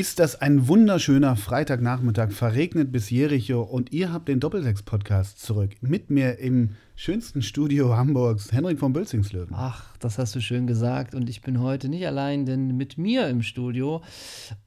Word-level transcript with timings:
Ist 0.00 0.18
das 0.18 0.40
ein 0.40 0.66
wunderschöner 0.66 1.36
Freitagnachmittag, 1.36 2.32
verregnet 2.32 2.90
bis 2.90 3.10
Jericho 3.10 3.60
und 3.60 3.92
ihr 3.92 4.10
habt 4.14 4.28
den 4.28 4.40
Doppelsechs-Podcast 4.40 5.38
zurück. 5.38 5.72
Mit 5.82 6.08
mir 6.08 6.38
im 6.38 6.70
schönsten 6.96 7.42
Studio 7.42 7.94
Hamburgs, 7.94 8.50
Henrik 8.50 8.78
von 8.78 8.94
Bülzingslöwen. 8.94 9.50
Ach, 9.52 9.94
das 9.98 10.16
hast 10.16 10.34
du 10.34 10.40
schön 10.40 10.66
gesagt 10.66 11.14
und 11.14 11.28
ich 11.28 11.42
bin 11.42 11.60
heute 11.60 11.90
nicht 11.90 12.06
allein, 12.06 12.46
denn 12.46 12.78
mit 12.78 12.96
mir 12.96 13.28
im 13.28 13.42
Studio 13.42 14.00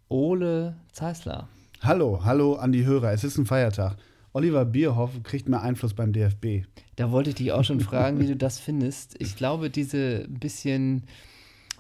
Ole 0.08 0.76
Zeisler. 0.92 1.48
Hallo, 1.82 2.24
hallo 2.24 2.54
an 2.54 2.72
die 2.72 2.86
Hörer, 2.86 3.12
es 3.12 3.24
ist 3.24 3.40
ein 3.40 3.48
Feiertag. 3.48 3.98
Oliver 4.34 4.66
Bierhoff 4.66 5.24
kriegt 5.24 5.50
mehr 5.50 5.64
Einfluss 5.64 5.96
beim 5.96 6.14
DFB. 6.14 6.68
Da 6.96 7.10
wollte 7.10 7.32
ich 7.32 7.38
dich 7.38 7.52
auch 7.54 7.64
schon 7.64 7.80
fragen, 7.90 8.20
wie 8.20 8.28
du 8.28 8.36
das 8.36 8.60
findest. 8.60 9.16
Ich 9.18 9.36
glaube, 9.36 9.72
diese 9.72 10.28
bisschen 10.30 11.06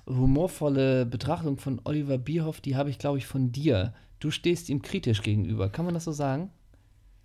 humorvolle 0.06 1.06
Betrachtung 1.06 1.58
von 1.58 1.80
Oliver 1.84 2.18
Bierhoff, 2.18 2.62
die 2.62 2.76
habe 2.76 2.90
ich, 2.90 3.00
glaube 3.00 3.18
ich, 3.18 3.26
von 3.26 3.52
dir. 3.52 3.94
Du 4.20 4.32
stehst 4.32 4.70
ihm 4.70 4.82
kritisch 4.82 5.22
gegenüber. 5.22 5.70
Kann 5.70 5.86
man 5.86 5.94
das 5.94 6.06
so 6.06 6.12
sagen? 6.12 6.50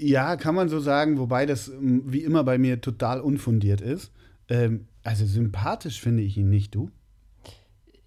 Ja, 0.01 0.37
kann 0.37 0.55
man 0.55 0.69
so 0.69 0.79
sagen, 0.79 1.19
wobei 1.19 1.45
das 1.47 1.69
ähm, 1.69 2.03
wie 2.07 2.23
immer 2.23 2.45
bei 2.45 2.59
mir 2.59 2.81
total 2.81 3.21
unfundiert 3.21 3.81
ist. 3.81 4.13
Ähm, 4.49 4.87
also 5.03 5.27
sympathisch 5.27 6.01
finde 6.01 6.23
ich 6.23 6.37
ihn 6.37 6.51
nicht, 6.51 6.75
du? 6.75 6.91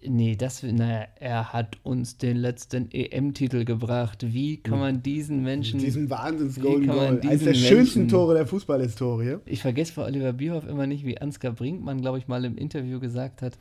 Nee, 0.04 0.34
das, 0.34 0.62
naja, 0.64 1.06
er 1.20 1.52
hat 1.52 1.78
uns 1.84 2.18
den 2.18 2.36
letzten 2.36 2.90
EM-Titel 2.90 3.64
gebracht. 3.64 4.24
Wie 4.26 4.56
kann 4.56 4.80
man 4.80 5.02
diesen 5.02 5.44
Menschen. 5.44 5.78
Diesen 5.78 6.10
Wahnsinns-Golden 6.10 6.88
Goal. 6.88 7.20
Eines 7.22 7.44
der 7.44 7.54
schönsten 7.54 8.08
Tore 8.08 8.34
der 8.34 8.46
Fußballhistorie. 8.46 9.36
Ich 9.46 9.62
vergesse 9.62 9.92
bei 9.94 10.04
Oliver 10.04 10.32
Bierhoff 10.32 10.66
immer 10.66 10.88
nicht, 10.88 11.06
wie 11.06 11.18
Ansgar 11.18 11.52
Brinkmann, 11.52 12.00
glaube 12.00 12.18
ich, 12.18 12.26
mal 12.26 12.44
im 12.44 12.56
Interview 12.56 12.98
gesagt 12.98 13.42
hat, 13.42 13.56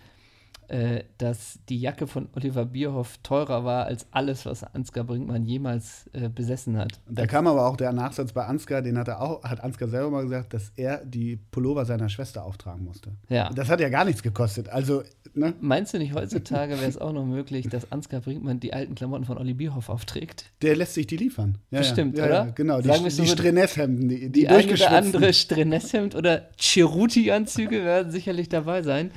äh, 0.72 1.04
dass 1.18 1.60
die 1.68 1.82
Jacke 1.82 2.08
von 2.08 2.30
Oliver 2.34 2.64
Bierhoff 2.64 3.18
teurer 3.24 3.66
war 3.66 3.86
als 3.88 4.08
alles, 4.12 4.46
was 4.46 4.64
Ansgar 4.64 5.04
Brinkmann 5.04 5.46
jemals 5.46 6.10
äh, 6.14 6.30
besessen 6.30 6.78
hat. 6.78 7.02
Da 7.10 7.28
kam 7.28 7.46
aber 7.46 7.68
auch 7.68 7.76
der 7.76 7.92
Nachsatz 7.92 8.32
bei 8.32 8.46
Ansgar, 8.46 8.82
den 8.82 8.98
hat 8.98 9.10
er 9.10 9.22
auch, 9.22 9.44
hat 9.44 9.62
Ansgar 9.62 9.90
selber 9.90 10.10
mal 10.10 10.24
gesagt, 10.24 10.54
dass 10.54 10.72
er 10.78 11.04
die 11.04 11.36
Pullover 11.36 11.84
seiner 11.84 12.08
Schwester 12.08 12.46
auftragen 12.46 12.86
musste. 12.86 13.12
Ja. 13.28 13.50
Das 13.50 13.70
hat 13.70 13.82
ja 13.82 13.90
gar 13.90 14.06
nichts 14.06 14.24
gekostet. 14.24 14.70
Also, 14.70 15.04
ne? 15.34 15.54
Meinst 15.60 15.94
du 15.94 15.98
nicht, 15.98 16.14
heutzutage 16.14 16.78
wäre 16.78 16.88
es 16.88 16.98
auch 16.98 17.12
noch 17.12 17.26
möglich, 17.26 17.68
dass 17.68 17.92
Ansgar 17.92 18.22
Brinkmann 18.22 18.62
die 18.62 18.72
alten 18.72 18.96
Klamotten 18.96 19.26
von 19.26 19.38
Olli 19.38 19.54
Bierhoff 19.54 19.90
aufträgt? 19.90 20.46
Der 20.62 20.78
lässt 20.78 20.94
sich 20.94 21.06
die 21.06 21.18
liefern. 21.18 21.58
Ja, 21.72 21.80
Bestimmt, 21.80 22.18
ja, 22.18 22.26
oder? 22.26 22.46
Ja, 22.46 22.52
genau, 22.52 22.80
die, 22.80 23.10
die 23.10 23.28
Streness-Hemden, 23.28 24.08
die, 24.08 24.20
die, 24.20 24.32
die 24.32 24.48
ein 24.48 24.70
oder 24.70 24.92
andere 24.92 25.34
Streness-Hemd 25.34 26.16
oder 26.16 26.48
Cheruti-Anzüge 26.58 27.84
werden 27.84 28.10
sicherlich 28.10 28.48
dabei 28.48 28.84
sein. 28.84 29.12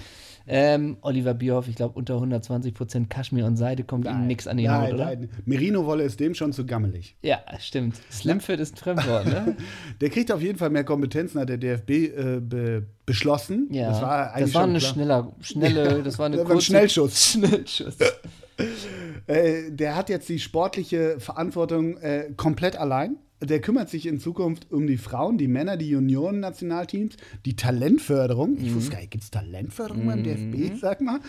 Ähm, 0.46 0.98
Oliver 1.00 1.32
Bierhoff, 1.32 1.68
ich 1.68 1.76
glaube, 1.76 1.98
unter 1.98 2.14
120 2.14 2.74
Prozent 2.74 3.10
Kaschmir 3.10 3.46
und 3.46 3.56
Seide 3.56 3.82
kommt 3.82 4.04
nein, 4.04 4.22
ihm 4.22 4.26
nichts 4.26 4.46
an 4.46 4.58
die 4.58 4.66
nein, 4.66 4.82
Haut, 4.82 4.94
oder? 4.94 5.04
Nein. 5.06 5.30
Merino-Wolle 5.46 6.04
ist 6.04 6.20
dem 6.20 6.34
schon 6.34 6.52
zu 6.52 6.66
gammelig. 6.66 7.16
Ja, 7.22 7.38
stimmt. 7.58 7.96
Slimfit 8.10 8.60
ist 8.60 8.74
ein 8.74 8.76
Fremdwort, 8.76 9.26
ne? 9.26 9.56
der 10.00 10.10
kriegt 10.10 10.30
auf 10.30 10.42
jeden 10.42 10.58
Fall 10.58 10.70
mehr 10.70 10.84
Kompetenzen, 10.84 11.40
hat 11.40 11.48
der 11.48 11.58
DFB 11.58 11.90
äh, 11.90 12.40
be 12.40 12.86
beschlossen. 13.06 13.68
Ja, 13.70 13.90
das 13.90 14.00
war, 14.00 14.34
das 14.38 14.54
war 14.54 14.64
eine 14.64 14.80
schneller, 14.80 15.32
schnelle, 15.40 16.02
das 16.04 16.18
war 16.18 16.26
eine 16.26 16.38
das 16.38 16.48
war 16.48 16.54
ein 16.54 16.60
Schnellschuss. 16.60 17.32
Schnellschuss. 17.32 17.96
äh, 19.26 19.70
der 19.70 19.96
hat 19.96 20.08
jetzt 20.08 20.28
die 20.28 20.38
sportliche 20.38 21.20
Verantwortung 21.20 21.98
äh, 21.98 22.32
komplett 22.36 22.76
allein 22.76 23.16
der 23.40 23.60
kümmert 23.60 23.90
sich 23.90 24.06
in 24.06 24.20
Zukunft 24.20 24.70
um 24.72 24.86
die 24.86 24.96
Frauen, 24.96 25.38
die 25.38 25.48
Männer, 25.48 25.76
die 25.76 25.90
Junioren-Nationalteams, 25.90 27.16
die 27.44 27.56
Talentförderung. 27.56 28.56
Ich 28.58 28.74
wusste 28.74 28.92
gar 28.92 29.00
nicht, 29.00 29.10
gibt 29.10 29.24
es 29.24 29.30
Talentförderung 29.30 30.06
beim 30.06 30.22
DFB, 30.22 30.72
mhm. 30.72 30.78
sag 30.78 31.00
mal. 31.00 31.20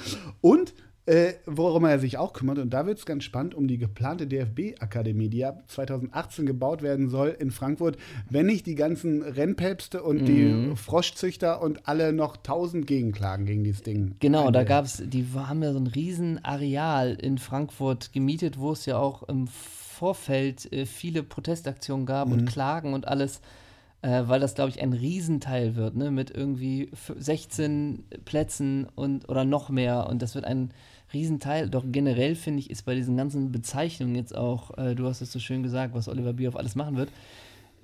Und 0.41 0.74
äh, 1.07 1.34
worum 1.46 1.85
er 1.85 2.00
sich 2.00 2.18
auch 2.18 2.34
kümmert, 2.34 2.57
und 2.57 2.72
da 2.72 2.88
wird 2.88 2.97
es 2.97 3.06
ganz 3.06 3.24
spannend, 3.24 3.53
um 3.53 3.68
die 3.68 3.78
geplante 3.78 4.25
DFB-Akademie, 4.25 5.30
die 5.30 5.46
ab 5.46 5.63
2018 5.68 6.47
gebaut 6.47 6.81
werden 6.81 7.09
soll 7.09 7.35
in 7.40 7.52
Frankfurt, 7.52 7.97
wenn 8.30 8.47
nicht 8.47 8.66
die 8.66 8.74
ganzen 8.74 9.22
Rennpäpste 9.22 10.01
und 10.01 10.22
mhm. 10.22 10.25
die 10.25 10.75
Froschzüchter 10.75 11.62
und 11.62 11.88
alle 11.88 12.12
noch 12.12 12.38
tausend 12.38 12.88
Gegenklagen 12.88 13.46
gegen 13.46 13.63
dieses 13.63 13.84
Ding. 13.84 14.16
Genau, 14.19 14.50
da 14.50 14.63
gab 14.63 14.85
es, 14.85 15.03
die 15.06 15.28
haben 15.35 15.62
ja 15.62 15.74
so 15.74 15.80
ein 15.80 15.88
riesen 15.88 16.44
Areal 16.44 17.13
in 17.13 17.38
Frankfurt 17.38 18.12
gemietet, 18.12 18.59
wo 18.59 18.72
es 18.72 18.88
ja 18.88 18.97
auch 18.97 19.24
im 19.30 19.47
Vorfeld 19.95 20.72
äh, 20.72 20.85
viele 20.85 21.23
Protestaktionen 21.23 22.06
gab 22.06 22.28
mhm. 22.28 22.33
und 22.33 22.45
Klagen 22.45 22.94
und 22.94 23.07
alles, 23.07 23.41
äh, 24.01 24.23
weil 24.25 24.39
das, 24.39 24.56
glaube 24.56 24.69
ich, 24.69 24.81
ein 24.81 24.94
Riesenteil 24.94 25.75
wird, 25.75 25.95
ne? 25.95 26.11
mit 26.11 26.31
irgendwie 26.31 26.91
16 27.17 28.03
Plätzen 28.25 28.88
und 28.95 29.29
oder 29.29 29.45
noch 29.45 29.69
mehr. 29.69 30.07
Und 30.07 30.22
das 30.22 30.35
wird 30.35 30.45
ein 30.45 30.72
Riesenteil. 31.13 31.69
Doch 31.69 31.85
generell 31.88 32.35
finde 32.35 32.59
ich, 32.59 32.69
ist 32.69 32.85
bei 32.85 32.95
diesen 32.95 33.16
ganzen 33.16 33.51
Bezeichnungen 33.51 34.16
jetzt 34.16 34.35
auch, 34.35 34.78
äh, 34.78 34.95
du 34.95 35.07
hast 35.07 35.22
es 35.22 35.31
so 35.31 35.39
schön 35.39 35.63
gesagt, 35.63 35.94
was 35.94 36.09
Oliver 36.09 36.33
Bierhoff 36.33 36.57
alles 36.57 36.75
machen 36.75 36.97
wird, 36.97 37.09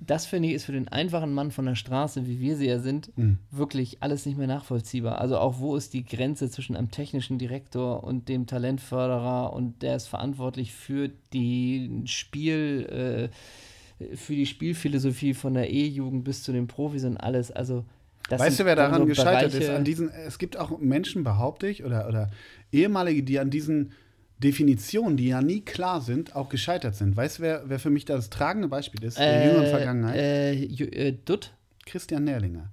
das 0.06 0.26
finde 0.26 0.48
ich 0.48 0.54
ist 0.54 0.64
für 0.64 0.72
den 0.72 0.88
einfachen 0.88 1.32
Mann 1.32 1.50
von 1.50 1.66
der 1.66 1.74
Straße, 1.74 2.26
wie 2.26 2.40
wir 2.40 2.56
sie 2.56 2.66
ja 2.66 2.78
sind, 2.78 3.16
mhm. 3.16 3.38
wirklich 3.50 3.98
alles 4.00 4.26
nicht 4.26 4.36
mehr 4.36 4.46
nachvollziehbar. 4.46 5.20
Also 5.20 5.38
auch 5.38 5.58
wo 5.58 5.76
ist 5.76 5.94
die 5.94 6.04
Grenze 6.04 6.50
zwischen 6.50 6.76
einem 6.76 6.90
technischen 6.90 7.38
Direktor 7.38 8.02
und 8.04 8.28
dem 8.28 8.46
Talentförderer 8.46 9.52
und 9.52 9.82
der 9.82 9.96
ist 9.96 10.08
verantwortlich 10.08 10.72
für 10.72 11.10
die 11.32 12.02
Spiel, 12.06 13.30
äh, 14.00 14.16
für 14.16 14.34
die 14.34 14.46
Spielphilosophie 14.46 15.34
von 15.34 15.54
der 15.54 15.70
E-Jugend 15.70 16.24
bis 16.24 16.42
zu 16.42 16.52
den 16.52 16.66
Profis 16.66 17.04
und 17.04 17.16
alles. 17.16 17.52
Also 17.52 17.84
weißt 18.28 18.60
du, 18.60 18.64
wer 18.64 18.76
daran 18.76 19.02
so 19.02 19.06
gescheitert 19.06 19.52
Bereiche 19.52 19.70
ist? 19.70 19.70
An 19.70 19.84
diesen, 19.84 20.10
es 20.10 20.38
gibt 20.38 20.56
auch 20.56 20.78
Menschen, 20.78 21.22
behaupte 21.22 21.68
ich, 21.68 21.84
oder, 21.84 22.08
oder 22.08 22.30
ehemalige, 22.72 23.22
die 23.22 23.38
an 23.38 23.50
diesen 23.50 23.92
Definitionen, 24.42 25.16
die 25.16 25.28
ja 25.28 25.40
nie 25.40 25.60
klar 25.60 26.00
sind, 26.00 26.36
auch 26.36 26.48
gescheitert 26.48 26.94
sind. 26.94 27.16
Weißt 27.16 27.38
du, 27.38 27.42
wer, 27.42 27.62
wer 27.66 27.78
für 27.78 27.90
mich 27.90 28.04
das 28.04 28.30
tragende 28.30 28.68
Beispiel 28.68 29.02
ist, 29.04 29.18
der 29.18 29.44
äh, 29.44 29.48
jüngeren 29.48 29.66
Vergangenheit? 29.68 30.16
Äh, 30.16 30.52
äh, 30.54 31.16
Dutt? 31.24 31.54
Christian 31.86 32.24
Nährlinger. 32.24 32.70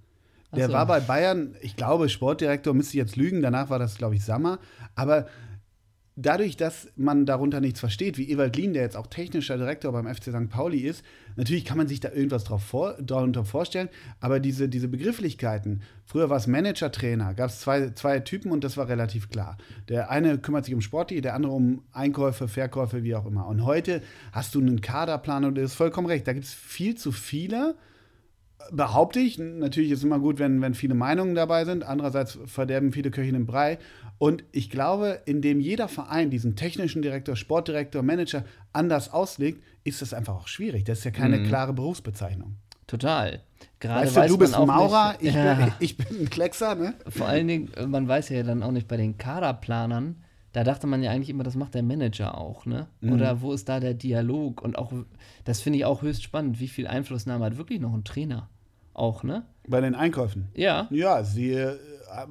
Der 0.56 0.68
so. 0.68 0.74
war 0.74 0.86
bei 0.86 1.00
Bayern, 1.00 1.56
ich 1.62 1.76
glaube, 1.76 2.10
Sportdirektor, 2.10 2.74
müsste 2.74 2.92
ich 2.92 3.04
jetzt 3.04 3.16
lügen, 3.16 3.42
danach 3.42 3.70
war 3.70 3.80
das, 3.80 3.98
glaube 3.98 4.16
ich, 4.16 4.24
Sammer. 4.24 4.60
Aber 4.96 5.28
dadurch, 6.22 6.58
dass 6.58 6.90
man 6.96 7.26
darunter 7.26 7.62
nichts 7.62 7.80
versteht, 7.80 8.18
wie 8.18 8.30
Ewald 8.30 8.56
Lien, 8.56 8.74
der 8.74 8.84
jetzt 8.84 8.98
auch 8.98 9.08
technischer 9.08 9.58
Direktor 9.58 9.92
beim 9.92 10.14
FC 10.14 10.26
St. 10.26 10.50
Pauli 10.50 10.80
ist, 10.80 11.04
natürlich 11.36 11.66
kann 11.66 11.78
man 11.78 11.88
sich 11.88 12.00
da 12.00 12.12
irgendwas 12.12 12.44
drauf 12.44 12.62
vor, 12.62 12.96
darunter 13.02 13.46
vorstellen, 13.46 13.90
aber 14.20 14.40
diese, 14.40 14.68
diese 14.68 14.90
Begrifflichkeiten, 14.90 15.82
früher 16.06 16.30
war 16.30 16.38
es 16.38 16.48
Manager, 16.48 16.92
Trainer, 16.92 17.34
gab 17.34 17.50
es 17.50 17.62
zwei, 17.62 17.92
zwei 17.92 18.20
Typen 18.20 18.52
und 18.52 18.64
das 18.64 18.76
war 18.76 18.90
relativ 18.90 19.30
klar. 19.30 19.58
Der 19.88 20.10
eine 20.12 20.38
kümmert 20.38 20.66
sich 20.66 20.74
um 20.74 20.82
Sportli, 20.82 21.22
der 21.22 21.36
andere 21.36 21.54
um 21.54 21.84
Einkäufe, 21.94 22.48
Verkäufe, 22.48 23.04
wie 23.04 23.16
auch 23.16 23.26
immer. 23.26 23.48
Und 23.48 23.64
heute 23.64 24.02
hast 24.32 24.56
du 24.56 24.60
einen 24.60 24.82
Kaderplan 24.82 25.46
und 25.46 25.56
du 25.56 25.64
hast 25.64 25.76
vollkommen 25.76 26.08
recht, 26.08 26.28
da 26.28 26.34
gibt 26.34 26.46
es 26.46 26.54
viel 26.54 26.96
zu 26.96 27.12
viele 27.12 27.76
behaupte 28.72 29.20
ich. 29.20 29.38
Natürlich 29.38 29.92
ist 29.92 30.00
es 30.00 30.04
immer 30.04 30.20
gut, 30.20 30.40
wenn, 30.40 30.62
wenn 30.62 30.74
viele 30.74 30.94
Meinungen 30.94 31.36
dabei 31.36 31.66
sind. 31.66 31.84
Andererseits 31.84 32.38
verderben 32.46 32.92
viele 32.92 33.12
Köche 33.12 33.32
den 33.32 33.46
Brei. 33.46 33.80
Und 34.20 34.44
ich 34.52 34.70
glaube, 34.70 35.22
indem 35.26 35.62
jeder 35.62 35.88
Verein 35.88 36.30
diesen 36.30 36.56
technischen 36.56 37.02
Direktor, 37.02 37.36
Sportdirektor, 37.36 38.04
Manager 38.04 38.44
anders 38.74 39.12
auslegt, 39.12 39.64
ist 39.86 40.02
das 40.02 40.14
einfach 40.14 40.36
auch 40.36 40.48
schwierig. 40.48 40.84
Das 40.84 41.00
ist 41.00 41.06
ja 41.06 41.12
keine 41.12 41.38
mhm. 41.38 41.48
klare 41.48 41.74
Berufsbezeichnung. 41.74 42.58
Total. 42.86 43.42
Gerade 43.80 44.08
weißt 44.08 44.16
du, 44.16 44.20
weiß 44.20 44.32
du 44.32 44.38
bist 44.38 44.56
ein 44.56 44.68
Maurer, 44.68 45.16
ich, 45.20 45.34
ja. 45.34 45.54
bin, 45.54 45.74
ich, 45.80 45.96
bin, 45.96 46.08
ein 46.22 46.30
Kleckser, 46.30 46.76
ne? 46.76 46.96
Vor 47.08 47.28
allen 47.28 47.48
Dingen, 47.48 47.70
man 47.88 48.08
weiß 48.08 48.30
ja 48.30 48.44
dann 48.44 48.62
auch 48.62 48.72
nicht 48.72 48.88
bei 48.88 48.98
den 48.98 49.18
Kaderplanern, 49.18 50.18
da 50.52 50.64
dachte 50.64 50.88
man 50.88 51.04
ja 51.04 51.12
eigentlich 51.12 51.30
immer, 51.30 51.44
das 51.44 51.56
macht 51.56 51.76
der 51.76 51.84
Manager 51.84 52.38
auch, 52.38 52.66
ne? 52.66 52.88
Mhm. 53.02 53.14
Oder 53.14 53.42
wo 53.42 53.54
ist 53.54 53.70
da 53.70 53.80
der 53.80 53.94
Dialog? 53.94 54.62
Und 54.62 54.78
auch, 54.78 54.92
das 55.46 55.62
finde 55.62 55.80
ich 55.80 55.86
auch 55.86 56.02
höchst 56.02 56.24
spannend, 56.24 56.60
wie 56.60 56.68
viel 56.68 56.88
Einflussnahme 56.88 57.46
hat 57.46 57.58
wirklich 57.58 57.80
noch 57.80 57.94
ein 57.94 58.04
Trainer? 58.04 58.50
Auch, 58.94 59.24
ne? 59.24 59.46
Bei 59.68 59.80
den 59.80 59.96
Einkäufen? 59.96 60.50
Ja. 60.56 60.88
Ja, 60.90 61.24
sie, 61.24 61.52
äh, 61.52 61.78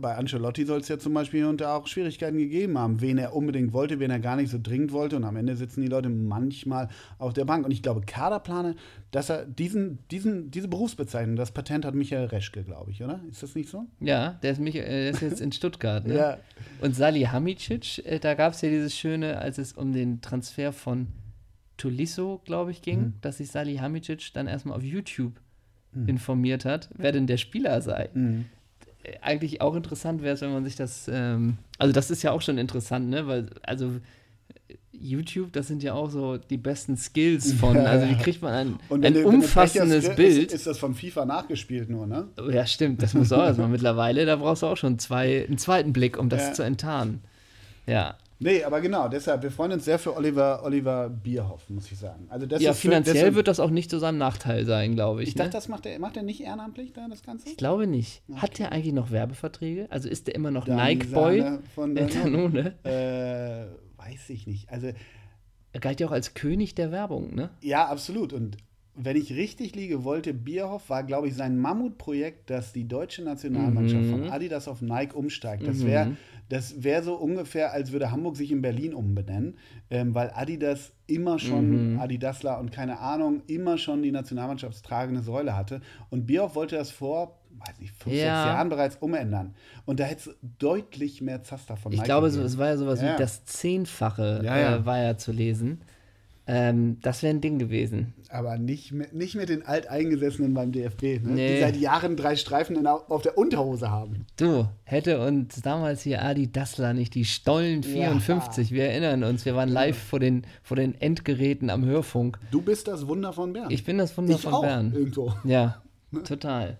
bei 0.00 0.14
Ancelotti 0.14 0.64
soll 0.64 0.80
es 0.80 0.88
ja 0.88 0.98
zum 0.98 1.14
Beispiel 1.14 1.44
und 1.44 1.62
auch 1.62 1.86
Schwierigkeiten 1.86 2.38
gegeben 2.38 2.78
haben, 2.78 3.00
wen 3.00 3.18
er 3.18 3.34
unbedingt 3.34 3.72
wollte, 3.72 4.00
wen 4.00 4.10
er 4.10 4.18
gar 4.18 4.36
nicht 4.36 4.50
so 4.50 4.58
dringend 4.62 4.92
wollte. 4.92 5.16
Und 5.16 5.24
am 5.24 5.36
Ende 5.36 5.56
sitzen 5.56 5.82
die 5.82 5.88
Leute 5.88 6.08
manchmal 6.08 6.88
auf 7.18 7.32
der 7.32 7.44
Bank. 7.44 7.64
Und 7.64 7.70
ich 7.70 7.82
glaube, 7.82 8.02
Kaderplaner, 8.02 8.74
dass 9.10 9.30
er 9.30 9.44
diesen, 9.44 9.98
diesen, 10.10 10.50
diese 10.50 10.68
Berufsbezeichnung, 10.68 11.36
das 11.36 11.52
Patent 11.52 11.84
hat 11.84 11.94
Michael 11.94 12.26
Reschke, 12.26 12.64
glaube 12.64 12.90
ich, 12.90 13.02
oder? 13.02 13.20
Ist 13.30 13.42
das 13.42 13.54
nicht 13.54 13.68
so? 13.68 13.86
Ja, 14.00 14.38
der 14.42 14.52
ist, 14.52 14.60
Michael, 14.60 14.88
der 14.88 15.10
ist 15.10 15.22
jetzt 15.22 15.40
in 15.40 15.52
Stuttgart. 15.52 16.06
Ne? 16.06 16.14
ja. 16.16 16.38
Und 16.80 16.94
Sali 16.94 17.22
Hamicic, 17.22 18.04
äh, 18.06 18.18
da 18.18 18.34
gab 18.34 18.52
es 18.52 18.60
ja 18.60 18.68
dieses 18.68 18.96
Schöne, 18.96 19.38
als 19.38 19.58
es 19.58 19.72
um 19.72 19.92
den 19.92 20.20
Transfer 20.20 20.72
von 20.72 21.08
Tulisso, 21.76 22.40
glaube 22.44 22.70
ich, 22.72 22.82
ging, 22.82 23.00
mhm. 23.00 23.14
dass 23.20 23.38
sich 23.38 23.50
Sali 23.50 23.76
Hamicic 23.76 24.32
dann 24.34 24.46
erstmal 24.46 24.76
auf 24.76 24.82
YouTube 24.82 25.40
mhm. 25.92 26.08
informiert 26.08 26.64
hat, 26.64 26.90
wer 26.96 27.12
denn 27.12 27.26
der 27.26 27.36
Spieler 27.36 27.80
sei. 27.80 28.10
Mhm. 28.12 28.46
Eigentlich 29.22 29.60
auch 29.60 29.74
interessant 29.74 30.22
wäre 30.22 30.34
es, 30.34 30.40
wenn 30.40 30.52
man 30.52 30.64
sich 30.64 30.76
das, 30.76 31.08
ähm, 31.12 31.58
also 31.78 31.92
das 31.92 32.10
ist 32.10 32.22
ja 32.22 32.32
auch 32.32 32.42
schon 32.42 32.58
interessant, 32.58 33.08
ne, 33.08 33.26
weil, 33.26 33.46
also 33.62 33.92
YouTube, 35.00 35.52
das 35.52 35.68
sind 35.68 35.82
ja 35.82 35.94
auch 35.94 36.10
so 36.10 36.36
die 36.36 36.56
besten 36.56 36.96
Skills 36.96 37.52
von, 37.52 37.76
also 37.76 38.08
wie 38.08 38.16
kriegt 38.16 38.42
man 38.42 38.52
ein, 38.90 39.04
ein 39.04 39.14
du, 39.14 39.28
umfassendes 39.28 40.14
Bild. 40.16 40.48
Ist, 40.48 40.54
ist, 40.54 40.66
das 40.66 40.78
von 40.78 40.94
FIFA 40.94 41.24
nachgespielt 41.24 41.88
nur, 41.88 42.06
ne? 42.06 42.28
Ja, 42.50 42.66
stimmt, 42.66 43.02
das 43.02 43.14
muss 43.14 43.32
auch 43.32 43.42
erstmal 43.44 43.68
mittlerweile, 43.68 44.26
da 44.26 44.36
brauchst 44.36 44.62
du 44.62 44.66
auch 44.66 44.76
schon 44.76 44.98
zwei, 44.98 45.46
einen 45.46 45.58
zweiten 45.58 45.92
Blick, 45.92 46.18
um 46.18 46.28
das 46.28 46.48
ja. 46.48 46.52
zu 46.54 46.62
enttarnen. 46.62 47.20
Ja, 47.86 48.16
Nee, 48.40 48.62
aber 48.62 48.80
genau, 48.80 49.08
deshalb, 49.08 49.42
wir 49.42 49.50
freuen 49.50 49.72
uns 49.72 49.84
sehr 49.84 49.98
für 49.98 50.16
Oliver, 50.16 50.62
Oliver 50.64 51.08
Bierhoff, 51.08 51.68
muss 51.70 51.90
ich 51.90 51.98
sagen. 51.98 52.26
Also 52.28 52.46
das 52.46 52.62
ja, 52.62 52.70
ist 52.70 52.78
finanziell 52.78 53.30
für, 53.30 53.34
wird 53.34 53.48
das 53.48 53.58
auch 53.58 53.70
nicht 53.70 53.90
zu 53.90 53.98
seinem 53.98 54.18
Nachteil 54.18 54.64
sein, 54.64 54.94
glaube 54.94 55.22
ich. 55.22 55.30
Ich 55.30 55.34
ne? 55.34 55.40
dachte, 55.40 55.52
das 55.56 55.66
macht 55.68 55.86
er, 55.86 55.98
macht 55.98 56.16
er 56.16 56.22
nicht 56.22 56.40
ehrenamtlich 56.40 56.92
da, 56.92 57.08
das 57.08 57.22
Ganze? 57.24 57.48
Ich 57.48 57.56
glaube 57.56 57.88
nicht. 57.88 58.22
Hat 58.36 58.58
der 58.60 58.70
eigentlich 58.70 58.94
noch 58.94 59.10
Werbeverträge? 59.10 59.88
Also 59.90 60.08
ist 60.08 60.28
der 60.28 60.36
immer 60.36 60.52
noch 60.52 60.68
Nike-Boy? 60.68 61.58
Von 61.74 61.96
Äh, 61.96 62.06
Danone? 62.06 62.74
Danone. 62.84 63.68
Äh, 63.68 64.00
weiß 64.00 64.30
ich 64.30 64.46
nicht. 64.46 64.70
Also, 64.70 64.88
Er 65.72 65.80
galt 65.80 65.98
ja 66.00 66.06
auch 66.06 66.12
als 66.12 66.34
König 66.34 66.74
der 66.76 66.92
Werbung, 66.92 67.34
ne? 67.34 67.50
ja, 67.60 67.86
absolut. 67.86 68.32
Und 68.32 68.56
wenn 68.94 69.16
ich 69.16 69.32
richtig 69.34 69.74
liege, 69.76 70.02
wollte 70.04 70.32
Bierhoff, 70.34 70.90
war, 70.90 71.02
glaube 71.04 71.28
ich, 71.28 71.34
sein 71.34 71.56
Mammutprojekt, 71.58 72.50
dass 72.50 72.72
die 72.72 72.86
deutsche 72.88 73.22
Nationalmannschaft 73.22 74.04
Mhm. 74.04 74.10
von 74.10 74.30
Adidas 74.30 74.66
auf 74.68 74.80
Nike 74.82 75.14
umsteigt. 75.14 75.66
Das 75.66 75.84
wäre 75.84 76.16
das 76.48 76.82
wär 76.82 77.02
so 77.02 77.14
ungefähr, 77.14 77.72
als 77.72 77.92
würde 77.92 78.10
Hamburg 78.10 78.36
sich 78.36 78.50
in 78.50 78.62
Berlin 78.62 78.94
umbenennen, 78.94 79.58
ähm, 79.90 80.14
weil 80.14 80.30
Adidas 80.34 80.92
immer 81.06 81.38
schon, 81.38 81.92
Mhm. 81.94 82.00
Adidasler 82.00 82.58
und 82.58 82.70
keine 82.72 82.98
Ahnung, 83.00 83.42
immer 83.46 83.76
schon 83.78 84.02
die 84.02 84.12
nationalmannschaftstragende 84.12 85.20
Säule 85.22 85.56
hatte. 85.56 85.80
Und 86.10 86.26
Bierhoff 86.26 86.54
wollte 86.54 86.76
das 86.76 86.90
vor, 86.90 87.38
weiß 87.50 87.80
nicht, 87.80 87.94
fünf, 87.94 88.14
Ja. 88.14 88.20
sechs 88.22 88.46
Jahren 88.46 88.68
bereits 88.68 88.96
umändern. 88.96 89.54
Und 89.84 90.00
da 90.00 90.04
hätte 90.04 90.30
es 90.30 90.36
deutlich 90.58 91.20
mehr 91.20 91.42
Zaster 91.42 91.76
von 91.76 91.92
Ich 91.92 91.98
Nike 91.98 92.06
glaube, 92.06 92.30
so, 92.30 92.40
es 92.42 92.56
war 92.58 92.68
ja 92.68 92.76
sowas 92.76 93.00
Ja. 93.02 93.14
wie 93.14 93.18
das 93.18 93.44
Zehnfache, 93.44 94.40
Ja, 94.44 94.58
ja. 94.58 94.76
Äh, 94.76 94.86
war 94.86 94.98
ja 94.98 95.16
zu 95.16 95.32
lesen. 95.32 95.80
Ähm, 96.50 96.96
das 97.02 97.22
wäre 97.22 97.34
ein 97.34 97.42
Ding 97.42 97.58
gewesen. 97.58 98.14
Aber 98.30 98.56
nicht 98.56 98.90
mit, 98.92 99.12
nicht 99.12 99.34
mit 99.34 99.50
den 99.50 99.66
Alteingesessenen 99.66 100.54
beim 100.54 100.72
DFB, 100.72 101.02
ne? 101.02 101.20
Nee. 101.24 101.54
die 101.54 101.60
seit 101.60 101.76
Jahren 101.76 102.16
drei 102.16 102.36
Streifen 102.36 102.74
in, 102.74 102.86
auf 102.86 103.20
der 103.20 103.36
Unterhose 103.36 103.90
haben. 103.90 104.24
Du, 104.38 104.66
hätte 104.84 105.20
uns 105.20 105.60
damals 105.60 106.02
hier 106.02 106.24
Adi 106.24 106.50
Dassler 106.50 106.94
nicht 106.94 107.14
die 107.14 107.26
Stollen 107.26 107.82
54, 107.82 108.72
wir 108.72 108.84
erinnern 108.84 109.24
uns, 109.24 109.44
wir 109.44 109.54
waren 109.54 109.68
live 109.68 109.98
vor 109.98 110.20
den, 110.20 110.46
vor 110.62 110.78
den 110.78 110.98
Endgeräten 110.98 111.68
am 111.68 111.84
Hörfunk. 111.84 112.38
Du 112.50 112.62
bist 112.62 112.88
das 112.88 113.06
Wunder 113.06 113.34
von 113.34 113.52
Bern. 113.52 113.70
Ich 113.70 113.84
bin 113.84 113.98
das 113.98 114.16
Wunder 114.16 114.34
Ich 114.36 114.40
von 114.40 114.54
auch, 114.54 114.62
Bern. 114.62 114.92
irgendwo. 114.94 115.34
Ja, 115.44 115.82
total. 116.24 116.78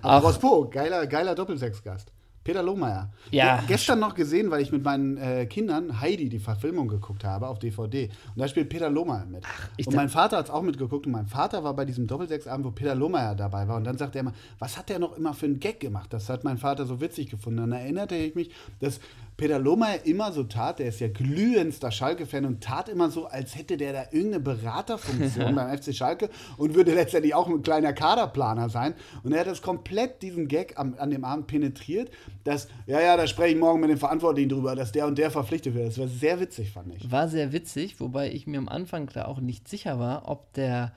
Apropos, 0.00 0.70
geiler, 0.70 1.06
geiler 1.06 1.34
Doppelsechsgast. 1.34 2.12
Peter 2.46 2.62
Lohmeier. 2.62 3.10
Ja. 3.32 3.56
Ge- 3.56 3.66
Gestern 3.66 3.98
noch 3.98 4.14
gesehen, 4.14 4.52
weil 4.52 4.60
ich 4.62 4.70
mit 4.70 4.84
meinen 4.84 5.16
äh, 5.16 5.46
Kindern 5.46 6.00
Heidi, 6.00 6.28
die 6.28 6.38
Verfilmung, 6.38 6.86
geguckt 6.86 7.24
habe 7.24 7.48
auf 7.48 7.58
DVD. 7.58 8.04
Und 8.34 8.38
da 8.40 8.46
spielt 8.46 8.68
Peter 8.68 8.88
Lohmeier 8.88 9.26
mit. 9.26 9.42
ich 9.76 9.86
und 9.88 9.96
mein 9.96 10.08
Vater 10.08 10.36
hat 10.36 10.44
es 10.46 10.50
auch 10.52 10.62
mitgeguckt. 10.62 11.06
Und 11.06 11.12
mein 11.12 11.26
Vater 11.26 11.64
war 11.64 11.74
bei 11.74 11.84
diesem 11.84 12.06
Doppelsechsabend, 12.06 12.64
wo 12.64 12.70
Peter 12.70 12.94
Lohmeier 12.94 13.34
dabei 13.34 13.66
war. 13.66 13.76
Und 13.78 13.84
dann 13.84 13.98
sagt 13.98 14.14
er 14.14 14.20
immer, 14.20 14.32
was 14.60 14.78
hat 14.78 14.88
der 14.88 15.00
noch 15.00 15.16
immer 15.16 15.34
für 15.34 15.46
einen 15.46 15.58
Gag 15.58 15.80
gemacht? 15.80 16.12
Das 16.12 16.28
hat 16.28 16.44
mein 16.44 16.56
Vater 16.56 16.86
so 16.86 17.00
witzig 17.00 17.28
gefunden. 17.30 17.58
Dann 17.58 17.72
erinnerte 17.72 18.14
ich 18.14 18.36
mich, 18.36 18.50
dass 18.78 19.00
Peter 19.36 19.58
Lohmeier 19.58 20.04
immer 20.04 20.32
so 20.32 20.44
tat, 20.44 20.78
der 20.78 20.88
ist 20.88 21.00
ja 21.00 21.08
glühendster 21.08 21.90
Schalke-Fan 21.90 22.46
und 22.46 22.62
tat 22.62 22.88
immer 22.88 23.10
so, 23.10 23.26
als 23.26 23.54
hätte 23.54 23.76
der 23.76 23.92
da 23.92 24.02
irgendeine 24.10 24.40
Beraterfunktion 24.40 25.54
beim 25.54 25.76
FC 25.76 25.94
Schalke 25.94 26.30
und 26.56 26.74
würde 26.74 26.94
letztendlich 26.94 27.34
auch 27.34 27.46
ein 27.46 27.62
kleiner 27.62 27.92
Kaderplaner 27.92 28.70
sein. 28.70 28.94
Und 29.22 29.32
er 29.32 29.40
hat 29.40 29.46
das 29.46 29.60
komplett, 29.60 30.22
diesen 30.22 30.48
Gag 30.48 30.78
am, 30.78 30.94
an 30.98 31.10
dem 31.10 31.24
Abend 31.24 31.48
penetriert, 31.48 32.10
dass, 32.44 32.68
ja, 32.86 33.00
ja, 33.00 33.16
da 33.18 33.26
spreche 33.26 33.54
ich 33.54 33.60
morgen 33.60 33.80
mit 33.80 33.90
dem 33.90 33.98
Verantwortlichen 33.98 34.48
drüber, 34.48 34.74
dass 34.74 34.92
der 34.92 35.06
und 35.06 35.18
der 35.18 35.30
verpflichtet 35.30 35.74
wird. 35.74 35.88
Das 35.88 35.98
war 35.98 36.08
sehr 36.08 36.40
witzig, 36.40 36.70
fand 36.70 36.94
ich. 36.94 37.10
War 37.10 37.28
sehr 37.28 37.52
witzig, 37.52 38.00
wobei 38.00 38.30
ich 38.30 38.46
mir 38.46 38.58
am 38.58 38.68
Anfang 38.68 39.10
da 39.12 39.26
auch 39.26 39.40
nicht 39.40 39.68
sicher 39.68 39.98
war, 39.98 40.28
ob 40.28 40.54
der 40.54 40.92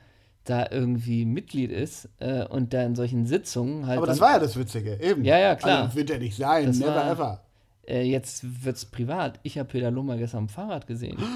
da 0.46 0.68
irgendwie 0.72 1.26
Mitglied 1.26 1.72
ist 1.72 2.10
äh, 2.20 2.46
und 2.46 2.74
da 2.74 2.84
in 2.84 2.96
solchen 2.96 3.26
Sitzungen 3.26 3.86
halt. 3.86 3.98
Aber 3.98 4.08
das 4.08 4.22
war 4.22 4.32
ja 4.32 4.40
das 4.40 4.58
Witzige, 4.58 4.98
eben. 5.02 5.26
Ja, 5.26 5.38
ja, 5.38 5.56
klar. 5.56 5.84
Also, 5.84 5.96
wird 5.96 6.10
er 6.10 6.20
nicht 6.20 6.38
sein, 6.38 6.68
Das 6.68 6.80
never 6.80 7.12
ever. 7.12 7.42
Äh, 7.90 8.04
jetzt 8.04 8.64
wird's 8.64 8.86
privat. 8.86 9.40
Ich 9.44 9.58
habe 9.58 9.70
Peter 9.70 9.92
Lohmer 9.92 10.18
gestern 10.18 10.40
am 10.40 10.50
Fahrrad 10.50 10.88
gesehen. 10.88 11.18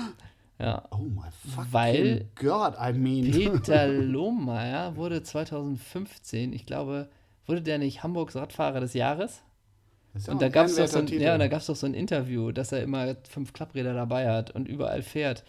Ja. 0.60 0.84
Oh 0.92 0.98
my 0.98 1.24
fucking 1.56 1.74
Weil 1.74 2.26
God, 2.36 2.76
I 2.80 2.94
mean. 2.94 3.32
Peter 3.32 3.88
Lohmeier 3.92 4.96
wurde 4.96 5.24
2015, 5.24 6.54
ich 6.54 6.68
glaube, 6.68 7.10
wurde 7.48 7.64
der 7.64 7.80
nicht 7.80 8.04
Hamburgs 8.04 8.36
Radfahrer 8.36 8.80
des 8.80 8.94
Jahres? 8.94 9.42
Ja 10.14 10.32
Und 10.32 10.42
da 10.42 10.46
ein 10.46 10.52
gab 10.52 10.68
es 10.68 10.76
doch, 10.76 10.88
so 10.88 11.00
ein, 11.00 11.08
ja, 11.08 11.34
und 11.34 11.40
da 11.40 11.48
gab's 11.48 11.66
doch 11.66 11.76
so 11.76 11.88
ein 11.88 11.96
Interview, 11.96 12.52
dass 12.52 12.72
er 12.72 12.84
immer 12.84 13.16
fünf 13.28 13.52
Klappräder 13.52 13.94
dabei 13.96 14.30
hat 14.30 14.52
und 14.52 14.68
überall 14.68 15.02
fährt. 15.02 15.44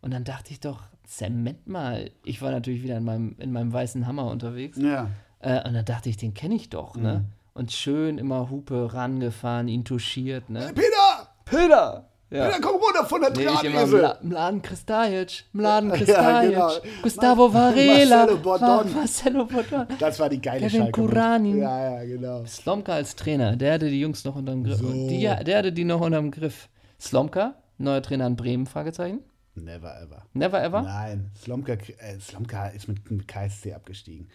Und 0.00 0.12
dann 0.12 0.24
dachte 0.24 0.52
ich 0.52 0.58
doch, 0.58 0.82
Zement 1.04 1.66
mal. 1.68 2.10
Ich 2.24 2.40
war 2.40 2.50
natürlich 2.50 2.82
wieder 2.82 2.96
in 2.96 3.04
meinem, 3.04 3.36
in 3.38 3.52
meinem 3.52 3.72
weißen 3.72 4.06
Hammer 4.06 4.30
unterwegs. 4.30 4.78
ja. 4.78 5.10
Äh, 5.38 5.68
und 5.68 5.74
dann 5.74 5.84
dachte 5.84 6.08
ich, 6.08 6.16
den 6.16 6.32
kenne 6.32 6.54
ich 6.54 6.70
doch, 6.70 6.96
ne? 6.96 7.24
Und 7.56 7.72
schön 7.72 8.18
immer 8.18 8.50
Hupe 8.50 8.92
rangefahren, 8.92 9.66
ihn 9.68 9.82
touchiert, 9.82 10.50
ne? 10.50 10.72
Peter! 10.74 11.28
Peter! 11.46 12.10
Ja. 12.28 12.46
Peter, 12.48 12.60
komm 12.60 12.74
runter 12.82 13.06
von 13.06 13.22
der 13.22 13.30
Nee, 13.30 13.44
Drahtesel! 13.44 13.98
Mla 13.98 14.18
Mladen 14.20 14.60
Kristajic, 14.60 15.44
Mladen 15.54 15.88
Ja, 15.88 15.96
Kristajic, 15.96 16.50
genau. 16.52 16.70
Gustavo 17.02 17.54
Varela, 17.54 18.16
Marcelo 18.26 18.36
Bordon. 18.38 18.92
Marcelo 18.94 19.44
Bordon. 19.46 19.86
Das 19.98 20.20
war 20.20 20.28
die 20.28 20.40
geile 20.40 20.66
Kevin. 20.66 20.92
Kuranin. 20.92 21.58
Ja, 21.60 22.02
ja, 22.02 22.04
genau. 22.04 22.44
Slomka 22.44 22.92
als 22.92 23.16
Trainer, 23.16 23.56
der 23.56 23.72
hatte 23.72 23.88
die 23.88 24.00
Jungs 24.00 24.22
noch 24.26 24.36
unterm 24.36 24.62
Griff. 24.62 24.78
So. 24.78 24.92
Die, 24.92 25.22
der 25.22 25.58
hatte 25.58 25.72
die 25.72 25.84
noch 25.84 26.02
unterm 26.02 26.30
Griff. 26.30 26.68
Slomka, 27.00 27.54
neuer 27.78 28.02
Trainer 28.02 28.26
in 28.26 28.36
Bremen, 28.36 28.66
Fragezeichen. 28.66 29.20
Never 29.54 29.98
ever. 30.02 30.26
Never 30.34 30.62
ever. 30.62 30.82
Nein, 30.82 31.30
Slomka, 31.42 31.72
äh, 31.72 32.20
Slomka 32.20 32.66
ist 32.66 32.86
mit, 32.88 33.10
mit 33.10 33.26
KSC 33.26 33.72
abgestiegen. 33.72 34.28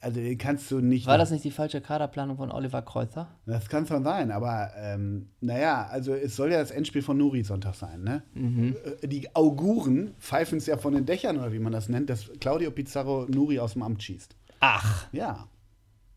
Also 0.00 0.20
den 0.20 0.38
kannst 0.38 0.70
du 0.70 0.80
nicht. 0.80 1.06
War 1.06 1.18
das 1.18 1.30
nicht 1.30 1.44
die 1.44 1.50
falsche 1.50 1.80
Kaderplanung 1.80 2.36
von 2.36 2.50
Oliver 2.50 2.82
Kreuzer? 2.82 3.28
Das 3.46 3.68
kann 3.68 3.86
schon 3.86 4.02
sein, 4.04 4.30
aber 4.30 4.70
ähm, 4.76 5.28
naja, 5.40 5.86
also 5.90 6.14
es 6.14 6.36
soll 6.36 6.52
ja 6.52 6.58
das 6.58 6.70
Endspiel 6.70 7.02
von 7.02 7.16
Nuri 7.16 7.42
Sonntag 7.44 7.74
sein, 7.74 8.02
ne? 8.02 8.22
Mhm. 8.34 8.76
Äh, 9.02 9.06
Die 9.08 9.34
Auguren 9.34 10.14
pfeifen 10.18 10.58
es 10.58 10.66
ja 10.66 10.76
von 10.76 10.94
den 10.94 11.06
Dächern 11.06 11.38
oder 11.38 11.52
wie 11.52 11.58
man 11.58 11.72
das 11.72 11.88
nennt, 11.88 12.10
dass 12.10 12.30
Claudio 12.40 12.70
Pizarro 12.70 13.26
Nuri 13.28 13.58
aus 13.58 13.74
dem 13.74 13.82
Amt 13.82 14.02
schießt. 14.02 14.34
Ach. 14.60 15.06
Ja. 15.12 15.46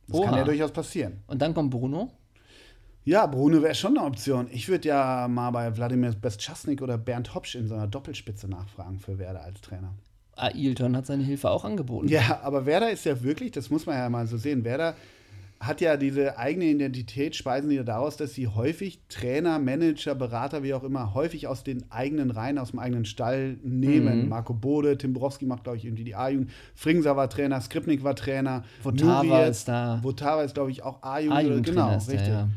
Das 0.07 0.17
Oha. 0.19 0.25
kann 0.29 0.37
ja 0.37 0.43
durchaus 0.43 0.71
passieren. 0.71 1.21
Und 1.27 1.41
dann 1.41 1.53
kommt 1.53 1.71
Bruno. 1.71 2.11
Ja, 3.05 3.25
Bruno 3.25 3.61
wäre 3.61 3.75
schon 3.75 3.97
eine 3.97 4.07
Option. 4.07 4.47
Ich 4.51 4.69
würde 4.69 4.87
ja 4.87 5.27
mal 5.27 5.51
bei 5.51 5.75
Wladimir 5.75 6.11
Bestchasnik 6.13 6.81
oder 6.81 6.97
Bernd 6.97 7.35
Hopsch 7.35 7.55
in 7.55 7.67
so 7.67 7.75
einer 7.75 7.87
Doppelspitze 7.87 8.47
nachfragen 8.47 8.99
für 8.99 9.17
Werder 9.19 9.43
als 9.43 9.59
Trainer. 9.61 9.93
Ailton 10.35 10.95
hat 10.97 11.05
seine 11.05 11.23
Hilfe 11.23 11.49
auch 11.49 11.65
angeboten. 11.65 12.07
Ja, 12.07 12.41
aber 12.43 12.65
Werder 12.65 12.91
ist 12.91 13.05
ja 13.05 13.21
wirklich, 13.23 13.51
das 13.51 13.69
muss 13.69 13.85
man 13.85 13.95
ja 13.95 14.09
mal 14.09 14.27
so 14.27 14.37
sehen, 14.37 14.63
Werder 14.63 14.95
hat 15.65 15.81
ja 15.81 15.95
diese 15.95 16.37
eigene 16.37 16.65
Identität, 16.65 17.35
speisen 17.35 17.69
die 17.69 17.83
daraus, 17.83 18.17
dass 18.17 18.33
sie 18.33 18.47
häufig 18.47 18.99
Trainer, 19.07 19.59
Manager, 19.59 20.13
Berater, 20.13 20.63
wie 20.63 20.73
auch 20.73 20.83
immer, 20.83 21.13
häufig 21.13 21.47
aus 21.47 21.63
den 21.63 21.89
eigenen 21.89 22.31
Reihen, 22.31 22.57
aus 22.57 22.71
dem 22.71 22.79
eigenen 22.79 23.05
Stall 23.05 23.57
nehmen. 23.63 24.23
Mhm. 24.23 24.29
Marco 24.29 24.53
Bode, 24.53 24.97
Tim 24.97 25.13
Borowski 25.13 25.45
macht, 25.45 25.63
glaube 25.63 25.77
ich, 25.77 25.85
irgendwie 25.85 26.03
die 26.03 26.15
A-Jugend. 26.15 26.51
Fringser 26.75 27.15
war 27.15 27.29
Trainer, 27.29 27.61
Skripnik 27.61 28.03
war 28.03 28.15
Trainer. 28.15 28.63
Votava 28.81 29.43
ist 29.45 29.67
da. 29.67 29.99
Votava 30.01 30.43
ist, 30.43 30.53
glaube 30.53 30.71
ich, 30.71 30.83
auch 30.83 31.01
A-Jugend. 31.01 31.65
Genau, 31.65 31.95
ist 31.95 32.07
der, 32.07 32.15
richtig. 32.15 32.33
ja. 32.33 32.49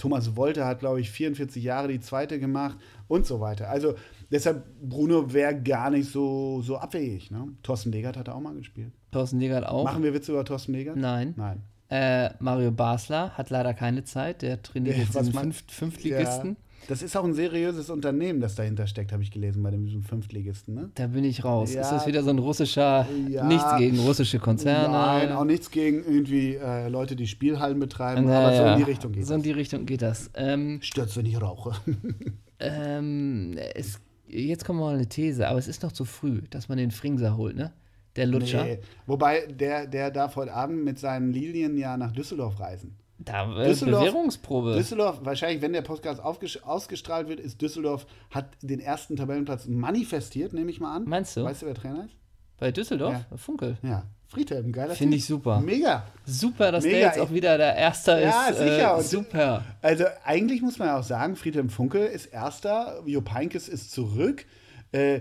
Thomas 0.00 0.34
Wolter 0.34 0.64
hat, 0.64 0.80
glaube 0.80 1.00
ich, 1.00 1.10
44 1.10 1.62
Jahre 1.62 1.88
die 1.88 2.00
zweite 2.00 2.40
gemacht 2.40 2.78
und 3.06 3.26
so 3.26 3.38
weiter. 3.40 3.68
Also 3.68 3.96
deshalb, 4.30 4.64
Bruno 4.80 5.30
wäre 5.32 5.60
gar 5.60 5.90
nicht 5.90 6.10
so, 6.10 6.62
so 6.62 6.78
abwegig. 6.78 7.30
Ne? 7.30 7.48
Thorsten 7.62 7.92
Legert 7.92 8.16
hat 8.16 8.28
er 8.28 8.34
auch 8.34 8.40
mal 8.40 8.54
gespielt. 8.54 8.92
Thorsten 9.12 9.38
Legert 9.38 9.66
auch. 9.66 9.84
Machen 9.84 10.02
wir 10.02 10.14
Witze 10.14 10.32
über 10.32 10.42
Thorsten 10.42 10.72
Legert? 10.72 10.96
Nein. 10.96 11.34
Nein. 11.36 11.62
Äh, 11.90 12.30
Mario 12.38 12.70
Basler 12.70 13.36
hat 13.36 13.50
leider 13.50 13.74
keine 13.74 14.02
Zeit. 14.04 14.40
Der 14.40 14.62
trainiert 14.62 14.96
Ja, 14.96 15.02
jetzt 15.02 15.36
Fünft 15.36 15.70
Fünftligisten. 15.70 16.50
Ja. 16.50 16.69
Das 16.88 17.02
ist 17.02 17.16
auch 17.16 17.24
ein 17.24 17.34
seriöses 17.34 17.88
Unternehmen, 17.90 18.40
das 18.40 18.54
dahinter 18.56 18.86
steckt, 18.86 19.12
habe 19.12 19.22
ich 19.22 19.30
gelesen, 19.30 19.62
bei 19.62 19.70
diesem 19.70 20.02
Fünftligisten. 20.02 20.74
Ne? 20.74 20.90
Da 20.94 21.06
bin 21.06 21.24
ich 21.24 21.44
raus. 21.44 21.72
Ja. 21.74 21.82
Ist 21.82 21.90
das 21.90 22.06
wieder 22.06 22.22
so 22.22 22.30
ein 22.30 22.38
russischer, 22.38 23.06
Ja. 23.28 23.44
nichts 23.44 23.76
gegen 23.78 23.98
russische 24.00 24.38
Konzerne? 24.38 24.88
Nein, 24.92 25.32
auch 25.32 25.44
nichts 25.44 25.70
gegen 25.70 25.98
irgendwie 26.04 26.56
äh, 26.56 26.88
Leute, 26.88 27.14
die 27.16 27.26
Spielhallen 27.26 27.78
betreiben, 27.78 28.28
Ja, 28.28 28.40
aber 28.40 28.56
so 28.56 28.62
ja. 28.62 28.72
in 28.72 28.78
die 28.78 28.90
Richtung 28.90 29.12
geht 29.12 29.26
So 29.26 29.34
in 29.34 29.40
das. 29.40 29.44
die 29.44 29.52
Richtung 29.52 29.86
geht 29.86 30.02
das. 30.02 30.30
Ähm, 30.34 30.78
Stört, 30.82 31.16
wenn 31.16 31.26
ich 31.26 31.40
rauche. 31.40 31.72
ähm, 32.58 33.56
es, 33.74 34.00
jetzt 34.28 34.64
kommt 34.64 34.80
mal 34.80 34.94
eine 34.94 35.06
These, 35.06 35.48
aber 35.48 35.58
es 35.58 35.68
ist 35.68 35.82
noch 35.82 35.92
zu 35.92 36.04
früh, 36.04 36.42
dass 36.50 36.68
man 36.68 36.78
den 36.78 36.90
Fringser 36.90 37.36
holt, 37.36 37.56
ne? 37.56 37.72
Der 38.16 38.26
Lutscher. 38.26 38.64
Nee. 38.64 38.78
Wobei, 39.06 39.46
der, 39.46 39.86
der 39.86 40.10
darf 40.10 40.34
heute 40.34 40.52
Abend 40.52 40.84
mit 40.84 40.98
seinen 40.98 41.32
Lilien 41.32 41.76
ja 41.78 41.96
nach 41.96 42.10
Düsseldorf 42.10 42.58
reisen. 42.58 42.96
Da 43.22 43.52
äh, 43.62 43.68
Düsseldorf- 43.68 44.00
Bewährungsprobe. 44.00 44.74
Düsseldorf, 44.76 45.20
wahrscheinlich, 45.22 45.60
wenn 45.62 45.72
der 45.74 45.82
Podcast 45.82 46.20
ausgestrahlt 46.22 47.28
wird, 47.28 47.38
ist 47.38 47.60
Düsseldorf, 47.60 48.06
hat 48.30 48.48
den 48.62 48.80
ersten 48.80 49.16
Tabellenplatz 49.16 49.66
manifestiert, 49.66 50.52
nehme 50.54 50.70
ich 50.70 50.80
mal 50.80 50.96
an. 50.96 51.04
Meinst 51.06 51.36
du? 51.36 51.44
Weißt 51.44 51.62
du, 51.62 51.66
wer 51.66 51.74
Trainer 51.74 52.04
ist? 52.06 52.14
Bei 52.58 52.70
Düsseldorf? 52.72 53.14
Ja. 53.30 53.36
Funkel. 53.36 53.76
Ja, 53.82 54.04
Friedhelm, 54.28 54.70
geiler 54.72 54.94
Finde 54.94 55.16
ich 55.16 55.24
super. 55.26 55.60
Mega. 55.60 56.04
Super, 56.24 56.72
dass 56.72 56.84
Mega, 56.84 56.96
der 56.98 57.06
jetzt 57.08 57.18
auch 57.20 57.30
wieder 57.32 57.58
der 57.58 57.74
Erster 57.74 58.20
Ja, 58.20 58.48
ist. 58.48 58.58
sicher. 58.58 58.92
Äh, 58.92 58.96
Und- 58.96 59.04
super. 59.06 59.64
Also 59.82 60.04
eigentlich 60.24 60.62
muss 60.62 60.78
man 60.78 60.88
ja 60.88 60.98
auch 60.98 61.02
sagen, 61.04 61.36
Friedhelm 61.36 61.68
Funkel 61.68 62.06
ist 62.06 62.26
Erster, 62.26 63.02
Jupp 63.06 63.32
Heynckes 63.34 63.68
ist 63.68 63.92
zurück. 63.92 64.46
Äh, 64.92 65.20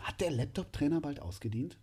hat 0.00 0.20
der 0.20 0.30
Laptop-Trainer 0.30 1.00
bald 1.00 1.20
ausgedient? 1.20 1.76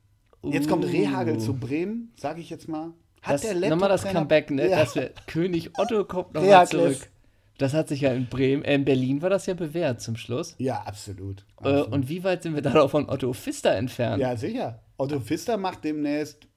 Jetzt 0.44 0.68
kommt 0.68 0.84
Uh. 0.86 0.88
Rehagel 0.88 1.38
zu 1.40 1.54
Bremen, 1.54 2.12
sage 2.18 2.42
ich 2.42 2.50
jetzt 2.50 2.68
mal. 2.68 2.94
Hat 3.22 3.36
Das, 3.36 3.42
der 3.42 3.70
nochmal 3.70 3.90
das 3.90 4.04
Comeback, 4.04 4.50
ne? 4.52 4.70
Ja. 4.70 4.80
Das 4.80 4.96
wär, 4.96 5.12
König 5.28 5.78
Otto 5.78 6.04
kommt 6.06 6.34
nochmal 6.34 6.50
Rehagles. 6.50 7.00
zurück. 7.00 7.12
Das 7.58 7.74
hat 7.76 7.90
sich 7.90 8.02
ja 8.02 8.12
in 8.14 8.28
Bremen, 8.28 8.64
äh, 8.64 8.74
in 8.74 8.86
Berlin 8.86 9.22
war 9.22 9.30
das 9.30 9.46
ja 9.46 9.54
bewährt 9.54 10.02
zum 10.02 10.16
Schluss. 10.16 10.56
Ja, 10.58 10.82
absolut. 10.82 11.46
Äh, 11.62 11.68
absolut. 11.68 11.92
und 11.94 12.10
wie 12.10 12.24
weit 12.24 12.42
sind 12.42 12.56
wir 12.56 12.64
da 12.64 12.88
von 12.88 13.08
Otto 13.08 13.32
Pfister 13.34 13.76
entfernt? 13.76 14.20
ja, 14.20 14.36
sicher. 14.36 14.80
Otto 14.98 15.20
Pfister 15.20 15.58
macht 15.58 15.84
demnächst 15.84 16.48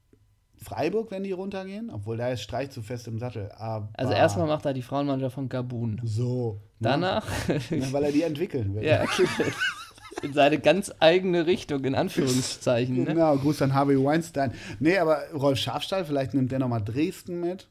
Freiburg, 0.56 1.10
wenn 1.10 1.22
die 1.24 1.32
runtergehen, 1.32 1.90
obwohl 1.90 2.16
da 2.16 2.28
ist 2.28 2.40
Streich 2.40 2.70
zu 2.70 2.80
fest 2.80 3.06
im 3.08 3.18
Sattel. 3.18 3.50
Aber 3.58 3.90
Also 3.94 4.14
erstmal 4.14 4.46
macht 4.46 4.64
er 4.64 4.72
die 4.72 4.80
Frauenmannschaft 4.80 5.34
von 5.34 5.50
Gabun. 5.50 6.00
so. 6.04 6.54
ne? 6.78 6.88
Danach, 6.88 7.26
Ja, 7.70 7.92
weil 7.92 8.04
er 8.04 8.12
die 8.12 8.22
entwickeln 8.22 8.74
will. 8.74 8.82
ja, 8.84 9.02
okay. 9.02 9.26
in 10.24 10.32
seine 10.32 10.58
ganz 10.58 10.92
eigene 11.00 11.46
Richtung, 11.46 11.84
in 11.84 11.94
Anführungszeichen. 11.94 12.98
Ne? 12.98 13.04
Genau, 13.04 13.36
Gruß 13.36 13.62
an 13.62 13.74
Harvey 13.74 14.02
Weinstein. 14.02 14.52
Nee, 14.80 14.98
aber 14.98 15.18
Rolf 15.32 15.58
Schafstall, 15.58 16.04
vielleicht 16.04 16.34
nimmt 16.34 16.50
der 16.52 16.58
nochmal 16.58 16.82
Dresden 16.82 17.40
mit. 17.40 17.68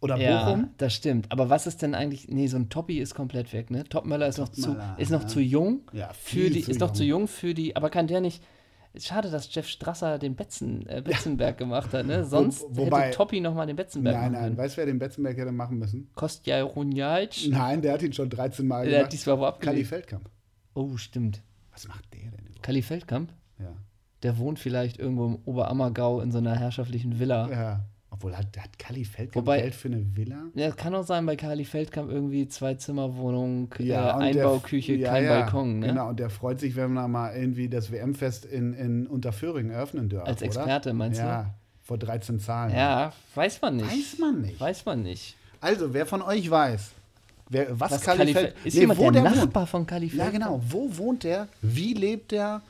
Oder 0.00 0.16
Ja, 0.18 0.44
Bochum. 0.44 0.68
das 0.76 0.92
stimmt. 0.94 1.32
Aber 1.32 1.48
was 1.48 1.66
ist 1.66 1.80
denn 1.82 1.94
eigentlich? 1.94 2.28
Nee, 2.28 2.46
so 2.48 2.58
ein 2.58 2.68
Toppi 2.68 2.98
ist 2.98 3.14
komplett 3.14 3.52
weg, 3.54 3.70
ne? 3.70 3.84
Topmöller 3.84 4.28
ist 4.28 4.38
noch 4.38 4.50
zu, 4.50 4.60
Topmöller, 4.62 4.94
ist 4.98 5.10
noch 5.10 5.22
ja. 5.22 5.26
zu 5.28 5.40
jung. 5.40 5.80
Ja, 5.92 6.08
für 6.12 6.30
viel 6.36 6.50
die, 6.50 6.62
zu 6.62 6.70
ist 6.70 6.80
noch 6.80 6.88
jung. 6.88 6.94
zu 6.96 7.04
jung 7.04 7.28
für 7.28 7.54
die. 7.54 7.74
Aber 7.76 7.88
kann 7.90 8.06
der 8.06 8.20
nicht? 8.20 8.42
Schade, 8.98 9.30
dass 9.30 9.54
Jeff 9.54 9.66
Strasser 9.68 10.18
den 10.18 10.36
Betzen, 10.36 10.86
äh, 10.86 11.02
Betzenberg 11.02 11.58
gemacht 11.58 11.92
hat, 11.92 12.06
ne? 12.06 12.24
Sonst 12.24 12.64
wobei- 12.70 13.06
hätte 13.08 13.16
Toppi 13.16 13.40
noch 13.40 13.54
mal 13.54 13.66
den 13.66 13.76
Betzenberg 13.76 14.14
Nein, 14.14 14.22
machen 14.24 14.32
nein, 14.32 14.42
können. 14.44 14.56
weißt 14.58 14.74
du, 14.74 14.78
wer 14.78 14.86
den 14.86 14.98
Betzenberg 14.98 15.36
hätte 15.36 15.52
machen 15.52 15.78
müssen? 15.78 16.10
Kostja 16.14 16.62
Runjaic, 16.62 17.48
Nein, 17.48 17.82
der 17.82 17.92
hat 17.94 18.02
ihn 18.02 18.12
schon 18.14 18.30
13 18.30 18.66
Mal 18.66 18.84
der 18.86 18.92
hat 18.92 18.98
gemacht. 19.00 19.12
diesmal 19.12 19.36
wo 19.38 19.42
Kali 19.42 19.48
abgelegt. 19.54 19.88
Feldkamp. 19.88 20.30
Oh, 20.74 20.96
stimmt. 20.96 21.42
Was 21.76 21.86
macht 21.88 22.12
der 22.12 22.22
denn 22.32 22.46
überhaupt? 22.46 22.62
Kali 22.62 22.82
Feldkamp, 22.82 23.30
Ja. 23.60 23.72
der 24.24 24.38
wohnt 24.38 24.58
vielleicht 24.58 24.98
irgendwo 24.98 25.26
im 25.26 25.38
Oberammergau 25.44 26.20
in 26.20 26.32
so 26.32 26.38
einer 26.38 26.56
herrschaftlichen 26.58 27.18
Villa. 27.20 27.48
ja. 27.50 27.84
Obwohl, 28.08 28.34
hat, 28.34 28.46
hat 28.58 28.78
Kali 28.78 29.04
Feldkamp 29.04 29.44
Wobei- 29.46 29.60
Geld 29.60 29.74
für 29.74 29.88
eine 29.88 30.16
Villa? 30.16 30.44
Ja, 30.54 30.70
kann 30.70 30.94
auch 30.94 31.02
sein, 31.04 31.26
bei 31.26 31.36
Kali 31.36 31.66
Feldkamp 31.66 32.10
irgendwie 32.10 32.48
Zwei-Zimmer-Wohnung, 32.48 33.68
äh, 33.78 33.82
und 33.82 33.88
der- 33.88 34.16
Einbauküche, 34.16 34.94
ja, 34.94 35.10
kein 35.10 35.24
ja, 35.24 35.40
Balkon, 35.40 35.80
ne? 35.80 35.88
Genau, 35.88 36.08
und 36.08 36.18
der 36.18 36.30
freut 36.30 36.58
sich, 36.58 36.76
wenn 36.76 36.92
wir 36.94 37.08
mal 37.08 37.36
irgendwie 37.36 37.68
das 37.68 37.90
WM-Fest 37.92 38.46
in, 38.46 38.72
in 38.72 39.06
Unterföhring 39.06 39.68
eröffnen 39.70 40.08
dürfen. 40.08 40.26
Als 40.26 40.38
oder? 40.38 40.46
Experte, 40.46 40.94
meinst 40.94 41.20
du? 41.20 41.24
Ja, 41.24 41.54
vor 41.82 41.98
13 41.98 42.38
Zahlen. 42.40 42.74
Ja, 42.74 43.12
weiß 43.34 43.60
man 43.60 43.76
nicht. 43.76 43.90
Weiß 43.90 44.18
man 44.18 44.40
nicht. 44.40 44.60
Weiß 44.60 44.84
man 44.86 45.02
nicht. 45.02 45.36
Also, 45.60 45.92
wer 45.92 46.06
von 46.06 46.22
euch 46.22 46.48
weiß, 46.50 46.92
wer, 47.50 47.78
was, 47.78 47.92
Was 47.92 48.00
Kali 48.02 48.18
Kali 48.18 48.32
Feld... 48.32 48.46
Fel- 48.52 48.66
ist 48.66 48.74
Nee, 48.74 48.80
jemand 48.80 48.98
wo 49.00 49.10
der, 49.10 49.22
der 49.22 49.30
wohnt. 49.30 49.36
Nachbar 49.36 49.66
von 49.66 49.86
Kali 49.86 50.06
Ja, 50.06 50.24
Feldkamp? 50.24 50.32
genau. 50.32 50.60
Wo 50.68 50.96
wohnt 50.98 51.24
der? 51.24 51.48
Wie 51.62 51.94
lebt 51.94 52.32
der? 52.32 52.62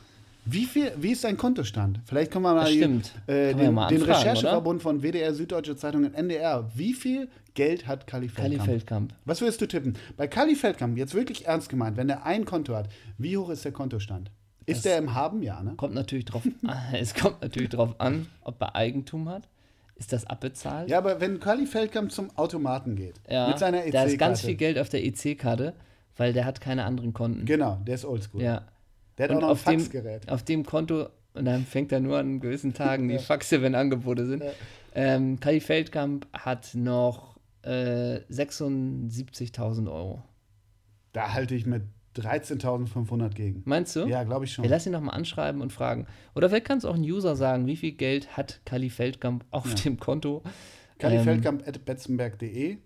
Wie, 0.49 0.65
viel, 0.65 0.93
wie 0.97 1.11
ist 1.13 1.23
sein 1.23 1.37
Kontostand? 1.37 1.99
Vielleicht 2.05 2.31
können 2.31 2.45
wir 2.45 2.55
mal 2.55 2.61
Das 2.61 2.73
stimmt. 2.73 3.13
äh, 3.27 3.53
den, 3.53 3.75
mal 3.75 3.89
den 3.89 4.03
Rechercheverbund 4.03 4.81
von 4.81 5.03
WDR, 5.03 5.35
Süddeutsche 5.35 5.77
Zeitung 5.77 6.05
und 6.05 6.15
NDR. 6.15 6.71
Wie 6.75 6.95
viel 6.95 7.29
Geld 7.55 7.89
hat 7.89 8.07
Kali 8.07 8.29
Kali 8.29 8.51
Feldkamp? 8.51 8.69
Feldkamp. 8.69 9.15
Was 9.25 9.41
würdest 9.41 9.61
du 9.61 9.67
tippen? 9.67 9.97
Bei 10.17 10.29
Kali 10.29 10.55
Feldkamp, 10.55 10.97
jetzt 10.99 11.15
wirklich 11.15 11.47
ernst 11.47 11.69
gemeint, 11.69 11.97
wenn 11.97 12.09
er 12.09 12.25
ein 12.25 12.45
Konto 12.45 12.77
hat, 12.77 12.89
wie 13.19 13.37
hoch 13.37 13.49
ist 13.51 13.65
der 13.65 13.73
Kontostand? 13.73 14.31
Ist 14.67 14.85
der 14.85 14.99
im 14.99 15.15
Haben? 15.15 15.43
Ja, 15.43 15.63
ne? 15.63 15.75
Kommt 15.77 15.95
natürlich 15.95 16.27
drauf 16.27 16.43
an. 16.67 16.77
Es 16.93 17.15
kommt 17.15 17.41
natürlich 17.43 17.71
drauf 17.71 17.97
an, 17.99 18.27
ob 18.43 18.61
er 18.61 18.77
Eigentum 18.77 19.29
hat. 19.29 19.49
Ist 19.97 20.13
das 20.13 20.27
abbezahlt? 20.27 20.89
Ja, 20.91 20.99
aber 20.99 21.21
wenn 21.21 21.41
Kali 21.41 21.67
Feldkamp 21.67 22.13
zum 22.13 22.31
Automaten 22.37 22.97
geht, 22.97 23.15
Ja, 23.29 23.49
mit 23.49 23.59
seiner 23.59 23.79
EC-Karte. 23.79 23.93
Da 23.93 24.05
ist 24.05 24.19
ganz 24.19 24.41
viel 24.43 24.55
Geld 24.55 24.79
auf 24.79 24.89
der 24.91 25.05
EC-Karte, 25.05 25.73
weil 26.17 26.33
der 26.35 26.45
hat 26.45 26.61
keine 26.61 26.85
anderen 26.85 27.13
Konten. 27.15 27.47
Genau, 27.47 27.81
der 27.87 27.95
ist 27.95 28.05
oldschool. 28.05 28.43
Ja. 28.43 28.63
Der 29.17 29.25
hat 29.25 29.31
Und 29.31 29.37
auch 29.39 29.41
noch 29.41 29.49
ein 29.49 29.53
auf 29.53 29.65
dem, 29.65 29.81
Faxgerät. 29.81 30.29
auf 30.29 30.43
dem 30.43 30.67
Konto, 30.67 31.09
und 31.33 31.45
dann 31.47 31.65
fängt 31.65 31.93
er 31.93 32.01
nur 32.01 32.19
an 32.19 32.41
gewissen 32.41 32.75
Tagen 32.75 33.09
die 33.09 33.19
Faxe, 33.19 33.63
wenn 33.63 33.75
Angebote 33.75 34.27
sind. 34.27 34.43
Ähm, 34.95 35.41
Kali 35.41 35.61
Feldkamp 35.61 36.27
hat 36.33 36.71
noch 36.75 37.37
äh, 37.63 38.21
76.000 38.31 39.91
Euro. 39.91 40.23
Da 41.13 41.33
halte 41.33 41.55
ich 41.55 41.65
mit 41.67 41.83
13.500 42.17 43.31
gegen. 43.31 43.63
Meinst 43.65 43.95
du? 43.97 44.07
Ja, 44.07 44.25
glaube 44.25 44.45
ich 44.45 44.53
schon. 44.53 44.65
Ja, 44.65 44.71
lass 44.71 44.87
ihn 44.87 44.93
noch 44.93 45.01
mal 45.01 45.13
anschreiben 45.13 45.61
und 45.61 45.73
fragen. 45.73 46.07
Oder 46.35 46.49
vielleicht 46.49 46.67
kannst 46.67 46.85
du 46.85 46.89
auch 46.89 46.95
ein 46.95 47.03
User 47.03 47.37
sagen, 47.37 47.67
wie 47.67 47.77
viel 47.77 47.93
Geld 47.93 48.37
hat 48.37 48.61
Kali 48.65 48.91
Feldkamp 48.91 49.45
auf 49.51 49.75
dem 49.75 49.99
Konto? 49.99 50.43
Kali 50.99 51.17
Ähm, 51.17 51.25
Feldkamp 51.25 51.67
at 51.67 51.85
betzenberg.de. 51.85 52.79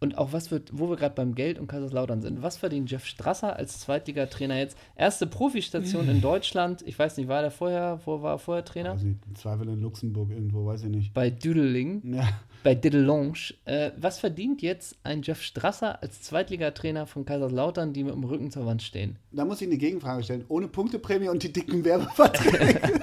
Und 0.00 0.18
auch 0.18 0.32
was 0.32 0.50
wird, 0.50 0.70
wo 0.76 0.90
wir 0.90 0.96
gerade 0.96 1.14
beim 1.14 1.36
Geld 1.36 1.60
und 1.60 1.68
Kaiserslautern 1.68 2.22
sind, 2.22 2.42
was 2.42 2.56
verdient 2.56 2.90
Jeff 2.90 3.04
Strasser 3.06 3.54
als 3.54 3.78
Zweitligatrainer 3.78 4.58
jetzt? 4.58 4.76
Erste 4.96 5.28
Profistation 5.28 6.08
in 6.08 6.20
Deutschland. 6.20 6.82
Ich 6.84 6.98
weiß 6.98 7.16
nicht, 7.18 7.28
war 7.28 7.40
der 7.40 7.52
vorher, 7.52 8.00
wo 8.04 8.20
war 8.20 8.34
er 8.34 8.38
vorher 8.40 8.64
Trainer? 8.64 8.98
Im 9.00 9.20
Zweifel 9.36 9.68
in 9.68 9.80
Luxemburg 9.80 10.30
irgendwo, 10.30 10.66
weiß 10.66 10.82
ich 10.82 10.88
nicht. 10.88 11.14
Bei 11.14 11.30
Düdeling, 11.30 12.14
Ja, 12.16 12.28
bei 12.62 12.74
Didelange. 12.74 13.54
Äh, 13.64 13.92
was 13.96 14.18
verdient 14.18 14.62
jetzt 14.62 14.96
ein 15.02 15.22
Jeff 15.22 15.42
Strasser 15.42 16.02
als 16.02 16.22
Zweitligatrainer 16.22 17.06
von 17.06 17.24
Kaiserslautern, 17.24 17.92
die 17.92 18.04
mit 18.04 18.14
dem 18.14 18.24
Rücken 18.24 18.50
zur 18.50 18.66
Wand 18.66 18.82
stehen? 18.82 19.18
da 19.30 19.44
muss 19.44 19.60
ich 19.60 19.68
eine 19.68 19.78
Gegenfrage 19.78 20.22
stellen. 20.22 20.44
Ohne 20.48 20.68
Punkteprämie 20.68 21.28
und 21.28 21.42
die 21.42 21.52
dicken 21.52 21.84
Werbeverträge, 21.84 23.00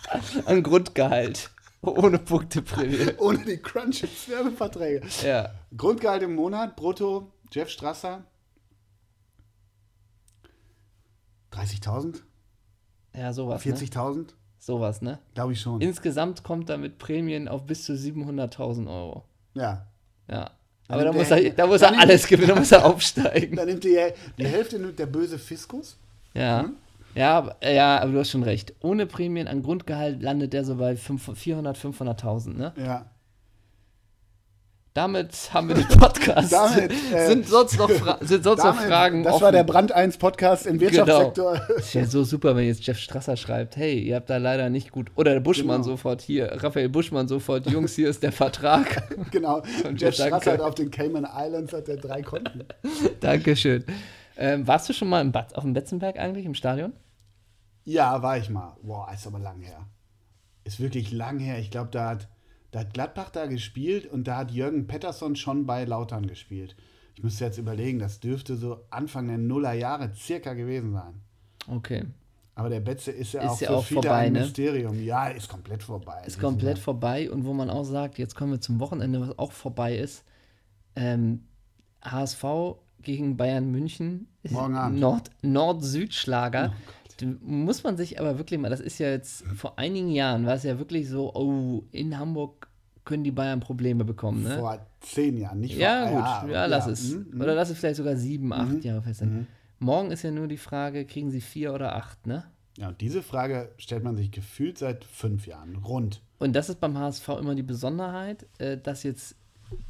Ein 0.46 0.62
Grundgehalt. 0.62 1.50
Ohne 1.80 2.18
Punkteprämie. 2.18 3.14
ohne 3.18 3.44
die 3.44 3.56
Crunches 3.56 4.28
Werbeverträge. 4.28 5.06
Ja. 5.24 5.50
Grundgehalt 5.76 6.22
im 6.22 6.34
Monat, 6.34 6.76
brutto, 6.76 7.32
Jeff 7.50 7.68
Strasser. 7.68 8.24
30.000? 11.52 12.20
Ja, 13.14 13.32
sowas. 13.32 13.64
Ne? 13.64 13.74
40.000? 14.62 14.66
Sowas, 14.66 15.02
ne? 15.02 15.18
Glaube 15.34 15.52
ich 15.52 15.60
schon. 15.60 15.80
Insgesamt 15.80 16.42
kommt 16.44 16.70
er 16.70 16.78
mit 16.78 16.98
Prämien 16.98 17.48
auf 17.48 17.64
bis 17.66 17.84
zu 17.84 17.92
700.000 17.94 18.88
Euro. 18.88 19.24
ja. 19.54 19.86
Ja. 20.28 20.50
Aber 20.88 21.04
da 21.04 21.12
muss, 21.12 21.30
er- 21.30 21.50
da 21.50 21.66
muss 21.66 21.80
er 21.80 21.98
alles 21.98 22.26
gewinnen, 22.26 22.48
da 22.48 22.54
muss 22.56 22.70
er 22.72 22.84
aufsteigen. 22.84 23.56
Dann 23.56 23.66
nimmt 23.66 23.82
die, 23.82 23.96
die 24.36 24.46
Hälfte 24.46 24.78
nimmt 24.78 24.98
der 24.98 25.06
böse 25.06 25.38
Fiskus. 25.38 25.96
Ja. 26.34 26.62
Hm? 26.64 26.76
Ja, 27.14 27.38
aber- 27.38 27.56
ja, 27.66 27.98
aber 28.00 28.12
du 28.12 28.18
hast 28.18 28.30
schon 28.30 28.42
recht. 28.42 28.74
Ohne 28.80 29.06
Prämien 29.06 29.48
an 29.48 29.62
Grundgehalt 29.62 30.22
landet 30.22 30.52
der 30.52 30.64
so 30.64 30.76
bei 30.76 30.96
500, 30.96 31.38
400, 31.38 31.76
500.000, 31.78 32.56
ne? 32.56 32.72
Ja. 32.76 33.06
Damit 34.94 35.54
haben 35.54 35.68
wir 35.68 35.74
den 35.82 35.88
Podcast. 35.88 36.52
Damit, 36.52 36.92
äh, 37.14 37.26
sind 37.28 37.48
sonst 37.48 37.78
noch, 37.78 37.90
Fra 37.90 38.18
sind 38.20 38.44
sonst 38.44 38.62
noch 38.62 38.74
Damit- 38.76 38.88
Fragen 38.88 39.22
das 39.22 39.32
offen? 39.34 39.44
war 39.44 39.52
der 39.52 39.64
Brand 39.64 39.90
1 39.92 40.18
Podcast 40.18 40.66
im 40.66 40.80
Wirtschaftssektor. 40.80 41.58
Ist 41.78 41.94
ja 41.94 42.04
so 42.04 42.24
super, 42.24 42.54
wenn 42.56 42.66
jetzt 42.66 42.86
Jeff 42.86 42.98
Strasser 42.98 43.38
schreibt, 43.38 43.76
hey, 43.76 43.98
ihr 43.98 44.16
habt 44.16 44.28
da 44.28 44.36
leider 44.36 44.68
nicht 44.68 44.92
gut. 44.92 45.10
Oder 45.16 45.32
der 45.32 45.40
Buschmann 45.40 45.80
Genau. 45.80 45.92
sofort 45.96 46.20
hier, 46.20 46.62
Raphael 46.62 46.90
Buschmann 46.90 47.26
sofort, 47.26 47.70
Jungs, 47.70 47.94
hier 47.94 48.10
ist 48.10 48.22
der 48.22 48.32
Vertrag. 48.32 49.08
genau. 49.30 49.62
Und 49.88 49.98
Jeff 49.98 50.14
danke. 50.16 50.36
Strasser 50.36 50.52
hat 50.52 50.60
auf 50.60 50.74
den 50.74 50.90
Cayman 50.90 51.26
Islands 51.26 51.72
hat 51.72 51.88
er 51.88 51.96
drei 51.96 52.20
Konten. 52.20 52.64
Dankeschön. 53.20 53.84
Ähm, 54.36 54.66
warst 54.66 54.90
du 54.90 54.92
schon 54.92 55.08
mal 55.08 55.22
im 55.22 55.32
Bad, 55.32 55.54
auf 55.56 55.62
dem 55.64 55.72
Betzenberg 55.72 56.18
eigentlich, 56.18 56.44
im 56.44 56.54
Stadion? 56.54 56.92
Ja, 57.84 58.22
war 58.22 58.36
ich 58.36 58.50
mal. 58.50 58.76
Boah, 58.82 59.08
ist 59.14 59.26
aber 59.26 59.38
lang 59.38 59.60
her. 59.60 59.86
Ist 60.64 60.80
wirklich 60.80 61.12
lang 61.12 61.38
her. 61.38 61.58
Ich 61.58 61.70
glaube, 61.70 61.88
da 61.90 62.10
hat, 62.10 62.28
da 62.72 62.80
hat 62.80 62.92
Gladbach 62.92 63.30
da 63.30 63.46
gespielt 63.46 64.06
und 64.06 64.26
da 64.26 64.38
hat 64.38 64.50
Jürgen 64.50 64.86
Pettersson 64.88 65.36
schon 65.36 65.64
bei 65.66 65.84
Lautern 65.84 66.26
gespielt. 66.26 66.74
Ich 67.14 67.22
müsste 67.22 67.44
jetzt 67.44 67.58
überlegen, 67.58 67.98
das 68.00 68.18
dürfte 68.20 68.56
so 68.56 68.80
Anfang 68.90 69.28
der 69.28 69.38
Nullerjahre 69.38 70.10
circa 70.14 70.54
gewesen 70.54 70.92
sein. 70.92 71.20
Okay. 71.68 72.04
Aber 72.54 72.68
der 72.68 72.80
Betze 72.80 73.10
ist 73.12 73.32
ja 73.32 73.42
Ist 73.42 73.50
auch 73.50 73.60
ja 73.60 73.68
für 73.68 73.76
auch 73.76 73.84
viele 73.84 74.02
vorbei, 74.02 74.16
ein 74.16 74.32
ne? 74.32 74.40
Mysterium. 74.40 75.02
Ja, 75.02 75.28
ist 75.28 75.48
komplett 75.48 75.82
vorbei. 75.82 76.22
Ist 76.26 76.40
komplett 76.40 76.78
vorbei 76.78 77.30
und 77.30 77.44
wo 77.46 77.52
man 77.54 77.70
auch 77.70 77.84
sagt, 77.84 78.18
jetzt 78.18 78.34
kommen 78.34 78.52
wir 78.52 78.60
zum 78.60 78.80
Wochenende, 78.80 79.20
was 79.20 79.38
auch 79.38 79.52
vorbei 79.52 79.96
ist. 79.96 80.24
Ähm, 80.96 81.44
HSV 82.02 82.44
gegen 83.00 83.36
Bayern 83.36 83.70
München. 83.70 84.28
Morgen 84.50 84.74
Abend. 84.74 85.00
Nord- 85.00 85.30
Nord-Süd-Schlager. 85.42 86.68
Den 86.68 86.74
muss 87.42 87.82
man 87.84 87.96
sich 87.96 88.20
aber 88.20 88.38
wirklich 88.38 88.58
mal, 88.60 88.68
das 88.70 88.80
ist 88.80 88.98
ja 88.98 89.10
jetzt 89.10 89.44
vor 89.56 89.78
einigen 89.78 90.10
Jahren, 90.10 90.46
war 90.46 90.54
es 90.54 90.62
ja 90.62 90.78
wirklich 90.78 91.08
so, 91.08 91.34
oh, 91.34 91.84
in 91.92 92.18
Hamburg 92.18 92.68
können 93.04 93.24
die 93.24 93.32
Bayern 93.32 93.60
Probleme 93.60 94.04
bekommen, 94.04 94.44
ne? 94.44 94.58
Vor 94.58 94.86
zehn 95.00 95.36
Jahren, 95.36 95.60
nicht 95.60 95.76
Ja, 95.76 96.06
vor 96.06 96.42
gut, 96.42 96.52
ja, 96.52 96.66
lass 96.66 96.86
es. 96.86 97.14
mm, 97.14 97.36
mm. 97.36 97.40
Oder 97.40 97.54
lass 97.54 97.70
es 97.70 97.78
vielleicht 97.78 97.96
sogar 97.96 98.16
sieben, 98.16 98.52
acht 98.52 98.84
Jahre 98.84 99.02
fest 99.02 99.20
sein. 99.20 99.46
Morgen 99.80 100.12
ist 100.12 100.22
ja 100.22 100.30
nur 100.30 100.46
die 100.46 100.56
Frage, 100.56 101.04
kriegen 101.04 101.30
sie 101.30 101.40
vier 101.40 101.74
oder 101.74 101.96
acht, 101.96 102.26
ne? 102.26 102.44
Ja, 102.78 102.88
und 102.88 103.00
diese 103.00 103.22
Frage 103.22 103.70
stellt 103.76 104.04
man 104.04 104.16
sich 104.16 104.30
gefühlt 104.30 104.78
seit 104.78 105.04
fünf 105.04 105.46
Jahren. 105.46 105.76
Rund. 105.76 106.22
Und 106.38 106.54
das 106.54 106.68
ist 106.68 106.80
beim 106.80 106.96
HSV 106.96 107.28
immer 107.40 107.54
die 107.54 107.62
Besonderheit, 107.64 108.46
äh, 108.58 108.78
dass 108.78 109.02
jetzt 109.02 109.36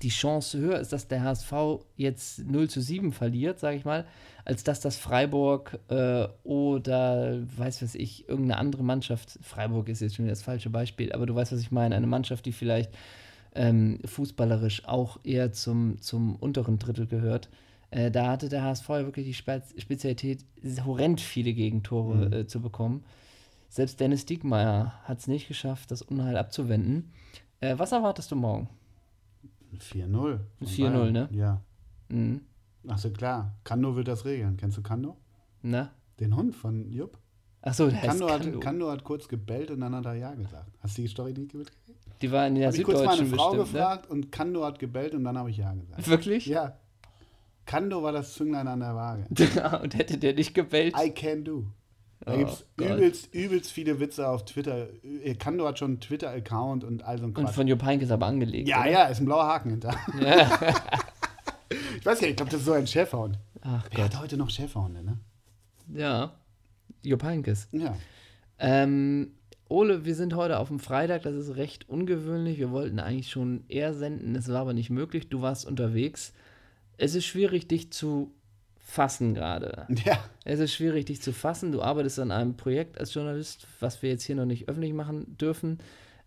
die 0.02 0.08
Chance 0.08 0.58
höher 0.58 0.80
ist, 0.80 0.92
dass 0.92 1.08
der 1.08 1.22
HSV 1.22 1.52
jetzt 1.96 2.44
0 2.44 2.68
zu 2.68 2.80
7 2.80 3.12
verliert, 3.12 3.58
sage 3.60 3.76
ich 3.76 3.84
mal, 3.84 4.06
als 4.44 4.64
dass 4.64 4.80
das 4.80 4.96
Freiburg 4.96 5.78
äh, 5.88 6.26
oder, 6.44 7.38
weiß 7.56 7.82
was 7.82 7.94
ich, 7.94 8.28
irgendeine 8.28 8.58
andere 8.58 8.82
Mannschaft, 8.84 9.38
Freiburg 9.42 9.88
ist 9.88 10.00
jetzt 10.00 10.16
schon 10.16 10.24
wieder 10.24 10.32
das 10.32 10.42
falsche 10.42 10.70
Beispiel, 10.70 11.12
aber 11.12 11.26
du 11.26 11.34
weißt, 11.34 11.52
was 11.52 11.60
ich 11.60 11.70
meine, 11.70 11.94
eine 11.94 12.06
Mannschaft, 12.06 12.46
die 12.46 12.52
vielleicht 12.52 12.90
ähm, 13.54 14.00
fußballerisch 14.04 14.86
auch 14.86 15.20
eher 15.24 15.52
zum, 15.52 16.00
zum 16.00 16.36
unteren 16.36 16.78
Drittel 16.78 17.06
gehört. 17.06 17.48
Äh, 17.90 18.10
da 18.10 18.28
hatte 18.28 18.48
der 18.48 18.64
HSV 18.64 18.88
ja 18.88 19.04
wirklich 19.04 19.26
die 19.26 19.34
Spez 19.34 19.74
Spezialität, 19.76 20.44
horrend 20.84 21.20
viele 21.20 21.52
Gegentore 21.52 22.40
äh, 22.40 22.46
zu 22.46 22.60
bekommen. 22.60 23.04
Selbst 23.68 24.00
Dennis 24.00 24.26
Diekmeyer 24.26 24.94
hat 25.04 25.18
es 25.18 25.28
nicht 25.28 25.48
geschafft, 25.48 25.90
das 25.90 26.02
Unheil 26.02 26.36
abzuwenden. 26.36 27.12
Äh, 27.60 27.78
was 27.78 27.92
erwartest 27.92 28.30
du 28.30 28.36
morgen? 28.36 28.68
Ein 29.72 29.78
4-0. 29.78 30.32
Ein 30.32 30.40
von 30.58 30.66
4-0, 30.68 30.90
Bayern. 30.92 31.12
ne? 31.12 31.28
Ja. 31.32 31.60
Mhm. 32.08 32.40
Achso, 32.88 33.10
klar. 33.10 33.54
Kando 33.64 33.96
wird 33.96 34.08
das 34.08 34.24
regeln. 34.24 34.56
Kennst 34.56 34.76
du 34.76 34.82
Kando? 34.82 35.16
Na? 35.62 35.90
Den 36.20 36.36
Hund 36.36 36.54
von 36.54 36.90
Jupp? 36.90 37.18
Achso, 37.62 37.88
der 37.88 38.00
Kando 38.00 38.26
heißt 38.26 38.34
hat, 38.34 38.42
Kando. 38.42 38.60
Kando 38.60 38.90
hat 38.90 39.04
kurz 39.04 39.28
gebellt 39.28 39.70
und 39.70 39.80
dann 39.80 39.94
hat 39.94 40.04
er 40.04 40.14
Ja 40.14 40.34
gesagt. 40.34 40.72
Hast 40.80 40.98
du 40.98 41.02
die 41.02 41.08
Story 41.08 41.32
nicht 41.32 41.54
mitgekriegt? 41.54 41.98
Die 42.20 42.30
war 42.30 42.46
in 42.46 42.56
der 42.56 42.68
Habe 42.68 42.76
ich 42.76 42.84
kurz 42.84 42.98
meine 42.98 43.12
Süddeutschen 43.16 43.36
Frau 43.38 43.50
bestimmt, 43.50 43.72
ne? 43.72 43.78
gefragt 43.78 44.10
und 44.10 44.32
Kando 44.32 44.64
hat 44.64 44.78
gebellt 44.78 45.14
und 45.14 45.24
dann 45.24 45.38
habe 45.38 45.50
ich 45.50 45.56
Ja 45.58 45.72
gesagt. 45.72 46.08
Wirklich? 46.08 46.46
Ja. 46.46 46.76
Kando 47.64 48.02
war 48.02 48.10
das 48.12 48.34
Zünglein 48.34 48.66
an 48.66 48.80
der 48.80 48.94
Waage. 48.94 49.26
und 49.82 49.94
hätte 49.96 50.18
der 50.18 50.34
nicht 50.34 50.54
gebellt? 50.54 50.94
I 51.00 51.10
can 51.10 51.44
do. 51.44 51.66
Da 52.24 52.34
Oh 52.34 52.38
gibt 52.38 52.50
es 52.50 52.64
übelst, 52.76 53.34
übelst 53.34 53.72
viele 53.72 53.98
Witze 53.98 54.28
auf 54.28 54.44
Twitter. 54.44 54.88
Äh, 55.24 55.34
Kando 55.34 55.66
hat 55.66 55.78
schon 55.78 55.92
einen 55.92 56.00
Twitter-Account 56.00 56.84
und 56.84 57.02
all 57.02 57.18
so 57.18 57.24
ein 57.24 57.30
Und 57.30 57.34
Quatsch. 57.44 57.54
von 57.54 57.66
Jupp 57.66 57.82
Heynckes 57.82 58.10
aber 58.10 58.26
angelegt. 58.26 58.68
Ja, 58.68 58.82
oder? 58.82 58.90
ja, 58.90 59.04
ist 59.06 59.20
ein 59.20 59.24
blauer 59.26 59.44
Haken 59.46 59.70
hinter. 59.70 59.94
Ja. 60.20 60.58
Ich 61.98 62.04
weiß 62.06 62.18
gar 62.18 62.26
nicht, 62.26 62.30
ich 62.32 62.36
glaube, 62.36 62.50
das 62.50 62.60
ist 62.60 62.66
so 62.66 62.72
ein 62.72 62.86
Schäferhund. 62.86 63.38
Ach 63.62 63.86
Wer 63.90 64.04
Gott. 64.04 64.14
hat 64.16 64.22
heute 64.22 64.36
noch 64.36 64.50
Schäferhunde, 64.50 65.02
ne? 65.04 65.18
Ja. 65.94 66.32
Heynckes. 67.22 67.68
Ja. 67.72 67.96
Ähm, 68.58 69.32
Ole, 69.68 70.04
wir 70.04 70.14
sind 70.14 70.34
heute 70.34 70.58
auf 70.58 70.68
dem 70.68 70.80
Freitag, 70.80 71.22
das 71.22 71.34
ist 71.34 71.56
recht 71.56 71.88
ungewöhnlich. 71.88 72.58
Wir 72.58 72.72
wollten 72.72 72.98
eigentlich 72.98 73.30
schon 73.30 73.64
eher 73.68 73.94
senden, 73.94 74.34
es 74.34 74.48
war 74.48 74.60
aber 74.60 74.74
nicht 74.74 74.90
möglich. 74.90 75.28
Du 75.28 75.40
warst 75.40 75.64
unterwegs. 75.64 76.34
Es 76.98 77.14
ist 77.14 77.24
schwierig, 77.24 77.68
dich 77.68 77.90
zu 77.92 78.34
fassen 78.92 79.34
gerade. 79.34 79.86
Ja. 80.04 80.18
Es 80.44 80.60
ist 80.60 80.74
schwierig, 80.74 81.06
dich 81.06 81.22
zu 81.22 81.32
fassen. 81.32 81.72
Du 81.72 81.80
arbeitest 81.80 82.18
an 82.18 82.30
einem 82.30 82.56
Projekt 82.56 82.98
als 82.98 83.14
Journalist, 83.14 83.66
was 83.80 84.02
wir 84.02 84.10
jetzt 84.10 84.24
hier 84.24 84.36
noch 84.36 84.44
nicht 84.44 84.68
öffentlich 84.68 84.92
machen 84.92 85.36
dürfen. 85.38 85.78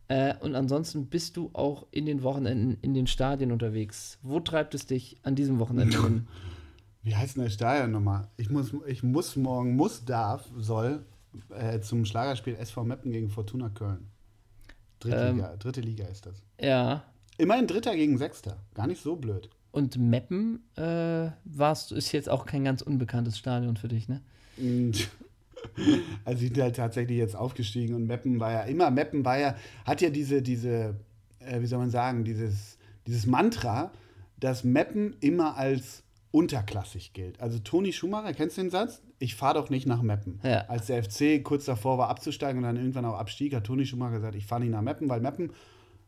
Äh, 0.07 0.33
und 0.39 0.55
ansonsten 0.55 1.07
bist 1.07 1.37
du 1.37 1.51
auch 1.53 1.85
in 1.91 2.05
den 2.05 2.23
Wochenenden 2.23 2.77
in 2.81 2.93
den 2.93 3.07
Stadien 3.07 3.51
unterwegs. 3.51 4.17
Wo 4.23 4.39
treibt 4.39 4.73
es 4.73 4.85
dich 4.87 5.17
an 5.23 5.35
diesem 5.35 5.59
Wochenende 5.59 6.01
hin? 6.01 6.27
Wie 7.03 7.15
heißt 7.15 7.35
denn 7.35 7.43
der 7.43 7.51
Stadion 7.51 7.91
nochmal? 7.91 8.29
Ich 8.37 8.49
muss, 8.49 8.73
ich 8.87 9.03
muss 9.03 9.35
morgen, 9.35 9.75
muss, 9.75 10.05
darf, 10.05 10.49
soll 10.57 11.05
äh, 11.49 11.79
zum 11.81 12.05
Schlagerspiel 12.05 12.55
SV 12.55 12.83
Meppen 12.83 13.11
gegen 13.11 13.29
Fortuna 13.29 13.69
Köln. 13.69 14.07
Dritte, 14.99 15.17
Ähm. 15.17 15.35
Liga, 15.35 15.55
dritte 15.57 15.81
Liga 15.81 16.05
ist 16.05 16.25
das. 16.25 16.41
Ja. 16.59 17.03
Immerhin 17.37 17.67
Dritter 17.67 17.95
gegen 17.95 18.17
Sechster. 18.17 18.57
Gar 18.73 18.87
nicht 18.87 19.03
so 19.03 19.15
blöd. 19.15 19.49
Und 19.75 19.97
Meppen 19.97 20.63
äh, 20.77 21.31
warst, 21.43 21.91
ist 21.91 22.13
jetzt 22.13 22.29
auch 22.29 22.45
kein 22.45 22.63
ganz 22.63 22.81
unbekanntes 22.81 23.37
Stadion 23.37 23.75
für 23.75 23.89
dich, 23.89 24.07
ne? 24.07 24.21
Also 26.23 26.39
sie 26.39 26.47
sind 26.47 26.61
halt 26.61 26.77
tatsächlich 26.77 27.17
jetzt 27.17 27.35
aufgestiegen 27.35 27.93
und 27.93 28.05
Meppen 28.05 28.39
war 28.39 28.53
ja 28.53 28.61
immer, 28.61 28.89
Meppen 28.89 29.25
war 29.25 29.37
ja, 29.37 29.55
hat 29.83 29.99
ja 29.99 30.09
diese, 30.09 30.41
diese, 30.41 30.95
äh, 31.39 31.59
wie 31.59 31.65
soll 31.65 31.79
man 31.79 31.89
sagen, 31.89 32.23
dieses, 32.23 32.77
dieses 33.05 33.25
Mantra, 33.25 33.91
dass 34.39 34.63
Meppen 34.63 35.17
immer 35.19 35.57
als 35.57 36.03
unterklassig 36.31 37.11
gilt. 37.11 37.41
Also 37.41 37.59
Toni 37.59 37.91
Schumacher, 37.91 38.31
kennst 38.33 38.55
du 38.57 38.61
den 38.61 38.69
Satz? 38.69 39.01
Ich 39.19 39.35
fahre 39.35 39.55
doch 39.55 39.69
nicht 39.69 39.87
nach 39.87 40.01
Meppen. 40.01 40.39
Ja. 40.43 40.65
Als 40.69 40.85
der 40.85 41.03
FC 41.03 41.43
kurz 41.43 41.65
davor 41.65 41.97
war 41.97 42.07
abzusteigen 42.07 42.59
und 42.59 42.63
dann 42.63 42.77
irgendwann 42.77 43.03
auch 43.03 43.17
abstieg, 43.17 43.53
hat 43.53 43.65
Toni 43.65 43.85
Schumacher 43.85 44.15
gesagt, 44.15 44.35
ich 44.35 44.45
fahre 44.45 44.61
nicht 44.61 44.71
nach 44.71 44.81
Meppen, 44.81 45.09
weil 45.09 45.19
Meppen, 45.19 45.51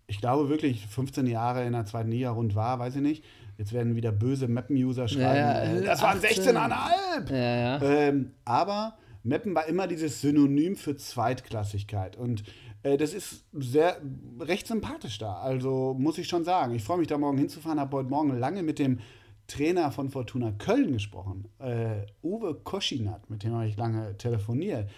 ich 0.06 0.22
glaube 0.22 0.48
wirklich 0.48 0.88
15 0.88 1.28
Jahre 1.28 1.66
in 1.66 1.74
der 1.74 1.86
zweiten 1.86 2.12
Liga 2.12 2.32
rund 2.32 2.56
war, 2.56 2.80
weiß 2.80 2.96
ich 2.96 3.02
nicht. 3.02 3.26
Jetzt 3.58 3.74
werden 3.74 3.96
wieder 3.96 4.12
böse 4.12 4.48
Meppen-User 4.48 5.08
schreiben, 5.08 5.38
Ja, 5.38 5.64
äh, 5.64 5.84
das 5.84 6.02
waren 6.02 6.20
18. 6.20 6.56
16,5. 6.56 7.34
Ja. 7.34 7.82
Ähm, 7.82 8.32
aber 8.46 8.98
Meppen 9.24 9.56
war 9.56 9.68
immer 9.68 9.88
dieses 9.88 10.22
Synonym 10.22 10.76
für 10.76 10.96
Zweitklassigkeit. 10.96 12.16
Und 12.16 12.44
äh, 12.84 12.98
das 12.98 13.14
ist 13.14 13.46
sehr 13.54 13.98
recht 14.40 14.68
sympathisch 14.68 15.18
da. 15.18 15.38
Also 15.38 15.96
muss 15.98 16.18
ich 16.20 16.27
schon 16.27 16.44
sagen. 16.44 16.75
Ich 16.75 16.84
freue 16.84 17.00
mich 17.00 17.08
da 17.08 17.18
morgen 17.18 17.38
hinzufahren. 17.38 17.79
Habe 17.79 17.98
heute 17.98 18.10
Morgen 18.10 18.38
lange 18.38 18.62
mit 18.62 18.77
dem 18.77 19.00
Trainer 19.48 19.92
von 19.92 20.10
Fortuna 20.10 20.51
Köln 20.51 20.94
gesprochen. 20.94 21.48
Äh, 21.60 22.05
Uwe 22.22 22.55
Koschinat, 22.55 23.29
mit 23.29 23.44
dem 23.44 23.53
habe 23.53 23.68
ich 23.68 23.77
lange 23.77 24.18
telefoniert. 24.18 24.90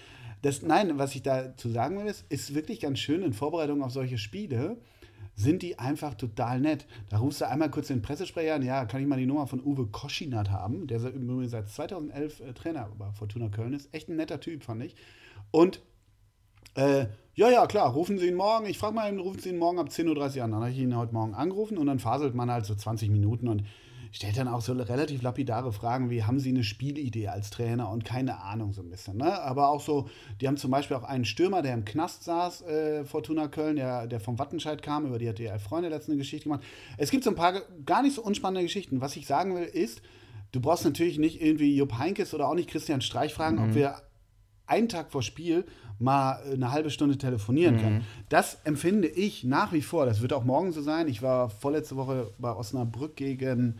Das, 0.41 0.61
nein, 0.61 0.97
was 0.97 1.15
ich 1.15 1.21
dazu 1.21 1.69
sagen 1.69 1.99
will, 1.99 2.07
ist, 2.07 2.25
ist 2.29 2.55
wirklich 2.55 2.79
ganz 2.79 2.99
schön 2.99 3.21
in 3.23 3.33
Vorbereitung 3.33 3.83
auf 3.83 3.91
solche 3.91 4.17
Spiele 4.17 4.77
sind 5.39 5.61
die 5.61 5.79
einfach 5.79 6.15
total 6.15 6.59
nett. 6.59 6.85
Da 7.09 7.19
rufst 7.19 7.41
du 7.41 7.47
einmal 7.47 7.71
kurz 7.71 7.87
den 7.87 8.01
Pressesprecher 8.01 8.55
an, 8.55 8.61
ja, 8.61 8.85
kann 8.85 9.01
ich 9.01 9.07
mal 9.07 9.17
die 9.17 9.25
Nummer 9.25 9.47
von 9.47 9.63
Uwe 9.63 9.87
Koschinat 9.87 10.51
haben, 10.51 10.85
der 10.85 10.99
übrigens 10.99 11.51
seit 11.51 11.69
2011 11.69 12.41
äh, 12.41 12.53
Trainer 12.53 12.89
bei 12.97 13.11
Fortuna 13.13 13.47
Köln 13.47 13.73
ist. 13.73 13.93
Echt 13.93 14.09
ein 14.09 14.17
netter 14.17 14.41
Typ, 14.41 14.63
fand 14.63 14.83
ich. 14.83 14.95
Und 15.51 15.81
äh, 16.75 17.05
ja, 17.35 17.49
ja, 17.49 17.67
klar, 17.67 17.93
rufen 17.93 18.19
Sie 18.19 18.27
ihn 18.27 18.35
morgen. 18.35 18.65
Ich 18.65 18.77
frage 18.77 18.95
mal, 18.95 19.17
rufen 19.17 19.39
Sie 19.39 19.49
ihn 19.49 19.57
morgen 19.57 19.79
ab 19.79 19.87
10.30 19.87 20.37
Uhr 20.37 20.43
an. 20.43 20.51
Dann 20.51 20.59
habe 20.59 20.71
ich 20.71 20.77
ihn 20.77 20.97
heute 20.97 21.13
Morgen 21.13 21.33
angerufen 21.33 21.77
und 21.77 21.87
dann 21.87 21.99
faselt 21.99 22.35
man 22.35 22.51
halt 22.51 22.65
so 22.65 22.75
20 22.75 23.09
Minuten 23.09 23.47
und 23.47 23.63
stellt 24.11 24.37
dann 24.37 24.47
auch 24.47 24.61
so 24.61 24.73
relativ 24.73 25.21
lapidare 25.21 25.71
Fragen 25.71 26.09
wie, 26.09 26.23
haben 26.23 26.39
Sie 26.39 26.49
eine 26.49 26.63
Spielidee 26.63 27.27
als 27.27 27.49
Trainer 27.49 27.89
und 27.89 28.05
keine 28.05 28.41
Ahnung 28.41 28.73
so 28.73 28.81
ein 28.81 28.89
bisschen. 28.89 29.17
Ne? 29.17 29.41
Aber 29.41 29.69
auch 29.69 29.81
so, 29.81 30.09
die 30.41 30.47
haben 30.47 30.57
zum 30.57 30.71
Beispiel 30.71 30.97
auch 30.97 31.03
einen 31.03 31.25
Stürmer, 31.25 31.61
der 31.61 31.73
im 31.73 31.85
Knast 31.85 32.23
saß, 32.23 32.63
äh, 32.63 33.05
Fortuna 33.05 33.47
Köln, 33.47 33.75
der, 33.75 34.07
der 34.07 34.19
vom 34.19 34.39
Wattenscheid 34.39 34.81
kam, 34.81 35.05
über 35.05 35.19
die 35.19 35.29
hat 35.29 35.39
die 35.39 35.49
Freunde 35.59 35.89
letzte 35.89 36.15
Geschichte 36.17 36.45
gemacht. 36.45 36.63
Es 36.97 37.11
gibt 37.11 37.23
so 37.23 37.29
ein 37.29 37.35
paar 37.35 37.61
gar 37.85 38.01
nicht 38.01 38.15
so 38.15 38.23
unspannende 38.23 38.63
Geschichten. 38.63 39.01
Was 39.01 39.15
ich 39.15 39.27
sagen 39.27 39.55
will, 39.55 39.63
ist, 39.63 40.01
du 40.51 40.59
brauchst 40.59 40.85
natürlich 40.85 41.19
nicht 41.19 41.41
irgendwie 41.41 41.75
Jupp 41.75 41.97
Heinkes 41.97 42.33
oder 42.33 42.47
auch 42.47 42.55
nicht 42.55 42.69
Christian 42.69 43.01
Streich 43.01 43.33
fragen, 43.33 43.59
ob 43.59 43.75
wir 43.75 44.01
einen 44.65 44.89
Tag 44.89 45.11
vor 45.11 45.23
Spiel 45.23 45.65
mal 45.99 46.41
eine 46.51 46.71
halbe 46.71 46.89
Stunde 46.91 47.17
telefonieren 47.17 47.77
können. 47.77 48.05
Das 48.29 48.59
empfinde 48.63 49.07
ich 49.07 49.43
nach 49.43 49.73
wie 49.73 49.81
vor. 49.81 50.05
Das 50.05 50.21
wird 50.21 50.31
auch 50.31 50.45
morgen 50.45 50.71
so 50.71 50.81
sein. 50.81 51.07
Ich 51.07 51.21
war 51.21 51.49
vorletzte 51.49 51.97
Woche 51.97 52.31
bei 52.37 52.55
Osnabrück 52.55 53.15
gegen 53.15 53.79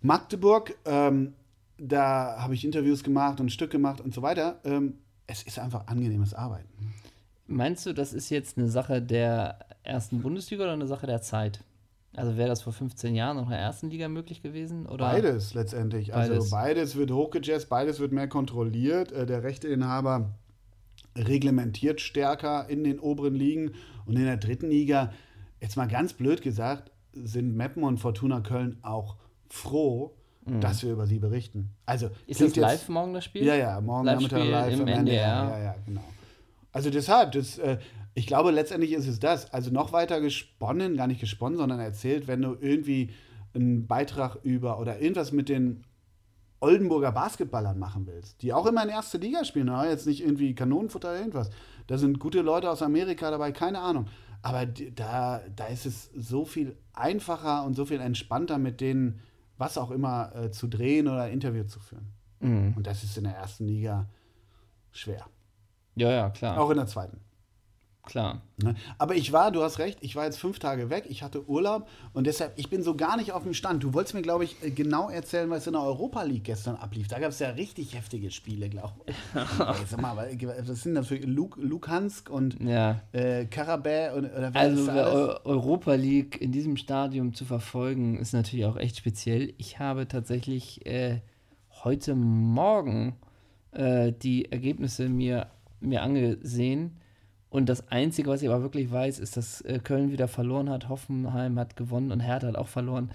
Magdeburg. 0.00 0.76
Ähm, 0.84 1.34
da 1.78 2.36
habe 2.38 2.54
ich 2.54 2.64
Interviews 2.64 3.02
gemacht 3.04 3.40
und 3.40 3.46
ein 3.46 3.50
Stück 3.50 3.70
gemacht 3.70 4.00
und 4.00 4.12
so 4.12 4.22
weiter. 4.22 4.60
Ähm, 4.64 4.94
es 5.26 5.42
ist 5.42 5.58
einfach 5.58 5.86
angenehmes 5.86 6.34
Arbeiten. 6.34 6.94
Meinst 7.46 7.86
du, 7.86 7.94
das 7.94 8.12
ist 8.12 8.30
jetzt 8.30 8.58
eine 8.58 8.68
Sache 8.68 9.00
der 9.00 9.58
ersten 9.82 10.20
Bundesliga 10.20 10.64
oder 10.64 10.72
eine 10.72 10.86
Sache 10.86 11.06
der 11.06 11.22
Zeit? 11.22 11.64
Also 12.14 12.36
wäre 12.36 12.48
das 12.48 12.62
vor 12.62 12.72
15 12.72 13.14
Jahren 13.14 13.36
noch 13.36 13.44
in 13.44 13.50
der 13.50 13.60
ersten 13.60 13.90
Liga 13.90 14.08
möglich 14.08 14.42
gewesen? 14.42 14.86
Oder? 14.86 15.06
Beides 15.06 15.54
letztendlich. 15.54 16.14
Also 16.14 16.32
Beides. 16.32 16.50
beides 16.50 16.96
wird 16.96 17.10
hochgejazzt, 17.12 17.68
beides 17.68 18.00
wird 18.00 18.12
mehr 18.12 18.28
kontrolliert. 18.28 19.12
Äh, 19.12 19.26
der 19.26 19.42
Rechteinhaber 19.44 20.32
reglementiert 21.16 22.00
stärker 22.00 22.68
in 22.68 22.84
den 22.84 22.98
oberen 22.98 23.34
Ligen 23.34 23.72
und 24.06 24.16
in 24.16 24.24
der 24.24 24.36
dritten 24.36 24.70
Liga, 24.70 25.12
jetzt 25.60 25.76
mal 25.76 25.88
ganz 25.88 26.12
blöd 26.12 26.42
gesagt, 26.42 26.90
sind 27.12 27.56
Meppen 27.56 27.82
und 27.84 27.98
Fortuna 27.98 28.40
Köln 28.40 28.78
auch 28.82 29.16
froh, 29.48 30.14
dass 30.60 30.82
wir 30.82 30.92
über 30.92 31.06
sie 31.06 31.18
berichten. 31.18 31.74
Also 31.84 32.06
Mhm. 32.06 32.12
Ist 32.26 32.40
das 32.40 32.56
live 32.56 32.88
morgen 32.88 33.12
das 33.12 33.24
Spiel? 33.24 33.44
Ja, 33.44 33.54
ja, 33.54 33.80
morgen 33.80 34.06
Live-Spiel 34.06 34.38
Nachmittag 34.38 34.50
live 34.50 34.74
im 34.74 34.80
am 34.80 34.88
NDR. 34.88 35.16
Ja, 35.18 35.58
ja, 35.58 35.74
genau. 35.84 36.04
Also 36.72 36.90
deshalb, 36.90 37.32
das, 37.32 37.58
äh, 37.58 37.78
ich 38.14 38.26
glaube, 38.26 38.50
letztendlich 38.50 38.92
ist 38.92 39.06
es 39.06 39.20
das. 39.20 39.52
Also 39.52 39.70
noch 39.70 39.92
weiter 39.92 40.20
gesponnen, 40.20 40.96
gar 40.96 41.06
nicht 41.06 41.20
gesponnen, 41.20 41.58
sondern 41.58 41.80
erzählt, 41.80 42.28
wenn 42.28 42.40
du 42.42 42.56
irgendwie 42.58 43.10
einen 43.54 43.86
Beitrag 43.86 44.38
über 44.42 44.78
oder 44.80 45.00
irgendwas 45.00 45.32
mit 45.32 45.48
den 45.48 45.84
Oldenburger 46.60 47.12
Basketballern 47.12 47.78
machen 47.78 48.06
willst, 48.06 48.42
die 48.42 48.52
auch 48.52 48.66
immer 48.66 48.82
in 48.82 48.88
erste 48.88 49.18
Liga 49.18 49.44
spielen, 49.44 49.66
na, 49.66 49.88
jetzt 49.88 50.06
nicht 50.06 50.22
irgendwie 50.22 50.54
Kanonenfutter 50.54 51.10
oder 51.10 51.18
irgendwas. 51.18 51.50
Da 51.86 51.98
sind 51.98 52.18
gute 52.18 52.40
Leute 52.40 52.70
aus 52.70 52.82
Amerika 52.82 53.30
dabei, 53.30 53.52
keine 53.52 53.80
Ahnung. 53.80 54.06
Aber 54.42 54.66
da, 54.66 55.40
da 55.54 55.66
ist 55.66 55.86
es 55.86 56.10
so 56.16 56.44
viel 56.44 56.76
einfacher 56.92 57.64
und 57.64 57.74
so 57.74 57.84
viel 57.84 58.00
entspannter 58.00 58.58
mit 58.58 58.80
denen, 58.80 59.20
was 59.58 59.76
auch 59.76 59.90
immer, 59.90 60.34
äh, 60.34 60.50
zu 60.50 60.68
drehen 60.68 61.08
oder 61.08 61.28
Interview 61.28 61.64
zu 61.64 61.80
führen. 61.80 62.12
Mhm. 62.40 62.74
Und 62.76 62.86
das 62.86 63.04
ist 63.04 63.16
in 63.18 63.24
der 63.24 63.34
ersten 63.34 63.66
Liga 63.66 64.08
schwer. 64.92 65.26
Ja, 65.96 66.10
ja, 66.10 66.30
klar. 66.30 66.58
Auch 66.58 66.70
in 66.70 66.76
der 66.76 66.86
zweiten. 66.86 67.20
Klar. 68.08 68.42
Ne? 68.62 68.74
Aber 68.98 69.14
ich 69.14 69.32
war, 69.32 69.52
du 69.52 69.62
hast 69.62 69.78
recht, 69.78 69.98
ich 70.00 70.16
war 70.16 70.24
jetzt 70.24 70.38
fünf 70.38 70.58
Tage 70.58 70.90
weg, 70.90 71.04
ich 71.08 71.22
hatte 71.22 71.48
Urlaub 71.48 71.88
und 72.12 72.26
deshalb, 72.26 72.52
ich 72.58 72.68
bin 72.70 72.82
so 72.82 72.96
gar 72.96 73.16
nicht 73.16 73.32
auf 73.32 73.44
dem 73.44 73.54
Stand. 73.54 73.82
Du 73.84 73.94
wolltest 73.94 74.14
mir, 74.14 74.22
glaube 74.22 74.44
ich, 74.44 74.56
äh, 74.64 74.70
genau 74.70 75.08
erzählen, 75.10 75.48
was 75.50 75.66
in 75.66 75.74
der 75.74 75.82
Europa 75.82 76.22
League 76.22 76.44
gestern 76.44 76.74
ablief. 76.76 77.06
Da 77.08 77.18
gab 77.20 77.30
es 77.30 77.38
ja 77.38 77.50
richtig 77.50 77.94
heftige 77.94 78.30
Spiele, 78.30 78.68
glaube 78.68 78.94
ich. 79.06 79.14
Sag 79.88 80.00
mal, 80.00 80.16
was 80.16 80.82
sind 80.82 80.94
das 80.96 81.06
für 81.06 81.16
Luke, 81.16 81.60
Lukansk 81.60 82.30
und 82.30 82.60
Ja. 82.60 83.00
äh, 83.12 83.44
Karabä 83.46 84.12
und 84.14 84.24
oder 84.24 84.52
wer 84.54 84.60
Also 84.60 84.90
alles? 84.90 85.14
Eu- 85.14 85.38
Europa 85.44 85.94
League 85.94 86.40
in 86.40 86.50
diesem 86.50 86.76
Stadium 86.76 87.34
zu 87.34 87.44
verfolgen, 87.44 88.18
ist 88.18 88.32
natürlich 88.32 88.64
auch 88.66 88.76
echt 88.76 88.96
speziell. 88.96 89.54
Ich 89.58 89.78
habe 89.78 90.08
tatsächlich 90.08 90.84
äh, 90.86 91.20
heute 91.84 92.14
Morgen 92.14 93.16
äh, 93.72 94.12
die 94.12 94.50
Ergebnisse 94.50 95.08
mir, 95.08 95.46
mir 95.80 96.02
angesehen. 96.02 96.96
Und 97.50 97.68
das 97.68 97.88
Einzige, 97.88 98.28
was 98.28 98.42
ich 98.42 98.48
aber 98.48 98.62
wirklich 98.62 98.90
weiß, 98.90 99.18
ist, 99.18 99.36
dass 99.36 99.62
äh, 99.62 99.78
Köln 99.82 100.12
wieder 100.12 100.28
verloren 100.28 100.68
hat, 100.68 100.88
Hoffenheim 100.88 101.58
hat 101.58 101.76
gewonnen 101.76 102.12
und 102.12 102.20
Hertha 102.20 102.48
hat 102.48 102.56
auch 102.56 102.68
verloren. 102.68 103.10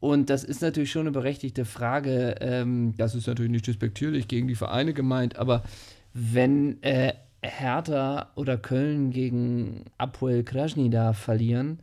Und 0.00 0.30
das 0.30 0.44
ist 0.44 0.62
natürlich 0.62 0.92
schon 0.92 1.02
eine 1.02 1.10
berechtigte 1.12 1.64
Frage. 1.64 2.36
Ähm, 2.40 2.94
das 2.96 3.14
ist 3.14 3.26
natürlich 3.26 3.50
nicht 3.50 3.66
despektierlich 3.66 4.28
gegen 4.28 4.46
die 4.48 4.54
Vereine 4.54 4.92
gemeint, 4.92 5.36
aber 5.36 5.64
wenn 6.12 6.82
äh, 6.82 7.14
Hertha 7.42 8.30
oder 8.36 8.56
Köln 8.56 9.10
gegen 9.10 9.86
Apoel 9.98 10.44
Krasnodar 10.44 11.14
verlieren, 11.14 11.80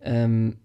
ähm, 0.00 0.58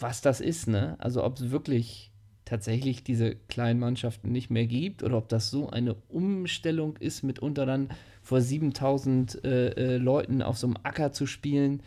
was 0.00 0.20
das 0.20 0.40
ist, 0.40 0.68
ne? 0.68 0.96
Also 0.98 1.24
ob 1.24 1.36
es 1.36 1.50
wirklich 1.50 2.10
tatsächlich 2.44 3.04
diese 3.04 3.36
kleinen 3.48 3.80
Mannschaften 3.80 4.32
nicht 4.32 4.50
mehr 4.50 4.66
gibt 4.66 5.02
oder 5.02 5.16
ob 5.16 5.28
das 5.28 5.50
so 5.50 5.70
eine 5.70 5.94
Umstellung 6.08 6.96
ist, 6.98 7.22
mitunter 7.22 7.64
dann 7.64 7.88
vor 8.22 8.40
7000 8.40 9.44
äh, 9.44 9.68
äh, 9.70 9.96
Leuten 9.96 10.42
auf 10.42 10.56
so 10.56 10.66
einem 10.66 10.76
Acker 10.82 11.12
zu 11.12 11.26
spielen. 11.26 11.82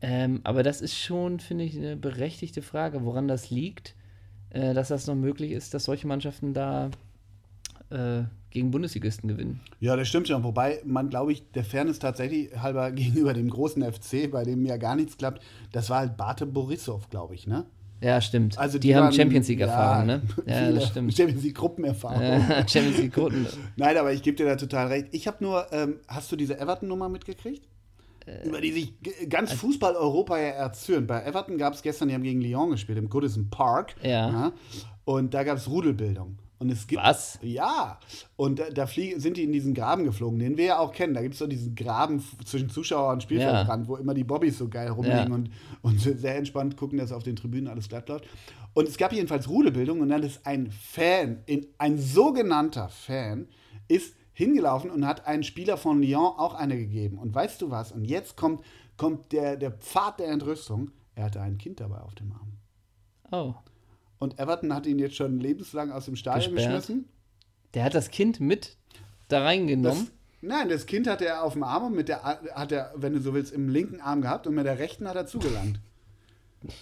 Ähm, 0.00 0.40
aber 0.44 0.62
das 0.62 0.80
ist 0.80 0.96
schon, 0.96 1.40
finde 1.40 1.64
ich, 1.64 1.76
eine 1.76 1.96
berechtigte 1.96 2.62
Frage, 2.62 3.04
woran 3.04 3.28
das 3.28 3.50
liegt, 3.50 3.94
äh, 4.50 4.72
dass 4.74 4.88
das 4.88 5.06
noch 5.06 5.14
möglich 5.14 5.50
ist, 5.50 5.74
dass 5.74 5.84
solche 5.84 6.06
Mannschaften 6.06 6.54
da 6.54 6.90
äh, 7.90 8.22
gegen 8.50 8.70
Bundesligisten 8.70 9.28
gewinnen. 9.28 9.60
Ja, 9.80 9.96
das 9.96 10.08
stimmt 10.08 10.28
schon. 10.28 10.44
Wobei 10.44 10.80
man, 10.84 11.10
glaube 11.10 11.32
ich, 11.32 11.50
der 11.52 11.64
Fairness 11.64 11.98
tatsächlich 11.98 12.56
halber 12.56 12.90
gegenüber 12.92 13.34
dem 13.34 13.50
großen 13.50 13.82
FC, 13.82 14.30
bei 14.30 14.44
dem 14.44 14.64
ja 14.64 14.76
gar 14.76 14.94
nichts 14.94 15.16
klappt, 15.16 15.42
das 15.72 15.90
war 15.90 15.98
halt 15.98 16.16
Bate 16.16 16.46
Borisov, 16.46 17.10
glaube 17.10 17.34
ich, 17.34 17.46
ne? 17.46 17.66
Ja, 18.04 18.20
stimmt. 18.20 18.58
Also 18.58 18.78
die, 18.78 18.88
die 18.88 18.94
haben 18.96 19.04
waren- 19.04 19.12
Champions 19.14 19.48
League-Erfahrung, 19.48 20.08
ja, 20.08 20.16
ne? 20.18 20.22
Ja, 20.46 20.72
das 20.72 20.86
stimmt. 20.88 21.14
Champions 21.16 21.42
League 21.42 21.54
Gruppenerfahrung. 21.56 22.20
Äh, 22.22 22.40
Champions 22.68 22.98
League 22.98 23.14
Gruppen. 23.14 23.46
Nein, 23.76 23.96
aber 23.96 24.12
ich 24.12 24.22
gebe 24.22 24.36
dir 24.36 24.46
da 24.46 24.56
total 24.56 24.88
recht. 24.88 25.08
Ich 25.12 25.26
habe 25.26 25.42
nur, 25.42 25.66
ähm, 25.72 25.96
hast 26.06 26.30
du 26.30 26.36
diese 26.36 26.58
Everton-Nummer 26.60 27.08
mitgekriegt? 27.08 27.66
Äh, 28.26 28.46
Über 28.46 28.60
die 28.60 28.72
sich 28.72 28.94
ganz 29.28 29.52
Fußball-Europa 29.52 30.38
ja 30.38 30.48
erzürnt. 30.48 31.06
Bei 31.06 31.22
Everton 31.24 31.56
gab 31.58 31.74
es 31.74 31.82
gestern, 31.82 32.08
die 32.08 32.14
haben 32.14 32.22
gegen 32.22 32.40
Lyon 32.40 32.70
gespielt, 32.70 32.98
im 32.98 33.08
Goodison 33.08 33.48
Park. 33.50 33.94
Ja. 34.02 34.52
Und 35.04 35.32
da 35.34 35.42
gab 35.44 35.56
es 35.58 35.68
Rudelbildung. 35.68 36.38
Und 36.64 36.70
es 36.70 36.86
gibt. 36.86 37.02
Was? 37.02 37.38
Ja. 37.42 37.98
Und 38.36 38.58
da, 38.58 38.70
da 38.70 38.86
fliegen, 38.86 39.20
sind 39.20 39.36
die 39.36 39.44
in 39.44 39.52
diesen 39.52 39.74
Graben 39.74 40.04
geflogen, 40.04 40.38
den 40.38 40.56
wir 40.56 40.64
ja 40.64 40.78
auch 40.78 40.92
kennen. 40.92 41.12
Da 41.12 41.20
gibt 41.20 41.34
es 41.34 41.38
so 41.38 41.46
diesen 41.46 41.74
Graben 41.74 42.24
zwischen 42.46 42.70
Zuschauer 42.70 43.12
und 43.12 43.22
Spielfeldrand, 43.22 43.86
wo 43.86 43.96
immer 43.96 44.14
die 44.14 44.24
Bobbys 44.24 44.56
so 44.56 44.68
geil 44.68 44.88
rumliegen 44.88 45.28
Ja. 45.28 45.34
und, 45.34 45.50
und 45.82 46.00
sehr 46.00 46.36
entspannt 46.36 46.78
gucken, 46.78 46.96
dass 46.98 47.12
auf 47.12 47.22
den 47.22 47.36
Tribünen 47.36 47.68
alles 47.68 47.90
glatt 47.90 48.08
läuft. 48.08 48.24
Und 48.72 48.88
es 48.88 48.96
gab 48.96 49.12
jedenfalls 49.12 49.46
Rudelbildung 49.48 50.00
und 50.00 50.08
dann 50.08 50.22
ist 50.22 50.46
ein 50.46 50.70
Fan, 50.70 51.42
in, 51.44 51.66
ein 51.76 51.98
sogenannter 51.98 52.88
Fan, 52.88 53.46
ist 53.86 54.14
hingelaufen 54.32 54.90
und 54.90 55.06
hat 55.06 55.26
einen 55.26 55.42
Spieler 55.44 55.76
von 55.76 56.00
Lyon 56.02 56.32
auch 56.38 56.54
eine 56.54 56.78
gegeben. 56.78 57.18
Und 57.18 57.34
weißt 57.34 57.60
du 57.60 57.70
was? 57.70 57.92
Und 57.92 58.06
jetzt 58.06 58.36
kommt, 58.36 58.64
kommt 58.96 59.32
der, 59.32 59.56
der 59.58 59.70
Pfad 59.70 60.18
der 60.18 60.28
Entrüstung. 60.28 60.90
Er 61.14 61.24
hatte 61.26 61.40
ein 61.42 61.58
Kind 61.58 61.78
dabei 61.80 61.98
auf 61.98 62.14
dem 62.14 62.32
Arm. 62.32 62.52
Oh. 63.30 63.54
Und 64.18 64.38
Everton 64.38 64.72
hat 64.74 64.86
ihn 64.86 64.98
jetzt 64.98 65.16
schon 65.16 65.38
lebenslang 65.40 65.90
aus 65.92 66.06
dem 66.06 66.16
Stadion 66.16 66.54
Gesperrt. 66.54 66.76
geschmissen. 66.82 67.08
Der 67.74 67.84
hat 67.84 67.94
das 67.94 68.10
Kind 68.10 68.40
mit 68.40 68.76
da 69.28 69.38
Das, 69.40 69.46
reingenommen. 69.46 70.08
nein, 70.40 70.68
das 70.68 70.86
Kind 70.86 71.06
hat 71.08 71.20
er 71.22 71.42
auf 71.42 71.54
dem 71.54 71.62
Arm 71.64 71.84
und 71.86 71.94
mit 71.96 72.08
der 72.08 72.22
hat 72.22 72.72
er, 72.72 72.92
wenn 72.96 73.12
du 73.14 73.20
so 73.20 73.34
willst, 73.34 73.52
im 73.52 73.68
linken 73.68 74.00
Arm 74.00 74.22
gehabt 74.22 74.46
und 74.46 74.54
mit 74.54 74.64
der 74.66 74.78
rechten 74.78 75.08
hat 75.08 75.16
er 75.16 75.26
zugelangt. 75.26 75.80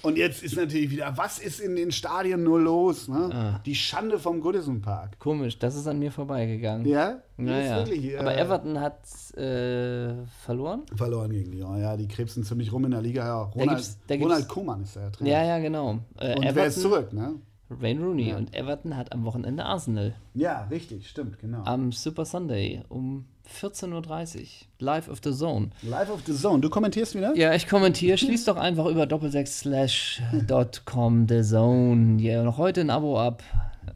Und 0.03 0.17
jetzt 0.17 0.43
ist 0.43 0.57
natürlich 0.57 0.91
wieder, 0.91 1.13
was 1.17 1.39
ist 1.39 1.61
in 1.61 1.75
den 1.77 1.91
Stadien 1.93 2.43
nur 2.45 2.61
los? 2.61 3.09
Ne? 3.09 3.31
Ah. 3.33 3.61
Die 3.67 3.75
Schande 3.75 4.19
vom 4.19 4.41
Goodison 4.41 4.81
Park. 4.81 5.19
Komisch, 5.19 5.59
das 5.59 5.75
ist 5.75 5.87
an 5.89 5.99
mir 5.99 6.13
vorbeigegangen. 6.13 6.87
Ja, 6.87 7.19
Naja. 7.37 7.79
wirklich, 7.79 8.13
äh, 8.13 8.17
Aber 8.19 8.37
Everton 8.39 8.79
hat 8.81 9.01
äh, 9.37 10.25
verloren? 10.45 10.83
verloren 10.95 11.31
gegen 11.33 11.53
Lyon. 11.53 11.81
Ja, 11.81 11.97
die 11.97 12.07
krebsen 12.09 12.45
ziemlich 12.45 12.73
rum 12.73 12.85
in 12.85 12.93
der 12.93 13.03
Liga. 13.03 13.25
Ja, 13.27 13.43
Ronald, 13.43 13.71
gibt's- 13.71 13.99
da 14.07 14.15
gibt's- 14.17 14.25
Ronald 14.31 14.49
Koeman 14.49 14.83
ist 14.83 14.97
der 14.97 15.11
Trainer. 15.13 15.31
Ja, 15.31 15.45
ja, 15.45 15.59
genau. 15.59 15.99
Äh, 16.19 16.37
und 16.37 16.55
wer 16.55 16.67
ist 16.67 16.81
zurück? 16.81 17.13
Ne? 17.13 17.35
Wayne 17.81 18.05
Rooney. 18.05 18.31
Ja. 18.31 18.37
Und 18.37 18.53
Everton 18.55 18.97
hat 18.97 19.13
am 19.13 19.25
Wochenende 19.25 19.65
Arsenal. 19.65 20.15
Ja, 20.35 20.67
richtig, 20.71 21.09
stimmt, 21.09 21.39
genau. 21.39 21.63
Am 21.65 21.93
Super 21.93 22.25
Sunday 22.25 22.83
um 22.89 23.27
14.30 23.61 24.41
Uhr. 24.41 24.47
Live 24.79 25.09
of 25.09 25.21
the 25.25 25.33
Zone. 25.33 25.71
Live 25.83 26.11
of 26.11 26.21
the 26.27 26.35
Zone. 26.35 26.61
Du 26.61 26.69
kommentierst 26.71 27.15
wieder? 27.15 27.35
Ja, 27.37 27.55
ich 27.55 27.69
kommentiere. 27.69 28.17
Schließ 28.19 28.45
doch 28.45 28.57
einfach 28.57 28.87
über 28.87 29.07
doppelsechs/com 29.07 31.27
the 31.29 31.43
Zone. 31.43 32.21
Ja, 32.23 32.43
noch 32.43 32.59
heute 32.59 32.81
ein 32.83 32.91
Abo 32.91 33.19
ab. 33.21 33.43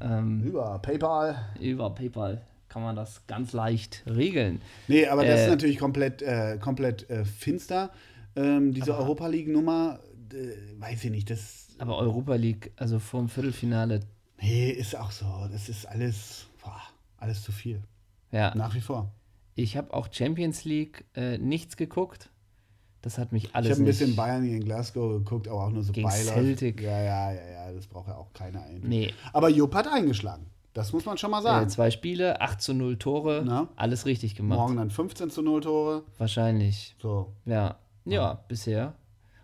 Ähm, 0.01 0.43
Über 0.43 0.79
PayPal. 0.81 1.37
über 1.61 1.91
PayPal 1.91 2.43
kann 2.69 2.83
man 2.83 2.97
das 2.97 3.27
ganz 3.27 3.53
leicht 3.55 4.03
regeln. 4.07 4.61
Nee, 4.89 5.07
aber 5.07 5.25
das 5.25 5.41
Äh, 5.41 5.45
ist 5.45 5.51
natürlich 5.51 5.79
komplett, 5.79 6.21
äh, 6.23 6.59
komplett 6.61 7.09
äh, 7.09 7.25
finster. 7.25 7.91
Ähm, 8.35 8.75
diese 8.75 8.95
Europa 8.99 9.27
League-Nummer, 9.29 10.01
äh, 10.35 10.81
weiß 10.81 11.05
ich 11.05 11.11
nicht, 11.11 11.31
das 11.31 11.66
Aber 11.79 11.99
Europa 11.99 12.35
League, 12.35 12.73
also 12.77 12.99
vor 12.99 13.21
dem 13.21 13.29
Viertelfinale, 13.29 14.01
nee, 14.41 14.71
ist 14.71 14.97
auch 14.97 15.11
so. 15.11 15.27
Das 15.51 15.69
ist 15.69 15.87
alles, 15.87 16.47
boah, 16.63 16.81
alles 17.19 17.43
zu 17.43 17.53
viel. 17.53 17.83
ja. 18.33 18.55
Nach 18.55 18.75
wie 18.75 18.81
vor. 18.81 19.11
Ich 19.55 19.77
habe 19.77 19.93
auch 19.95 20.09
Champions 20.13 20.65
League 20.65 21.05
äh, 21.15 21.39
nichts 21.39 21.77
geguckt. 21.77 22.31
Das 23.03 23.19
hat 23.19 23.31
mich 23.33 23.55
alles 23.55 23.69
ich 23.69 23.73
habe 23.73 23.83
ein 23.83 23.87
bisschen 23.87 24.17
Bayern 24.17 24.43
gegen 24.45 24.65
Glasgow 24.65 25.13
geguckt, 25.19 25.49
aber 25.49 25.65
auch 25.65 25.71
nur 25.71 25.83
so 25.83 25.93
Gegen 25.93 26.09
beiläufig. 26.09 26.33
Celtic. 26.59 26.83
Ja, 26.83 27.01
ja, 27.01 27.33
ja, 27.33 27.51
ja, 27.69 27.73
das 27.73 27.87
braucht 27.87 28.09
ja 28.09 28.17
auch 28.17 28.33
keiner 28.33 28.63
eigentlich. 28.65 28.85
Nee. 28.85 29.15
Aber 29.33 29.49
Jupp 29.49 29.75
hat 29.75 29.87
eingeschlagen. 29.87 30.47
Das 30.75 30.93
muss 30.93 31.07
man 31.07 31.17
schon 31.17 31.31
mal 31.31 31.39
Äh, 31.39 31.43
sagen. 31.45 31.71
zwei 31.71 31.91
Spiele, 31.91 32.41
8 32.43 32.61
zu 32.61 32.75
0 32.75 32.99
Tore, 32.99 33.43
Na? 33.47 33.69
alles 33.77 34.05
richtig 34.05 34.35
gemacht. 34.35 34.59
Morgen 34.59 34.77
dann 34.77 34.91
15 34.91 35.31
zu 35.31 35.41
0 35.43 35.61
Tore. 35.63 36.03
Wahrscheinlich. 36.19 36.97
So. 37.01 37.33
Ja. 37.47 37.77
Ja, 38.05 38.45
bisher. 38.49 38.95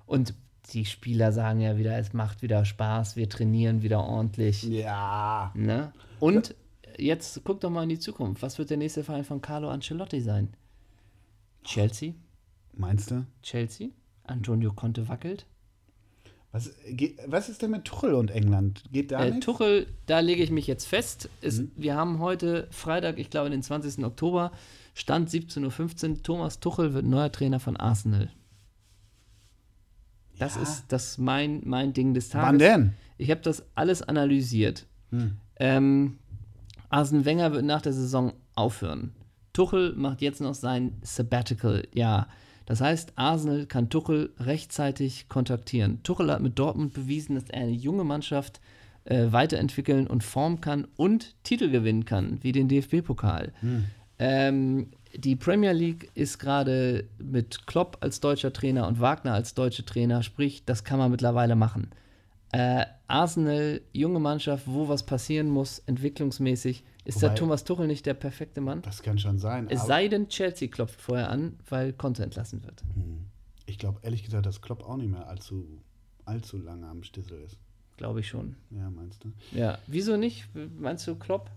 Und 0.06 0.34
die 0.70 0.84
Spieler 0.84 1.32
sagen 1.32 1.60
ja 1.60 1.76
wieder, 1.76 1.98
es 1.98 2.12
macht 2.12 2.42
wieder 2.42 2.64
Spaß, 2.64 3.16
wir 3.16 3.28
trainieren 3.28 3.82
wieder 3.82 4.04
ordentlich. 4.04 4.62
Ja. 4.62 5.50
Ne? 5.54 5.92
Und 6.20 6.54
jetzt 6.98 7.40
guck 7.44 7.60
doch 7.60 7.70
mal 7.70 7.82
in 7.82 7.88
die 7.88 7.98
Zukunft. 7.98 8.42
Was 8.42 8.58
wird 8.58 8.70
der 8.70 8.76
nächste 8.76 9.04
Verein 9.04 9.24
von 9.24 9.40
Carlo 9.40 9.68
Ancelotti 9.70 10.20
sein? 10.20 10.48
Chelsea? 11.64 12.14
Meinst 12.74 13.10
du? 13.10 13.26
Chelsea? 13.42 13.88
Antonio 14.24 14.72
Conte 14.72 15.08
wackelt? 15.08 15.46
Was, 16.52 16.70
geht, 16.86 17.18
was 17.26 17.48
ist 17.48 17.62
denn 17.62 17.70
mit 17.70 17.84
Tuchel 17.86 18.14
und 18.14 18.30
England? 18.30 18.84
Geht 18.92 19.10
da 19.10 19.24
Äh, 19.24 19.30
nichts? 19.30 19.46
Tuchel, 19.46 19.86
da 20.06 20.20
lege 20.20 20.42
ich 20.42 20.50
mich 20.50 20.66
jetzt 20.66 20.86
fest. 20.86 21.28
Ist, 21.40 21.60
Mhm. 21.60 21.72
Wir 21.76 21.96
haben 21.96 22.18
heute 22.18 22.68
Freitag, 22.70 23.18
ich 23.18 23.30
glaube 23.30 23.50
den 23.50 23.62
20. 23.62 24.04
Oktober, 24.04 24.52
Stand 24.94 25.30
17.15 25.30 26.10
Uhr. 26.10 26.22
Thomas 26.22 26.60
Tuchel 26.60 26.92
wird 26.92 27.06
neuer 27.06 27.32
Trainer 27.32 27.58
von 27.58 27.76
Arsenal. 27.78 28.30
Das 30.42 30.56
Ja. 30.56 30.62
ist 30.62 30.84
das 30.88 31.18
mein, 31.18 31.60
mein 31.64 31.92
Ding 31.92 32.14
des 32.14 32.28
Tages. 32.28 32.48
Wann 32.48 32.58
denn? 32.58 32.92
Ich 33.18 33.30
habe 33.30 33.40
das 33.40 33.64
alles 33.74 34.02
analysiert. 34.02 34.86
Hm. 35.10 35.36
Ähm, 35.60 36.18
Arsene 36.88 37.24
Wenger 37.24 37.52
wird 37.52 37.64
nach 37.64 37.82
der 37.82 37.92
Saison 37.92 38.32
aufhören. 38.54 39.12
Tuchel 39.52 39.94
macht 39.94 40.20
jetzt 40.22 40.40
noch 40.40 40.54
sein 40.54 40.92
Sabbatical, 41.02 41.86
ja. 41.94 42.26
Das 42.66 42.80
heißt, 42.80 43.12
Arsenal 43.16 43.66
kann 43.66 43.90
Tuchel 43.90 44.30
rechtzeitig 44.38 45.28
kontaktieren. 45.28 46.02
Tuchel 46.04 46.30
hat 46.30 46.40
mit 46.40 46.58
Dortmund 46.58 46.94
bewiesen, 46.94 47.34
dass 47.34 47.44
er 47.50 47.62
eine 47.62 47.72
junge 47.72 48.04
Mannschaft 48.04 48.60
äh, 49.04 49.32
weiterentwickeln 49.32 50.06
und 50.06 50.22
formen 50.22 50.60
kann 50.60 50.86
und 50.96 51.34
Titel 51.44 51.70
gewinnen 51.70 52.04
kann, 52.04 52.38
wie 52.42 52.52
den 52.52 52.68
DFB-Pokal. 52.68 53.52
Ähm, 54.18 54.88
die 55.14 55.36
Premier 55.36 55.72
League 55.72 56.10
ist 56.14 56.38
gerade 56.38 57.08
mit 57.18 57.66
Klopp 57.66 57.98
als 58.00 58.20
deutscher 58.20 58.52
Trainer 58.52 58.86
und 58.86 59.00
Wagner 59.00 59.34
als 59.34 59.54
deutscher 59.54 59.84
Trainer, 59.84 60.22
sprich, 60.22 60.64
das 60.64 60.84
kann 60.84 60.98
man 60.98 61.10
mittlerweile 61.10 61.56
machen. 61.56 61.90
Äh, 62.52 62.84
Arsenal, 63.08 63.80
junge 63.92 64.20
Mannschaft, 64.20 64.64
wo 64.66 64.88
was 64.88 65.04
passieren 65.04 65.48
muss, 65.48 65.78
entwicklungsmäßig. 65.80 66.84
Ist 67.04 67.16
Wobei- 67.16 67.28
der 67.28 67.34
Thomas 67.36 67.64
Tuchel 67.64 67.86
nicht 67.86 68.04
der 68.06 68.14
perfekte 68.14 68.60
Mann? 68.60 68.82
Das 68.82 69.02
kann 69.02 69.18
schon 69.18 69.38
sein. 69.38 69.66
Es 69.70 69.86
sei 69.86 70.08
denn, 70.08 70.28
Chelsea 70.28 70.68
klopft 70.68 71.00
vorher 71.00 71.30
an, 71.30 71.58
weil 71.68 71.92
Conte 71.92 72.22
entlassen 72.22 72.62
wird. 72.64 72.82
ich 73.66 73.78
glaube 73.78 74.00
ehrlich 74.02 74.22
gesagt, 74.22 74.44
dass 74.46 74.60
Klopp 74.60 74.82
auch 74.84 74.96
nicht 74.96 75.10
mehr 75.10 75.26
allzu, 75.28 75.66
allzu 76.26 76.58
lange 76.58 76.86
am 76.86 77.02
Stissel 77.02 77.40
ist. 77.40 77.56
Glaube 77.96 78.20
ich 78.20 78.28
schon. 78.28 78.56
Ja, 78.70 78.90
meinst 78.90 79.24
du? 79.24 79.32
Ja. 79.52 79.78
Wieso 79.86 80.16
nicht? 80.16 80.48
Meinst 80.78 81.06
du 81.06 81.14
Klopp? 81.14 81.50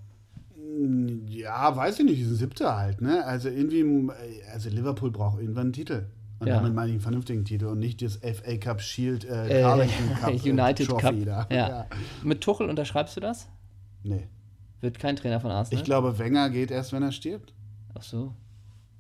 Ja, 1.27 1.75
weiß 1.75 1.99
ich 1.99 2.05
nicht, 2.05 2.17
diesen 2.17 2.35
siebte 2.35 2.75
halt, 2.75 3.01
ne? 3.01 3.25
Also 3.25 3.49
irgendwie, 3.49 4.09
also 4.53 4.69
Liverpool 4.69 5.11
braucht 5.11 5.39
irgendwann 5.39 5.65
einen 5.65 5.73
Titel. 5.73 6.05
Und 6.39 6.47
Ja. 6.47 6.55
damit 6.55 6.73
meine 6.73 6.87
ich 6.89 6.93
einen 6.95 7.01
vernünftigen 7.01 7.45
Titel 7.45 7.65
und 7.65 7.79
nicht 7.79 8.01
das 8.01 8.17
FA 8.17 8.57
Cup 8.57 8.81
Shield 8.81 9.23
äh, 9.25 9.59
Äh, 9.59 9.61
Carlington 9.61 10.09
Cup 10.19 10.29
äh, 10.45 10.49
United 10.49 10.87
Trophy 10.87 11.23
Cup. 11.25 11.47
da. 11.49 11.55
Ja. 11.55 11.85
Mit 12.23 12.41
Tuchel 12.41 12.69
unterschreibst 12.69 13.15
du 13.15 13.21
das? 13.21 13.47
Nee. 14.03 14.27
Wird 14.81 14.99
kein 14.99 15.15
Trainer 15.15 15.39
von 15.39 15.51
Arsenal? 15.51 15.79
Ich 15.79 15.85
glaube, 15.85 16.19
Wenger 16.19 16.49
geht 16.49 16.71
erst, 16.71 16.91
wenn 16.93 17.03
er 17.03 17.11
stirbt. 17.11 17.53
Ach 17.97 18.03
so, 18.03 18.33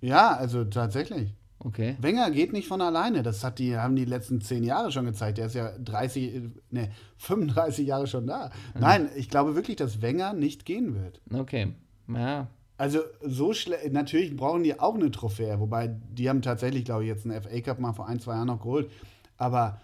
Ja, 0.01 0.35
also 0.35 0.63
tatsächlich. 0.63 1.33
Okay. 1.59 1.95
Wenger 1.99 2.31
geht 2.31 2.53
nicht 2.53 2.67
von 2.67 2.81
alleine. 2.81 3.23
Das 3.23 3.43
hat 3.43 3.59
die, 3.59 3.77
haben 3.77 3.95
die 3.95 4.05
letzten 4.05 4.41
zehn 4.41 4.63
Jahre 4.63 4.91
schon 4.91 5.05
gezeigt. 5.05 5.37
Der 5.37 5.47
ist 5.47 5.55
ja 5.55 5.71
30, 5.77 6.41
ne, 6.71 6.91
35 7.17 7.87
Jahre 7.87 8.07
schon 8.07 8.27
da. 8.27 8.51
Nein, 8.77 9.09
ich 9.15 9.29
glaube 9.29 9.55
wirklich, 9.55 9.77
dass 9.77 10.01
Wenger 10.01 10.33
nicht 10.33 10.65
gehen 10.65 10.95
wird. 10.95 11.21
Okay. 11.33 11.73
Ja, 12.07 12.47
Also 12.77 12.99
so 13.21 13.53
schlecht, 13.53 13.91
natürlich 13.91 14.35
brauchen 14.35 14.63
die 14.63 14.79
auch 14.79 14.95
eine 14.95 15.09
Trophäe, 15.11 15.59
wobei 15.59 15.87
die 15.87 16.29
haben 16.29 16.41
tatsächlich, 16.41 16.85
glaube 16.85 17.03
ich, 17.03 17.09
jetzt 17.09 17.25
einen 17.25 17.41
FA 17.41 17.61
Cup 17.61 17.79
mal 17.79 17.93
vor 17.93 18.07
ein, 18.07 18.19
zwei 18.19 18.35
Jahren 18.35 18.47
noch 18.47 18.61
geholt. 18.61 18.91
Aber 19.37 19.81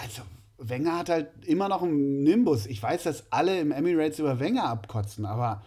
also 0.00 0.22
Wenger 0.58 0.98
hat 0.98 1.08
halt 1.08 1.28
immer 1.46 1.68
noch 1.68 1.82
einen 1.82 2.22
Nimbus. 2.22 2.66
Ich 2.66 2.82
weiß, 2.82 3.02
dass 3.02 3.30
alle 3.30 3.60
im 3.60 3.72
Emirates 3.72 4.18
über 4.18 4.38
Wenger 4.40 4.64
abkotzen, 4.64 5.26
aber 5.26 5.62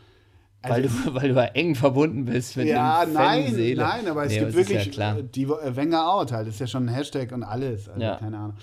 weil, 0.70 0.84
also, 0.84 1.10
du, 1.10 1.16
weil 1.16 1.30
du 1.30 1.36
eng 1.56 1.76
verbunden 1.76 2.26
bist 2.26 2.58
mit 2.58 2.68
ja, 2.68 3.04
dem 3.06 3.14
nein, 3.14 3.46
Fanseele. 3.46 3.82
nein, 3.84 4.08
aber 4.08 4.24
es 4.26 4.32
Nee, 4.32 4.40
gibt 4.40 4.50
ist 4.52 4.56
wirklich 4.58 4.86
Ja 4.86 4.92
klar. 4.92 5.22
die 5.22 5.44
äh, 5.44 5.76
Wenger 5.76 6.10
out 6.12 6.32
halt. 6.32 6.48
Das 6.48 6.56
ist 6.56 6.60
ja 6.60 6.68
schon 6.68 6.86
ein 6.90 6.94
Hashtag 6.94 7.32
und 7.32 7.44
alles. 7.44 7.88
Also 7.90 8.02
Ja. 8.02 8.16
keine 8.18 8.38
Ahnung. 8.38 8.58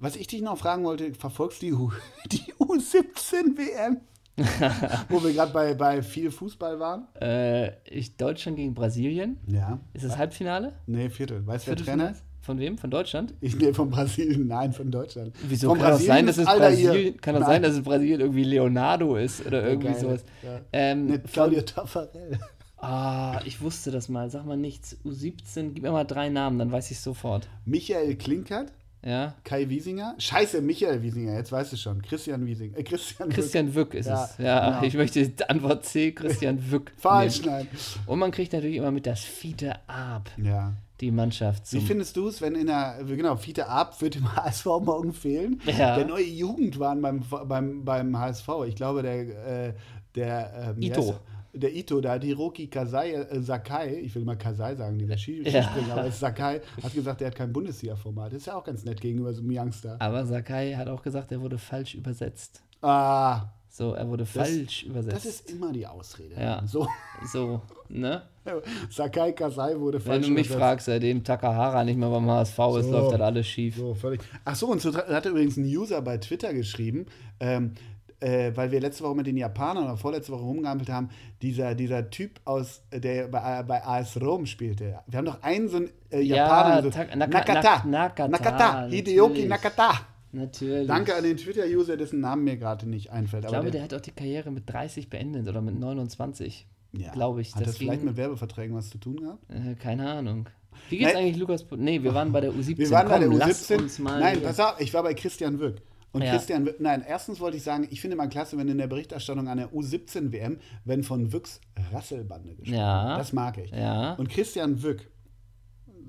Was 0.00 0.16
ich 0.16 0.26
dich 0.26 0.42
noch 0.42 0.58
fragen 0.58 0.84
wollte, 0.84 1.14
verfolgst 1.14 1.62
du 1.62 1.90
die, 2.28 2.38
die 2.38 2.52
U17-WM? 2.54 4.00
Wo 5.08 5.22
wir 5.22 5.32
gerade 5.32 5.52
bei, 5.52 5.74
bei 5.74 6.02
viel 6.02 6.30
Fußball 6.32 6.80
waren? 6.80 7.06
Äh, 7.20 7.70
ich, 7.88 8.16
Deutschland 8.16 8.56
gegen 8.56 8.74
Brasilien. 8.74 9.38
Ja. 9.46 9.78
Ist 9.92 10.04
das 10.04 10.18
Halbfinale? 10.18 10.72
Nee, 10.86 11.08
Viertel. 11.08 11.46
Weißt 11.46 11.66
du, 11.66 11.70
wer 11.70 11.76
Trainer 11.76 12.10
ist? 12.10 12.24
Von 12.44 12.58
wem? 12.58 12.76
Von 12.76 12.90
Deutschland? 12.90 13.32
Ich 13.40 13.56
nee, 13.56 13.72
von 13.72 13.88
Brasilien, 13.90 14.46
nein, 14.46 14.72
von 14.74 14.90
Deutschland. 14.90 15.34
Wieso 15.48 15.68
von 15.70 15.78
kann 15.78 15.92
das 15.92 16.04
sein, 16.04 16.26
dass 16.26 16.36
es 16.36 16.44
Brasilien, 16.44 17.18
kann 17.20 17.34
das 17.36 17.46
sein, 17.46 17.62
dass 17.62 17.72
es 17.72 17.82
Brasilien 17.82 18.20
irgendwie 18.20 18.44
Leonardo 18.44 19.16
ist 19.16 19.46
oder 19.46 19.66
irgendwie 19.66 19.88
Geil. 19.88 20.00
sowas? 20.00 20.24
Ja. 20.42 20.60
Ähm, 20.72 21.06
Nicht 21.06 21.32
Claudio 21.32 21.62
Taffarel. 21.62 22.38
Ah, 22.76 23.40
ich 23.46 23.62
wusste 23.62 23.90
das 23.90 24.10
mal. 24.10 24.28
Sag 24.28 24.44
mal 24.44 24.58
nichts. 24.58 24.98
U17, 25.06 25.70
gib 25.72 25.82
mir 25.84 25.90
mal 25.92 26.04
drei 26.04 26.28
Namen, 26.28 26.58
dann 26.58 26.70
weiß 26.70 26.90
ich 26.90 27.00
sofort. 27.00 27.48
Michael 27.64 28.14
Klinkert, 28.16 28.72
Ja. 29.02 29.32
Kai 29.44 29.70
Wiesinger. 29.70 30.14
Scheiße, 30.18 30.60
Michael 30.60 31.02
Wiesinger, 31.02 31.32
jetzt 31.34 31.50
weißt 31.50 31.72
du 31.72 31.76
schon. 31.78 32.02
Christian 32.02 32.44
Wiesinger. 32.44 32.76
Äh, 32.76 32.82
Christian, 32.82 33.30
Christian 33.30 33.74
Wück 33.74 33.94
ist 33.94 34.06
Ja, 34.06 34.24
es. 34.24 34.36
Ja, 34.38 34.68
genau. 34.70 34.82
ich 34.82 34.94
möchte 34.94 35.32
Antwort 35.48 35.86
C, 35.86 36.12
Christian 36.12 36.70
Wück. 36.70 36.92
Falsch, 36.98 37.40
nehmen. 37.40 37.52
nein. 37.54 37.68
Und 38.06 38.18
man 38.18 38.30
kriegt 38.32 38.52
natürlich 38.52 38.76
immer 38.76 38.90
mit 38.90 39.06
das 39.06 39.20
Fiete 39.20 39.76
Ab, 39.88 40.30
Ja. 40.36 40.74
Die 41.00 41.10
Mannschaft. 41.10 41.72
Wie 41.72 41.80
findest 41.80 42.16
du 42.16 42.28
es, 42.28 42.40
wenn 42.40 42.54
in 42.54 42.66
der, 42.68 42.98
genau, 43.04 43.36
Fiete 43.36 43.68
Ab 43.68 44.00
wird 44.00 44.16
im 44.16 44.34
HSV 44.34 44.64
morgen 44.82 45.12
fehlen? 45.12 45.60
Ja. 45.66 45.96
Der 45.96 46.06
neue 46.06 46.24
Jugendwahn 46.24 47.02
beim, 47.02 47.22
beim, 47.46 47.84
beim 47.84 48.18
HSV. 48.18 48.48
Ich 48.68 48.76
glaube, 48.76 49.02
der, 49.02 49.68
äh, 49.68 49.74
der, 50.14 50.74
ähm, 50.76 50.82
Ito. 50.82 51.10
er? 51.10 51.20
der 51.58 51.74
Ito, 51.74 52.00
da 52.00 52.12
hat 52.12 52.24
Hiroki 52.24 52.66
Kasai, 52.68 53.12
äh, 53.12 53.40
Sakai, 53.40 53.94
ich 54.00 54.14
will 54.14 54.22
immer 54.22 54.36
Kasai 54.36 54.74
sagen, 54.76 54.98
dieser 54.98 55.16
Ski 55.18 55.42
Ja. 55.48 55.62
Skispringer, 55.62 55.92
aber 55.92 56.06
es 56.06 56.14
ist 56.14 56.20
Sakai, 56.20 56.60
hat 56.82 56.94
gesagt, 56.94 57.20
er 57.20 57.28
hat 57.28 57.34
kein 57.36 57.52
Bundesliga-Format. 57.52 58.32
Ist 58.32 58.46
ja 58.46 58.56
auch 58.56 58.64
ganz 58.64 58.84
nett 58.84 59.00
gegenüber 59.00 59.32
so 59.32 59.40
einem 59.42 59.50
Youngster. 59.56 59.96
aber 60.00 60.24
Sakai 60.26 60.74
hat 60.74 60.88
auch 60.88 61.02
gesagt, 61.02 61.32
er 61.32 61.40
wurde 61.40 61.58
falsch 61.58 61.94
übersetzt. 61.94 62.62
Ah, 62.82 63.46
So, 63.76 63.92
er 63.94 64.08
wurde 64.08 64.24
falsch 64.24 64.84
übersetzt. 64.84 65.16
das 65.16 65.24
ist 65.24 65.50
immer 65.50 65.72
die 65.72 65.84
Ausrede. 65.84 66.40
Ja. 66.40 66.62
So, 66.64 66.86
so, 67.32 67.60
ne? 67.88 68.22
Sakai 68.88 69.32
Kasai 69.32 69.76
wurde 69.80 69.98
Wenn 69.98 70.12
falsch 70.12 70.26
du 70.26 70.30
mich 70.32 70.46
übersetzt. 70.46 70.60
fragst, 70.60 70.86
seitdem 70.86 71.24
Takahara 71.24 71.82
nicht 71.82 71.98
mehr 71.98 72.08
beim 72.08 72.30
HSV 72.30 72.56
ist, 72.78 72.84
So. 72.86 72.92
läuft 72.92 73.14
das 73.14 73.20
alles 73.20 73.46
schief. 73.48 73.76
So, 73.76 73.92
völlig. 73.94 74.20
Ach 74.44 74.54
so, 74.54 74.68
und 74.68 74.80
so 74.80 74.94
hat 74.94 75.26
übrigens 75.26 75.56
ein 75.56 75.64
User 75.64 76.00
bei 76.02 76.18
Twitter 76.18 76.54
geschrieben, 76.54 77.06
ähm, 77.40 77.72
äh, 78.20 78.52
weil 78.54 78.70
wir 78.70 78.78
letzte 78.80 79.02
Woche 79.02 79.16
mit 79.16 79.26
den 79.26 79.36
Japanern 79.36 79.84
oder 79.86 79.96
vorletzte 79.96 80.30
Woche 80.30 80.42
rumgehampelt 80.44 80.88
haben, 80.90 81.08
dieser, 81.42 81.74
dieser 81.74 82.08
Typ 82.10 82.38
aus, 82.44 82.80
der 82.92 83.26
bei, 83.26 83.64
bei 83.64 83.84
AS 83.84 84.20
Rom 84.20 84.46
spielte. 84.46 85.00
Wir 85.08 85.18
haben 85.18 85.24
doch 85.26 85.42
einen 85.42 85.68
so 85.68 85.78
einen 85.78 85.90
äh, 86.10 86.20
Ja, 86.20 86.36
Japaner. 86.36 86.80
so, 86.84 86.90
Tak- 86.90 87.16
Naka- 87.16 87.38
Nakata. 87.38 87.76
Nak- 87.78 87.86
Nakata, 87.86 88.28
Nakata. 88.28 88.80
Natürlich. 88.82 89.48
Nakata. 89.48 90.00
Natürlich. 90.34 90.86
Danke 90.88 91.14
an 91.14 91.22
den 91.24 91.36
Twitter-User, 91.36 91.96
dessen 91.96 92.20
Namen 92.20 92.44
mir 92.44 92.56
gerade 92.56 92.88
nicht 92.88 93.10
einfällt. 93.10 93.44
Ich 93.44 93.50
glaube, 93.50 93.70
der 93.70 93.82
hat 93.82 93.94
auch 93.94 94.00
die 94.00 94.10
Karriere 94.10 94.50
mit 94.50 94.68
30 94.70 95.08
beendet 95.08 95.48
oder 95.48 95.60
mit 95.60 95.78
29. 95.78 96.66
ja. 96.92 97.12
glaube 97.12 97.40
ich, 97.40 97.54
Hat 97.54 97.62
das 97.62 97.72
deswegen- 97.72 97.90
vielleicht 97.90 98.04
mit 98.04 98.16
Werbeverträgen 98.16 98.76
was 98.76 98.90
zu 98.90 98.98
tun 98.98 99.16
gehabt? 99.20 99.44
Äh, 99.50 99.74
keine 99.76 100.08
Ahnung. 100.10 100.48
Wie 100.90 100.98
geht's 100.98 101.12
Nein. 101.14 101.22
eigentlich 101.24 101.36
Lukas? 101.36 101.64
Nee, 101.76 102.02
wir 102.02 102.14
waren 102.14 102.32
bei 102.32 102.40
der 102.40 102.50
U17. 102.52 102.78
Wir 102.78 102.90
waren 102.90 103.08
bei 103.08 103.18
Komm, 103.20 103.30
der 103.38 103.38
lass 103.48 103.70
U17. 103.70 103.78
uns 103.82 103.98
mal 104.00 104.20
Nein, 104.20 104.42
pass 104.42 104.58
auf, 104.60 104.80
ich 104.80 104.92
war 104.92 105.02
bei 105.02 105.14
Christian 105.14 105.58
Wück. 105.60 105.80
Und 106.12 106.22
Ja. 106.22 106.30
Christian 106.32 106.64
Wück, 106.66 106.78
nein, 106.80 107.02
erstens 107.06 107.40
wollte 107.40 107.56
ich 107.56 107.62
sagen, 107.64 107.88
ich 107.90 108.00
finde 108.00 108.16
mal 108.16 108.28
klasse, 108.28 108.56
wenn 108.56 108.68
in 108.68 108.78
der 108.78 108.86
Berichterstattung 108.86 109.48
an 109.48 109.58
der 109.58 109.72
U17-WM, 109.72 110.58
wenn 110.84 111.02
von 111.02 111.32
Wücks 111.32 111.60
Rasselbande 111.92 112.54
gesprochen 112.54 112.78
Ja. 112.78 113.08
wird. 113.10 113.18
Das 113.20 113.32
mag 113.32 113.58
ich. 113.58 113.70
Ja, 113.72 114.12
Und 114.14 114.28
Christian 114.28 114.82
Wück, 114.82 115.10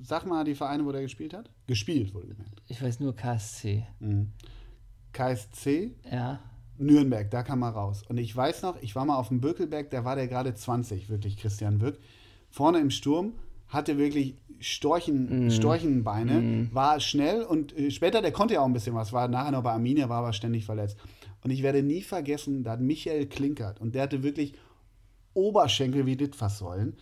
sag 0.02 0.26
mal 0.26 0.44
die 0.44 0.54
Vereine, 0.54 0.84
wo 0.84 0.92
der 0.92 1.02
gespielt 1.02 1.34
hat? 1.34 1.50
Gespielt, 1.66 2.14
wurde 2.14 2.28
gemerkt. 2.28 2.62
ich 2.68 2.82
weiß 2.82 3.00
nur 3.00 3.14
KSC. 3.14 3.84
KSC, 5.12 5.92
Ja. 6.10 6.40
Nürnberg, 6.78 7.30
da 7.30 7.42
kam 7.42 7.62
er 7.62 7.70
raus. 7.70 8.02
Und 8.06 8.18
ich 8.18 8.36
weiß 8.36 8.62
noch, 8.62 8.80
ich 8.82 8.94
war 8.94 9.06
mal 9.06 9.16
auf 9.16 9.28
dem 9.28 9.40
Bökelberg, 9.40 9.88
da 9.90 10.04
war 10.04 10.14
der 10.14 10.28
gerade 10.28 10.54
20, 10.54 11.08
wirklich 11.08 11.38
Christian 11.38 11.80
Wück. 11.80 11.98
Vorne 12.50 12.80
im 12.80 12.90
Sturm, 12.90 13.32
hatte 13.68 13.96
wirklich 13.96 14.36
Storchen, 14.60 15.50
Storchenbeine, 15.50 16.68
war 16.72 17.00
schnell 17.00 17.42
und 17.42 17.76
äh, 17.76 17.90
später, 17.90 18.20
der 18.22 18.32
konnte 18.32 18.54
ja 18.54 18.60
auch 18.60 18.66
ein 18.66 18.72
bisschen 18.74 18.94
was, 18.94 19.12
war 19.12 19.26
nachher 19.28 19.52
noch 19.52 19.62
bei 19.62 19.72
Arminia, 19.72 20.08
war 20.10 20.18
aber 20.18 20.32
ständig 20.34 20.64
verletzt. 20.66 20.98
Und 21.42 21.50
ich 21.50 21.62
werde 21.62 21.82
nie 21.82 22.02
vergessen, 22.02 22.62
da 22.62 22.72
hat 22.72 22.80
Michael 22.80 23.26
Klinkert 23.26 23.80
und 23.80 23.94
der 23.94 24.02
hatte 24.02 24.22
wirklich 24.22 24.52
Oberschenkel 25.34 26.04
wie 26.06 26.14
Litfaßsäulen. 26.14 26.94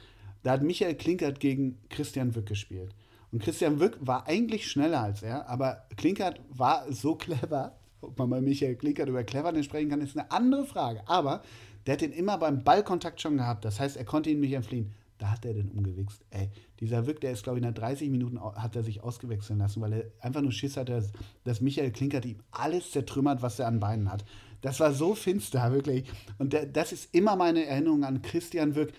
Da 0.44 0.52
hat 0.52 0.62
Michael 0.62 0.94
Klinkert 0.94 1.40
gegen 1.40 1.78
Christian 1.88 2.34
Wück 2.36 2.46
gespielt. 2.46 2.94
Und 3.32 3.42
Christian 3.42 3.80
Wück 3.80 3.96
war 4.00 4.28
eigentlich 4.28 4.70
schneller 4.70 5.00
als 5.00 5.22
er, 5.22 5.48
aber 5.48 5.86
Klinkert 5.96 6.40
war 6.50 6.84
so 6.92 7.16
clever. 7.16 7.76
Ob 8.02 8.18
man 8.18 8.28
bei 8.28 8.40
Michael 8.42 8.76
Klinkert 8.76 9.08
über 9.08 9.24
Cleverness 9.24 9.64
sprechen 9.64 9.88
kann, 9.88 10.02
ist 10.02 10.16
eine 10.16 10.30
andere 10.30 10.66
Frage. 10.66 11.02
Aber 11.08 11.42
der 11.86 11.94
hat 11.94 12.02
den 12.02 12.12
immer 12.12 12.36
beim 12.36 12.62
Ballkontakt 12.62 13.22
schon 13.22 13.38
gehabt. 13.38 13.64
Das 13.64 13.80
heißt, 13.80 13.96
er 13.96 14.04
konnte 14.04 14.30
ihn 14.30 14.40
nicht 14.40 14.52
entfliehen. 14.52 14.92
Da 15.16 15.30
hat 15.30 15.46
er 15.46 15.54
den 15.54 15.70
umgewichst. 15.70 16.22
Ey, 16.30 16.50
dieser 16.80 17.06
Wück, 17.06 17.20
der 17.22 17.32
ist, 17.32 17.44
glaube 17.44 17.58
ich, 17.58 17.64
nach 17.64 17.72
30 17.72 18.10
Minuten 18.10 18.38
hat 18.38 18.76
er 18.76 18.82
sich 18.82 19.02
ausgewechseln 19.02 19.60
lassen, 19.60 19.80
weil 19.80 19.92
er 19.94 20.04
einfach 20.20 20.42
nur 20.42 20.52
Schiss 20.52 20.76
hatte, 20.76 21.08
dass, 21.44 21.60
Michael 21.62 21.92
Klinkert 21.92 22.26
ihm 22.26 22.40
alles 22.50 22.90
zertrümmert, 22.90 23.40
was 23.40 23.58
er 23.58 23.68
an 23.68 23.80
Beinen 23.80 24.12
hat. 24.12 24.24
Das 24.60 24.80
war 24.80 24.92
so 24.92 25.14
finster, 25.14 25.72
wirklich. 25.72 26.04
Und 26.38 26.54
das 26.72 26.92
ist 26.92 27.14
immer 27.14 27.36
meine 27.36 27.64
Erinnerung 27.64 28.04
an 28.04 28.20
Christian 28.20 28.74
Wück, 28.74 28.92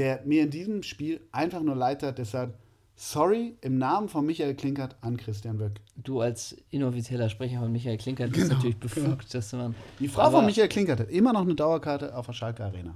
der 0.00 0.22
mir 0.24 0.44
in 0.44 0.50
diesem 0.50 0.82
Spiel 0.82 1.20
einfach 1.30 1.60
nur 1.60 1.76
leid 1.76 2.02
hat. 2.02 2.16
Deshalb, 2.16 2.54
sorry, 2.96 3.54
im 3.60 3.76
Namen 3.76 4.08
von 4.08 4.24
Michael 4.24 4.54
Klinkert 4.54 4.96
an 5.02 5.18
Christian 5.18 5.58
Wück. 5.58 5.78
Du 5.94 6.22
als 6.22 6.56
inoffizieller 6.70 7.28
Sprecher 7.28 7.60
von 7.60 7.70
Michael 7.70 7.98
Klinkert 7.98 8.32
bist 8.32 8.50
natürlich 8.50 8.78
befugt, 8.78 9.34
dass 9.34 9.52
man. 9.52 9.72
Genau, 9.72 9.74
Die 9.98 10.08
Frau 10.08 10.30
von 10.30 10.46
Michael 10.46 10.68
Klinkert 10.68 11.00
hat 11.00 11.10
immer 11.10 11.34
noch 11.34 11.42
eine 11.42 11.54
Dauerkarte 11.54 12.16
auf 12.16 12.24
der 12.24 12.32
Schalke 12.32 12.64
Arena. 12.64 12.94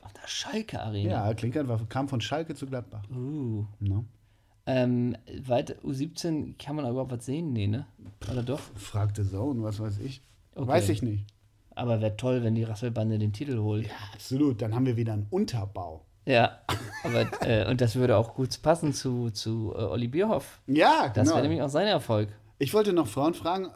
Auf 0.00 0.14
der 0.14 0.26
Schalke 0.26 0.80
Arena. 0.80 1.10
Ja, 1.28 1.34
Klinkert 1.34 1.68
war, 1.68 1.78
kam 1.90 2.08
von 2.08 2.22
Schalke 2.22 2.54
zu 2.54 2.64
Gladbach. 2.64 3.02
Uh. 3.14 3.66
Ne? 3.80 4.06
Ähm, 4.64 5.14
weiter, 5.42 5.74
U17, 5.84 6.54
kann 6.58 6.74
man 6.74 6.86
da 6.86 6.90
überhaupt 6.90 7.12
was 7.12 7.26
sehen? 7.26 7.52
Nee, 7.52 7.66
ne? 7.66 7.86
Oder 8.32 8.42
doch? 8.42 8.60
Fragte 8.76 9.28
Zone, 9.28 9.62
was 9.62 9.78
weiß 9.78 9.98
ich. 9.98 10.22
Okay. 10.54 10.66
Weiß 10.66 10.88
ich 10.88 11.02
nicht. 11.02 11.26
Aber 11.74 12.00
wäre 12.00 12.16
toll, 12.16 12.42
wenn 12.42 12.54
die 12.54 12.64
Rasselbande 12.64 13.18
den 13.18 13.34
Titel 13.34 13.58
holt. 13.58 13.86
Ja, 13.86 13.92
absolut. 14.14 14.62
Dann 14.62 14.74
haben 14.74 14.86
wir 14.86 14.96
wieder 14.96 15.12
einen 15.12 15.26
Unterbau. 15.28 16.05
Ja, 16.26 16.58
aber 17.04 17.26
äh, 17.42 17.70
und 17.70 17.80
das 17.80 17.94
würde 17.94 18.16
auch 18.16 18.34
gut 18.34 18.60
passen 18.62 18.92
zu, 18.92 19.30
zu 19.30 19.72
äh, 19.76 19.82
Olli 19.82 20.08
Bierhoff. 20.08 20.60
Ja, 20.66 21.08
Das 21.08 21.24
genau. 21.24 21.36
wäre 21.36 21.42
nämlich 21.48 21.62
auch 21.62 21.68
sein 21.68 21.86
Erfolg. 21.86 22.28
Ich 22.58 22.74
wollte 22.74 22.92
noch 22.92 23.06
Frauen 23.06 23.34
fragen. 23.34 23.68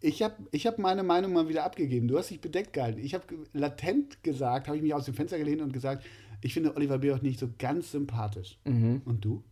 Ich 0.00 0.22
habe 0.22 0.34
ich 0.50 0.66
hab 0.66 0.78
meine 0.78 1.02
Meinung 1.02 1.32
mal 1.32 1.48
wieder 1.48 1.64
abgegeben. 1.64 2.08
Du 2.08 2.18
hast 2.18 2.28
dich 2.28 2.40
bedeckt 2.42 2.74
gehalten. 2.74 3.00
Ich 3.00 3.14
habe 3.14 3.24
latent 3.54 4.22
gesagt, 4.22 4.66
habe 4.66 4.76
ich 4.76 4.82
mich 4.82 4.92
aus 4.92 5.06
dem 5.06 5.14
Fenster 5.14 5.38
gelehnt 5.38 5.62
und 5.62 5.72
gesagt, 5.72 6.04
ich 6.42 6.52
finde 6.52 6.76
Oliver 6.76 6.98
Bierhoff 6.98 7.22
nicht 7.22 7.40
so 7.40 7.48
ganz 7.58 7.90
sympathisch. 7.90 8.58
Mhm. 8.64 9.00
Und 9.06 9.24
du? 9.24 9.42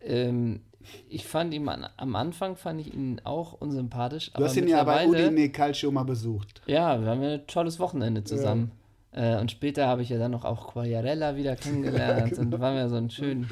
Ähm, 0.00 0.60
ich 1.08 1.26
fand 1.26 1.52
ihn 1.52 1.68
an, 1.68 1.88
am 1.96 2.14
Anfang 2.14 2.54
fand 2.54 2.80
ich 2.80 2.94
ihn 2.94 3.20
auch 3.24 3.54
unsympathisch. 3.54 4.30
Du 4.32 4.44
hast 4.44 4.56
ihn 4.56 4.68
ja 4.68 4.84
bei 4.84 5.08
Udine 5.08 5.50
Calcio 5.50 5.90
mal 5.90 6.04
besucht. 6.04 6.62
Ja, 6.66 7.00
wir 7.00 7.08
haben 7.08 7.22
ja 7.22 7.34
ein 7.34 7.46
tolles 7.48 7.80
Wochenende 7.80 8.22
zusammen. 8.22 8.70
Äh, 9.16 9.36
und 9.40 9.50
später 9.50 9.86
habe 9.88 10.02
ich 10.02 10.10
ja 10.10 10.18
dann 10.18 10.30
noch 10.30 10.44
auch 10.44 10.72
Quagliarella 10.72 11.34
wieder 11.36 11.56
kennengelernt 11.56 12.32
und 12.38 12.60
waren 12.60 12.76
wir 12.76 12.88
so 12.88 12.96
ein 12.96 13.10
schön 13.10 13.48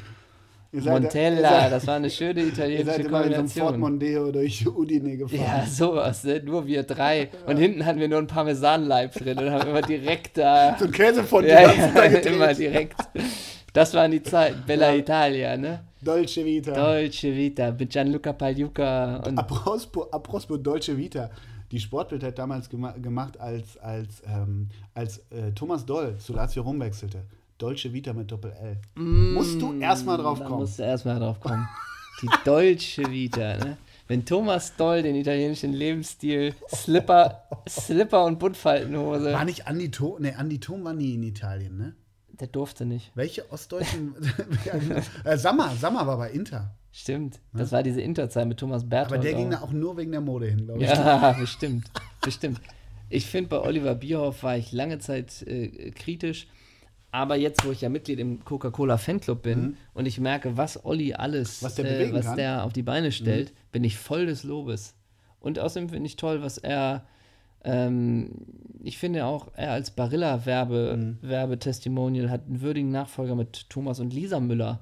Ihr 0.71 0.81
ihr 0.83 0.91
Montella, 0.91 1.49
seid- 1.49 1.71
das 1.71 1.87
war 1.87 1.95
eine 1.95 2.09
schöne 2.09 2.41
Ihr 2.41 2.47
italienische 2.49 2.85
so 2.85 2.91
einem 2.91 3.09
Ford 3.09 3.21
Kombination. 3.23 3.79
Mondeo 3.79 4.31
durch 4.31 4.67
Udine 4.67 5.15
gefahren. 5.17 5.39
Ja, 5.41 5.65
sowas, 5.65 6.23
ne? 6.25 6.41
nur 6.43 6.67
wir 6.67 6.83
drei. 6.83 7.29
Und 7.47 7.57
hinten 7.57 7.85
hatten 7.85 7.99
wir 7.99 8.09
nur 8.09 8.19
ein 8.19 8.27
Parmesanleib 8.27 9.13
drin 9.13 9.37
und 9.39 9.49
haben 9.51 9.69
immer 9.69 9.81
direkt 9.81 10.37
da. 10.37 10.75
So 10.79 10.85
ein 10.85 10.91
Käsefond 10.91 11.47
Ja, 11.47 11.71
ja, 11.71 12.05
immer 12.25 12.53
direkt. 12.53 12.97
Das 13.71 13.93
waren 13.93 14.11
die 14.11 14.21
Zeiten. 14.23 14.63
Bella 14.67 14.93
Italia, 14.93 15.55
ne? 15.55 15.79
Dolce 16.01 16.43
Vita. 16.45 16.71
Dolce 16.73 17.33
Vita 17.35 17.71
mit 17.71 17.89
Gianluca 17.89 18.33
Pagliuca 18.33 19.17
und 19.25 19.39
Apropos, 19.39 19.87
apropos 20.11 20.61
Dolce 20.61 20.97
Vita. 20.97 21.29
Die 21.71 21.79
Sportbild 21.79 22.23
hat 22.23 22.37
damals 22.37 22.69
gema 22.69 22.91
gemacht, 22.91 23.39
als, 23.39 23.77
als, 23.77 24.21
ähm, 24.27 24.69
als 24.93 25.19
äh, 25.31 25.51
Thomas 25.53 25.85
Doll 25.85 26.17
zu 26.17 26.33
Lazio 26.33 26.63
Rom 26.63 26.79
wechselte. 26.79 27.23
Dolce 27.57 27.91
Vita 27.93 28.13
mit 28.13 28.31
Doppel-L. 28.31 28.77
Musst 28.95 29.61
du 29.61 29.79
erstmal 29.79 30.17
drauf 30.17 30.43
kommen. 30.43 30.59
musst 30.59 30.77
du 30.79 30.83
erstmal 30.83 31.19
drauf 31.19 31.39
kommen. 31.39 31.67
Die 32.21 32.29
Dolce 32.43 33.09
Vita, 33.09 33.57
ne? 33.57 33.77
Wenn 34.07 34.23
Thomas 34.23 34.75
Doll 34.75 35.01
den 35.01 35.15
italienischen 35.15 35.73
Lebensstil, 35.73 36.53
Slipper, 36.73 37.43
Slipper 37.67 38.25
und 38.25 38.37
Buntfaltenhose, 38.37 39.33
War 39.33 39.45
nicht 39.45 39.67
Andi 39.67 39.89
Thom? 39.89 40.21
Ne, 40.21 40.37
Andi 40.37 40.59
Thom 40.59 40.83
war 40.83 40.93
nie 40.93 41.15
in 41.15 41.23
Italien, 41.23 41.77
ne? 41.77 41.95
Der 42.39 42.47
durfte 42.47 42.85
nicht. 42.85 43.11
Welche 43.15 43.51
ostdeutschen. 43.51 44.15
äh, 45.23 45.37
Sammer, 45.37 45.71
Sammer 45.79 46.05
war 46.07 46.17
bei 46.17 46.31
Inter. 46.31 46.75
Stimmt. 46.91 47.39
Das 47.53 47.71
war 47.71 47.83
diese 47.83 48.01
Interzeit 48.01 48.47
mit 48.47 48.57
Thomas 48.57 48.87
Berthold. 48.87 49.19
Aber 49.19 49.23
der 49.23 49.33
ging 49.33 49.51
da 49.51 49.61
auch 49.61 49.71
nur 49.71 49.97
wegen 49.97 50.11
der 50.11 50.21
Mode 50.21 50.47
hin, 50.47 50.65
glaube 50.65 50.83
ich. 50.83 50.89
Ja, 50.89 51.33
bestimmt. 51.39 51.91
bestimmt. 52.21 52.61
Ich 53.09 53.25
finde, 53.25 53.49
bei 53.49 53.59
Oliver 53.59 53.95
Bierhoff 53.95 54.43
war 54.43 54.57
ich 54.57 54.71
lange 54.71 54.99
Zeit 54.99 55.41
äh, 55.43 55.91
kritisch. 55.91 56.47
Aber 57.11 57.37
jetzt, 57.37 57.65
wo 57.65 57.71
ich 57.71 57.79
ja 57.81 57.87
Mitglied 57.87 58.19
im 58.19 58.43
Coca-Cola 58.43 58.97
Fanclub 58.97 59.41
bin 59.41 59.77
und 59.93 60.05
ich 60.05 60.19
merke, 60.19 60.57
was 60.57 60.83
Olli 60.85 61.13
alles, 61.13 61.61
Mhm. 61.61 61.65
Was 61.65 61.75
der 61.75 61.99
äh, 62.01 62.13
was. 62.13 62.27
Mhm. 62.27 62.35
der 62.35 62.63
auf 62.65 62.73
die 62.73 62.83
Beine 62.83 63.11
stellt, 63.13 63.53
bin 63.71 63.83
ich 63.85 63.97
voll 63.97 64.25
des 64.25 64.43
Lobes. 64.43 64.95
Und 65.39 65.59
außerdem 65.59 65.89
finde 65.89 66.07
ich 66.07 66.17
toll, 66.17 66.41
was 66.41 66.57
er, 66.57 67.05
ähm, 67.65 68.31
ich 68.83 68.97
finde 68.97 69.25
auch, 69.25 69.49
er 69.55 69.71
als 69.71 69.91
Barilla-Werbetestimonial 69.91 72.27
mhm. 72.27 72.31
hat 72.31 72.47
einen 72.47 72.61
würdigen 72.61 72.91
Nachfolger 72.91 73.35
mit 73.35 73.69
Thomas 73.69 73.99
und 73.99 74.13
Lisa 74.13 74.39
Müller. 74.39 74.79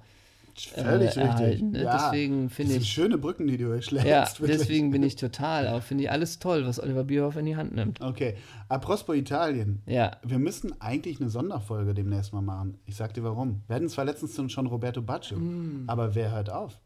Völlig 0.55 1.17
äh, 1.17 1.23
richtig. 1.23 1.63
Ne? 1.63 1.83
Ja, 1.83 2.11
deswegen 2.11 2.49
finde 2.49 2.75
ich. 2.75 2.87
schöne 2.87 3.17
Brücken, 3.17 3.47
die 3.47 3.57
du 3.57 3.81
schlägst. 3.81 4.07
Ja, 4.07 4.27
wirklich. 4.37 4.59
deswegen 4.59 4.91
bin 4.91 5.01
ich 5.01 5.15
total 5.15 5.67
auch, 5.67 5.81
finde 5.81 6.03
ich 6.03 6.11
alles 6.11 6.37
toll, 6.37 6.67
was 6.67 6.79
Oliver 6.79 7.05
Bierhoff 7.05 7.37
in 7.37 7.45
die 7.45 7.55
Hand 7.55 7.73
nimmt. 7.73 8.01
Okay. 8.01 8.35
Apropos 8.69 9.15
Italien. 9.15 9.81
Ja. 9.87 10.17
Wir 10.23 10.37
müssen 10.37 10.79
eigentlich 10.79 11.19
eine 11.19 11.29
Sonderfolge 11.29 11.95
demnächst 11.95 12.33
mal 12.33 12.41
machen. 12.41 12.77
Ich 12.85 12.95
sag 12.95 13.15
dir 13.15 13.23
warum. 13.23 13.63
Wir 13.67 13.77
hatten 13.77 13.89
zwar 13.89 14.05
letztens 14.05 14.51
schon 14.51 14.67
Roberto 14.67 15.01
Baggio, 15.01 15.39
mm. 15.39 15.85
aber 15.87 16.13
wer 16.13 16.31
hört 16.31 16.51
auf? 16.51 16.79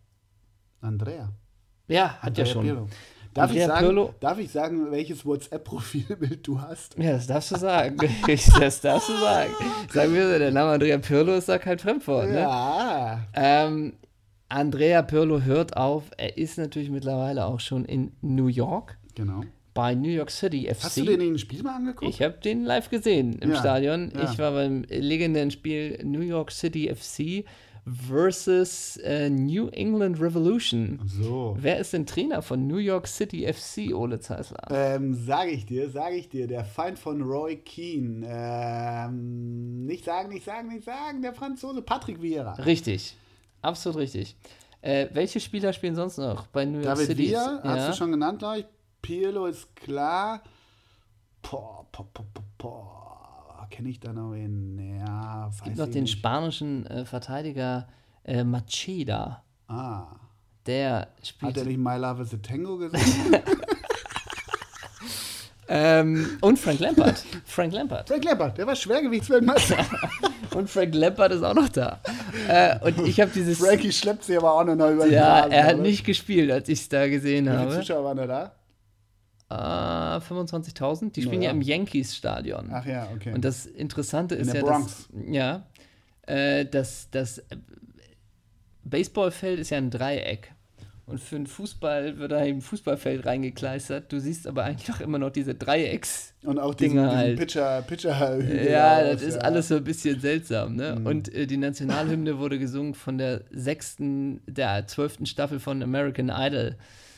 Andrea. 0.79 1.33
Ja, 1.89 2.19
hat 2.19 2.27
Andrea 2.27 2.45
ja 2.45 2.51
schon. 2.51 2.63
Pirlo. 2.63 2.87
Darf 3.37 3.53
ich, 3.53 3.63
sagen, 3.63 4.09
darf 4.19 4.39
ich 4.39 4.51
sagen, 4.51 4.91
welches 4.91 5.23
WhatsApp-Profilbild 5.23 6.47
du 6.47 6.59
hast? 6.59 6.97
Ja, 6.97 7.11
das 7.11 7.27
darfst 7.27 7.51
du 7.51 7.57
sagen. 7.57 7.95
das 8.27 8.81
darfst 8.81 9.09
du 9.09 9.13
sagen. 9.13 9.51
Sagen 9.93 10.13
wir, 10.15 10.39
der 10.39 10.49
Name 10.49 10.71
Andrea 10.71 10.97
Pirlo 10.97 11.35
ist 11.35 11.47
da 11.47 11.59
kein 11.59 11.77
Fremdwort. 11.77 12.29
Ne? 12.29 12.39
Ja. 12.39 13.27
Ähm, 13.35 13.93
Andrea 14.49 15.03
Pirlo 15.03 15.41
hört 15.41 15.77
auf. 15.77 16.05
Er 16.17 16.35
ist 16.35 16.57
natürlich 16.57 16.89
mittlerweile 16.89 17.45
auch 17.45 17.59
schon 17.59 17.85
in 17.85 18.13
New 18.21 18.47
York. 18.47 18.97
Genau. 19.13 19.41
Bei 19.75 19.93
New 19.93 20.09
York 20.09 20.31
City 20.31 20.67
FC. 20.67 20.85
Hast 20.85 20.97
du 20.97 21.03
den 21.03 21.21
in 21.21 21.27
den 21.27 21.37
Spiel 21.37 21.61
mal 21.61 21.75
angeguckt? 21.75 22.09
Ich 22.09 22.23
habe 22.23 22.39
den 22.43 22.65
live 22.65 22.89
gesehen 22.89 23.37
im 23.39 23.51
ja, 23.51 23.57
Stadion. 23.57 24.11
Ja. 24.15 24.31
Ich 24.31 24.39
war 24.39 24.51
beim 24.53 24.83
legendären 24.89 25.51
Spiel 25.51 25.99
New 26.03 26.21
York 26.21 26.51
City 26.51 26.91
FC 26.91 27.45
versus 27.87 28.97
äh, 28.97 29.29
New 29.29 29.69
England 29.69 30.19
Revolution. 30.19 30.99
So. 31.05 31.55
Wer 31.59 31.79
ist 31.79 31.93
denn 31.93 32.05
Trainer 32.05 32.41
von 32.41 32.67
New 32.67 32.77
York 32.77 33.07
City 33.07 33.51
FC, 33.51 33.93
Ole 33.93 34.19
Zeisler? 34.19 34.59
Ähm, 34.69 35.13
sage 35.13 35.51
ich 35.51 35.65
dir, 35.65 35.89
sage 35.89 36.15
ich 36.15 36.29
dir, 36.29 36.47
der 36.47 36.65
Feind 36.65 36.99
von 36.99 37.21
Roy 37.21 37.55
Keane. 37.57 38.25
Ähm, 38.27 39.85
nicht 39.85 40.03
sagen, 40.03 40.29
nicht 40.29 40.45
sagen, 40.45 40.67
nicht 40.67 40.83
sagen, 40.83 41.21
der 41.21 41.33
Franzose 41.33 41.81
Patrick 41.81 42.21
Vieira. 42.21 42.53
Richtig, 42.53 43.15
absolut 43.61 43.99
richtig. 43.99 44.35
Äh, 44.81 45.07
welche 45.13 45.39
Spieler 45.39 45.71
spielen 45.71 45.95
sonst 45.95 46.17
noch 46.17 46.47
bei 46.47 46.65
New 46.65 46.79
York 46.79 46.95
David 46.95 47.07
City? 47.07 47.31
David 47.31 47.61
Villa, 47.61 47.61
ja. 47.63 47.69
hast 47.81 47.89
du 47.89 47.93
schon 47.93 48.11
genannt, 48.11 48.39
glaube 48.39 48.59
ich. 48.59 48.65
Pirlo 49.01 49.45
ist 49.45 49.73
klar. 49.75 50.41
Boah, 51.41 51.85
boah, 51.91 52.05
boah, 52.13 52.25
boah 52.57 52.96
kenne 53.69 53.89
ich 53.89 53.99
da 53.99 54.13
noch 54.13 54.33
wen? 54.33 54.97
Ja, 54.99 55.49
es 55.49 55.63
gibt 55.63 55.77
noch 55.77 55.87
den 55.87 56.03
nicht. 56.03 56.17
spanischen 56.17 56.85
äh, 56.87 57.05
Verteidiger 57.05 57.87
äh, 58.23 58.43
Macheda. 58.43 59.43
Ah. 59.67 60.07
Der 60.65 61.07
spielt. 61.23 61.51
Hat 61.51 61.57
er 61.57 61.65
nicht 61.65 61.77
My 61.79 61.97
Love 61.97 62.23
is 62.23 62.33
a 62.33 62.37
Tango 62.37 62.77
gesagt? 62.77 63.03
ähm, 65.69 66.37
und 66.41 66.59
Frank 66.59 66.79
Lampard. 66.79 67.23
Frank 67.45 67.73
Lampard. 67.73 68.07
Frank 68.07 68.23
Lampard, 68.25 68.57
der 68.57 68.67
war 68.67 68.75
Schwergewichtsweltmeister. 68.75 69.77
und 70.55 70.69
Frank 70.69 70.93
Lampard 70.93 71.33
ist 71.33 71.43
auch 71.43 71.53
noch 71.53 71.69
da. 71.69 71.99
Äh, 72.47 72.79
und 72.85 73.07
ich 73.07 73.19
habe 73.21 73.31
dieses. 73.33 73.59
Frankie 73.59 73.91
schleppt 73.91 74.23
sie 74.25 74.37
aber 74.37 74.53
auch 74.53 74.63
noch 74.63 74.89
über 74.91 75.07
Ja, 75.07 75.39
Rasen, 75.39 75.51
er 75.51 75.63
hat 75.65 75.73
oder? 75.75 75.83
nicht 75.83 76.05
gespielt, 76.05 76.51
als 76.51 76.67
ich 76.69 76.81
es 76.81 76.89
da 76.89 77.07
gesehen 77.07 77.45
Wie 77.45 77.49
habe. 77.49 77.71
Viele 77.71 77.81
Zuschauer 77.81 78.03
waren 78.03 78.27
da? 78.27 78.51
Äh, 79.49 79.53
25.000. 79.53 81.11
Die 81.13 81.21
spielen 81.21 81.41
ja. 81.41 81.49
ja 81.49 81.55
im 81.55 81.61
Yankees-Stadion. 81.61 82.69
Ach 82.71 82.85
ja, 82.85 83.09
okay. 83.15 83.33
Und 83.33 83.45
das 83.45 83.65
Interessante 83.65 84.35
In 84.35 84.41
ist 84.41 84.53
ja, 84.53 84.61
Bronx. 84.61 85.07
dass, 85.11 85.33
ja, 85.33 85.65
äh, 86.23 86.65
dass 86.65 87.09
das 87.11 87.41
Baseballfeld 88.83 89.59
ist 89.59 89.69
ja 89.69 89.77
ein 89.77 89.89
Dreieck. 89.89 90.51
Und 91.07 91.21
für 91.21 91.37
einen 91.37 91.47
Fußball 91.47 92.17
wird 92.17 92.33
da 92.33 92.39
ein 92.39 92.59
Fußballfeld 92.59 93.25
reingekleistert. 93.25 94.11
Du 94.11 94.19
siehst 94.19 94.45
aber 94.45 94.65
eigentlich 94.65 94.93
auch 94.93 94.99
immer 94.99 95.17
noch 95.17 95.29
diese 95.29 95.55
Dreiecks. 95.55 96.33
Und 96.43 96.59
auch 96.59 96.75
diesen, 96.75 96.97
diesen 96.97 97.15
halt. 97.15 97.39
Pitcher, 97.39 97.81
Pitcher 97.81 98.69
Ja, 98.69 99.01
das 99.01 99.21
ist 99.21 99.35
ja. 99.35 99.41
alles 99.41 99.69
so 99.69 99.77
ein 99.77 99.85
bisschen 99.85 100.19
seltsam. 100.19 100.75
Ne? 100.75 100.97
Mhm. 100.99 101.05
Und 101.05 101.33
äh, 101.33 101.47
die 101.47 101.55
Nationalhymne 101.55 102.39
wurde 102.39 102.59
gesungen 102.59 102.93
von 102.93 103.17
der 103.17 103.45
sechsten, 103.51 104.41
der 104.47 104.85
zwölften 104.87 105.25
Staffel 105.25 105.61
von 105.61 105.81
American 105.81 106.29
Idol 106.29 106.75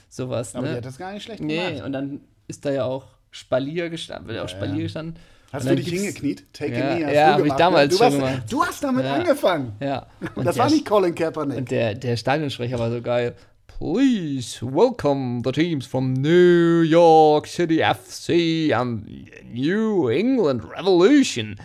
sowas. 0.10 0.56
Aber 0.56 0.66
ne? 0.66 0.72
die 0.72 0.78
hat 0.78 0.86
das 0.86 0.98
gar 0.98 1.14
nicht 1.14 1.24
schlecht 1.24 1.40
gemacht. 1.40 1.74
Nee, 1.74 1.82
und 1.82 1.94
dann 1.94 2.22
ist 2.48 2.66
da 2.66 2.72
ja 2.72 2.86
auch 2.86 3.06
Spalier 3.32 3.90
gestanden, 3.90 4.28
wird 4.28 4.38
ja 4.38 4.44
auch 4.44 4.50
Spalier 4.50 4.84
gestanden. 4.84 5.16
Hast 5.52 5.68
du 5.68 5.76
dich 5.76 5.88
hingekniet? 5.88 6.46
Take 6.54 6.78
ja, 6.78 6.92
a 6.92 6.96
knee, 6.96 7.14
ja, 7.14 7.34
habe 7.34 7.48
ich 7.48 7.54
damals 7.54 7.98
du 7.98 8.04
schon 8.04 8.14
gemacht. 8.14 8.44
Du 8.50 8.64
hast 8.64 8.84
damit 8.84 9.06
ja. 9.06 9.16
angefangen. 9.16 9.74
Ja. 9.80 10.06
Und 10.36 10.46
das 10.46 10.58
war 10.58 10.70
nicht 10.70 10.86
Colin 10.86 11.16
Kaepernick. 11.16 11.58
Und 11.58 11.72
der, 11.72 11.96
der 11.96 12.18
Stadionsprecher 12.18 12.78
war 12.78 12.92
so 12.92 13.02
geil. 13.02 13.36
Please 13.66 14.62
welcome 14.62 15.42
the 15.44 15.52
teams 15.52 15.88
from 15.88 16.14
New 16.14 16.82
York 16.82 17.48
City 17.48 17.82
FC 17.82 18.74
and 18.76 19.08
New 19.52 20.10
England 20.10 20.64
Revolution. 20.66 21.56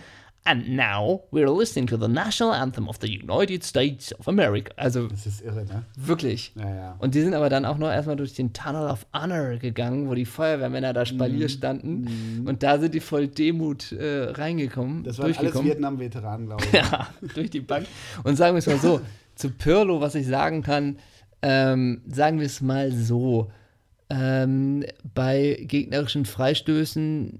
And 0.47 0.75
now 0.75 1.23
we're 1.31 1.49
listening 1.49 1.87
to 1.87 1.97
the 1.97 2.07
national 2.07 2.53
anthem 2.53 2.87
of 2.87 2.99
the 3.01 3.09
United 3.09 3.63
States 3.63 4.13
of 4.19 4.27
America. 4.27 4.71
Also, 4.77 5.07
das 5.07 5.25
ist 5.25 5.41
irre, 5.41 5.65
ne? 5.65 5.85
Wirklich. 5.97 6.53
Ja, 6.55 6.69
ja. 6.69 6.95
Und 6.99 7.15
die 7.15 7.21
sind 7.21 7.33
aber 7.33 7.49
dann 7.49 7.65
auch 7.65 7.79
noch 7.79 7.89
erstmal 7.89 8.15
durch 8.15 8.33
den 8.33 8.53
Tunnel 8.53 8.87
of 8.87 9.07
Honor 9.11 9.57
gegangen, 9.57 10.07
wo 10.07 10.13
die 10.13 10.25
Feuerwehrmänner 10.25 10.93
da 10.93 11.03
Spalier 11.03 11.47
mm. 11.47 11.49
standen. 11.49 12.01
Mm. 12.43 12.47
Und 12.47 12.61
da 12.61 12.77
sind 12.77 12.93
die 12.93 12.99
voll 12.99 13.27
Demut 13.27 13.91
äh, 13.91 14.25
reingekommen. 14.33 15.03
Das 15.03 15.17
waren 15.17 15.35
alles 15.35 15.63
Vietnam-Veteranen, 15.63 16.45
glaube 16.45 16.63
ich. 16.63 16.73
ja, 16.73 17.07
durch 17.33 17.49
die 17.49 17.61
Bank. 17.61 17.87
Und 18.23 18.35
sagen 18.35 18.53
wir 18.53 18.59
es 18.59 18.67
mal 18.67 18.77
so: 18.77 19.01
zu 19.33 19.49
Pirlo, 19.49 19.99
was 19.99 20.13
ich 20.13 20.27
sagen 20.27 20.61
kann, 20.61 20.97
ähm, 21.41 22.03
sagen 22.07 22.37
wir 22.37 22.45
es 22.45 22.61
mal 22.61 22.91
so. 22.91 23.51
Ähm, 24.07 24.85
bei 25.15 25.57
gegnerischen 25.63 26.25
Freistößen 26.25 27.39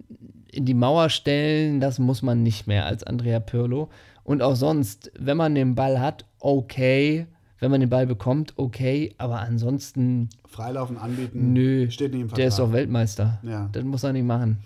in 0.55 0.65
die 0.65 0.73
Mauer 0.73 1.09
stellen, 1.09 1.79
das 1.79 1.99
muss 1.99 2.21
man 2.21 2.43
nicht 2.43 2.67
mehr 2.67 2.85
als 2.85 3.03
Andrea 3.03 3.39
Pirlo. 3.39 3.89
Und 4.23 4.41
auch 4.41 4.55
sonst, 4.55 5.11
wenn 5.17 5.37
man 5.37 5.55
den 5.55 5.75
Ball 5.75 5.99
hat, 5.99 6.25
okay. 6.39 7.27
Wenn 7.59 7.71
man 7.71 7.79
den 7.79 7.89
Ball 7.89 8.07
bekommt, 8.07 8.53
okay. 8.57 9.13
Aber 9.17 9.39
ansonsten. 9.39 10.29
Freilaufen 10.47 10.97
anbieten. 10.97 11.53
Nö. 11.53 11.89
Steht 11.89 12.11
nicht 12.11 12.21
im 12.21 12.27
Vertrag. 12.29 12.37
Der 12.37 12.47
ist 12.47 12.59
doch 12.59 12.71
Weltmeister. 12.73 13.39
Ja. 13.43 13.69
Das 13.71 13.83
muss 13.83 14.03
er 14.03 14.13
nicht 14.13 14.25
machen. 14.25 14.59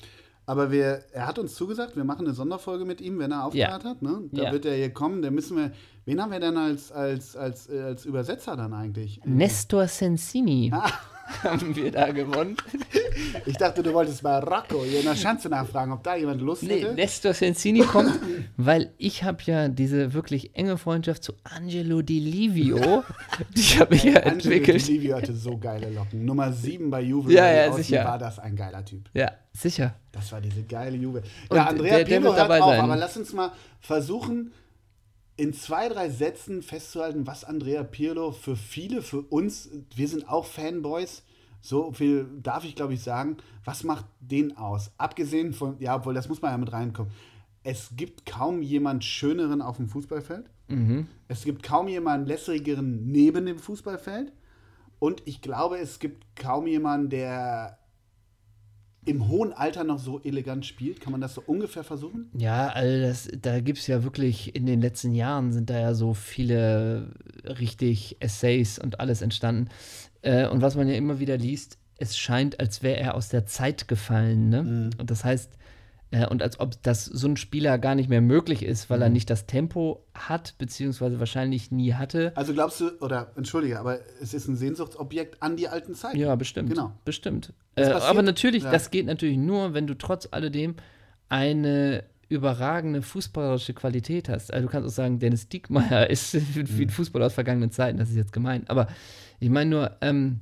Aber 0.45 0.71
wir, 0.71 1.03
er 1.11 1.27
hat 1.27 1.37
uns 1.37 1.53
zugesagt, 1.53 1.95
wir 1.95 2.03
machen 2.03 2.25
eine 2.25 2.33
Sonderfolge 2.33 2.83
mit 2.83 3.01
ihm, 3.01 3.19
wenn 3.19 3.31
er 3.31 3.45
aufgehört 3.45 3.83
ja. 3.83 3.89
hat. 3.89 4.01
Ne? 4.01 4.21
Da 4.31 4.43
ja. 4.45 4.51
wird 4.51 4.65
er 4.65 4.75
hier 4.75 4.91
kommen. 4.91 5.21
Da 5.21 5.29
müssen 5.29 5.57
wir. 5.57 5.71
Wen 6.05 6.19
haben 6.19 6.31
wir 6.31 6.39
denn 6.39 6.57
als, 6.57 6.91
als, 6.91 7.35
als, 7.35 7.69
äh, 7.69 7.81
als 7.81 8.05
Übersetzer 8.05 8.55
dann 8.55 8.73
eigentlich? 8.73 9.21
Nestor 9.25 9.87
Sensini. 9.87 10.71
Ah. 10.73 10.91
haben 11.43 11.75
wir 11.75 11.91
da 11.91 12.11
gewonnen. 12.11 12.57
Ich 13.45 13.57
dachte, 13.57 13.83
du 13.83 13.93
wolltest 13.93 14.23
Rocco 14.23 14.83
hier 14.83 14.99
in 14.99 15.05
der 15.05 15.15
Schanze 15.15 15.49
nachfragen, 15.49 15.91
ob 15.91 16.03
da 16.03 16.15
jemand 16.15 16.41
Lust 16.41 16.63
nee, 16.63 16.81
hätte. 16.81 16.93
Nestor 16.93 17.33
Sensini 17.33 17.81
kommt, 17.81 18.19
weil 18.57 18.91
ich 18.97 19.23
habe 19.23 19.39
ja 19.45 19.67
diese 19.67 20.13
wirklich 20.13 20.55
enge 20.55 20.77
Freundschaft 20.77 21.23
zu 21.23 21.33
Angelo 21.43 22.01
Di 22.01 22.19
Livio. 22.19 23.03
Die 23.55 23.79
habe 23.79 23.95
ich 23.95 24.03
ja 24.03 24.13
Angelo 24.13 24.31
entwickelt. 24.31 24.69
Angelo 24.69 24.85
Di 24.85 24.93
Livio 24.93 25.17
hatte 25.17 25.33
so 25.33 25.57
geile 25.57 25.89
Locken. 25.89 26.25
Nummer 26.25 26.51
7 26.51 26.89
bei 26.89 27.01
Juve 27.01 27.33
ja, 27.33 27.51
ja, 27.51 27.71
sicher. 27.73 28.05
war 28.05 28.17
das 28.17 28.39
ein 28.39 28.55
geiler 28.55 28.83
Typ. 28.83 29.09
Ja, 29.13 29.31
sicher. 29.53 29.95
Das 30.11 30.31
war 30.31 30.41
diese 30.41 30.63
geile 30.63 30.97
Juve. 30.97 31.23
Ja, 31.51 31.65
Andrea 31.65 31.97
der, 31.97 32.05
der 32.05 32.19
Pirlo 32.19 32.35
hört 32.35 32.51
auf, 32.51 32.69
sein. 32.69 32.79
aber 32.79 32.95
lass 32.95 33.17
uns 33.17 33.33
mal 33.33 33.51
versuchen, 33.79 34.51
in 35.39 35.53
zwei, 35.53 35.87
drei 35.87 36.09
Sätzen 36.09 36.61
festzuhalten, 36.61 37.25
was 37.25 37.45
Andrea 37.45 37.83
Pirlo 37.83 38.31
für 38.31 38.57
viele, 38.57 39.01
für 39.01 39.21
uns, 39.21 39.69
wir 39.95 40.07
sind 40.09 40.27
auch 40.27 40.45
Fanboys, 40.45 41.23
so 41.61 41.93
viel 41.93 42.27
darf 42.41 42.65
ich, 42.65 42.75
glaube 42.75 42.93
ich, 42.93 43.01
sagen. 43.01 43.37
Was 43.63 43.85
macht 43.85 44.05
den 44.19 44.57
aus? 44.57 44.91
Abgesehen 44.97 45.53
von, 45.53 45.77
ja, 45.79 45.95
obwohl, 45.95 46.13
das 46.13 46.27
muss 46.27 46.41
man 46.41 46.51
ja 46.51 46.57
mit 46.57 46.73
reinkommen. 46.73 47.11
Es 47.63 47.91
gibt 47.95 48.25
kaum 48.25 48.61
jemand 48.61 49.05
Schöneren 49.05 49.61
auf 49.61 49.77
dem 49.77 49.87
Fußballfeld. 49.87 50.49
Mhm. 50.67 51.07
Es 51.29 51.45
gibt 51.45 51.63
kaum 51.63 51.87
jemanden 51.87 52.27
lässigeren 52.27 53.09
neben 53.09 53.45
dem 53.45 53.59
Fußballfeld. 53.59 54.33
Und 54.99 55.23
ich 55.25 55.41
glaube, 55.41 55.77
es 55.79 55.99
gibt 55.99 56.35
kaum 56.35 56.67
jemanden, 56.67 57.09
der 57.09 57.78
im 59.09 59.27
hohen 59.27 59.53
Alter 59.53 59.83
noch 59.83 59.99
so 59.99 60.21
elegant 60.21 60.65
spielt? 60.65 61.01
Kann 61.01 61.11
man 61.11 61.21
das 61.21 61.33
so 61.33 61.43
ungefähr 61.45 61.83
versuchen? 61.83 62.29
Ja, 62.37 62.67
also 62.67 63.01
das, 63.01 63.29
da 63.41 63.59
gibt 63.59 63.79
es 63.79 63.87
ja 63.87 64.03
wirklich, 64.03 64.55
in 64.55 64.65
den 64.65 64.81
letzten 64.81 65.13
Jahren 65.13 65.51
sind 65.51 65.69
da 65.69 65.79
ja 65.79 65.93
so 65.93 66.13
viele 66.13 67.11
richtig 67.43 68.17
Essays 68.19 68.79
und 68.79 68.99
alles 68.99 69.21
entstanden. 69.21 69.69
Äh, 70.21 70.47
und 70.47 70.61
was 70.61 70.75
man 70.75 70.87
ja 70.87 70.95
immer 70.95 71.19
wieder 71.19 71.37
liest, 71.37 71.77
es 71.97 72.17
scheint, 72.17 72.59
als 72.59 72.81
wäre 72.83 72.97
er 72.97 73.15
aus 73.15 73.29
der 73.29 73.45
Zeit 73.45 73.87
gefallen. 73.87 74.49
Ne? 74.49 74.63
Mhm. 74.63 74.89
Und 74.97 75.11
das 75.11 75.25
heißt, 75.25 75.51
und 76.11 76.41
als 76.41 76.59
ob 76.59 76.81
das 76.81 77.05
so 77.05 77.27
ein 77.27 77.37
Spieler 77.37 77.77
gar 77.77 77.93
nicht 77.93 78.09
mehr 78.09 78.21
möglich 78.21 78.63
ist, 78.63 78.89
weil 78.89 78.97
mhm. 78.97 79.03
er 79.03 79.09
nicht 79.09 79.29
das 79.29 79.45
Tempo 79.45 80.03
hat, 80.15 80.55
beziehungsweise 80.57 81.19
wahrscheinlich 81.19 81.69
nie 81.69 81.93
hatte. 81.93 82.31
Also 82.35 82.53
glaubst 82.53 82.81
du, 82.81 82.89
oder 82.99 83.31
entschuldige, 83.35 83.79
aber 83.79 83.99
es 84.19 84.33
ist 84.33 84.47
ein 84.47 84.55
Sehnsuchtsobjekt 84.55 85.41
an 85.43 85.55
die 85.55 85.67
alten 85.67 85.93
Zeiten. 85.93 86.17
Ja, 86.17 86.35
bestimmt. 86.35 86.69
Genau. 86.69 86.93
Bestimmt. 87.05 87.53
Äh, 87.75 87.85
aber 87.91 88.23
natürlich, 88.23 88.63
ja. 88.63 88.71
das 88.71 88.89
geht 88.89 89.05
natürlich 89.05 89.37
nur, 89.37 89.75
wenn 89.75 89.85
du 89.85 89.93
trotz 89.93 90.27
alledem 90.31 90.75
eine 91.29 92.03
überragende 92.27 93.01
fußballerische 93.01 93.73
Qualität 93.73 94.29
hast. 94.29 94.51
Also 94.51 94.67
du 94.67 94.71
kannst 94.71 94.87
auch 94.87 94.93
sagen, 94.93 95.19
Dennis 95.19 95.47
Diekmeyer 95.47 96.09
ist 96.09 96.33
wie 96.55 96.61
ein 96.61 96.85
mhm. 96.85 96.89
Fußballer 96.89 97.27
aus 97.27 97.33
vergangenen 97.33 97.71
Zeiten, 97.71 97.99
das 97.99 98.09
ist 98.09 98.15
jetzt 98.15 98.33
gemeint. 98.33 98.69
Aber 98.71 98.87
ich 99.39 99.49
meine 99.49 99.69
nur, 99.69 99.97
ähm, 100.01 100.39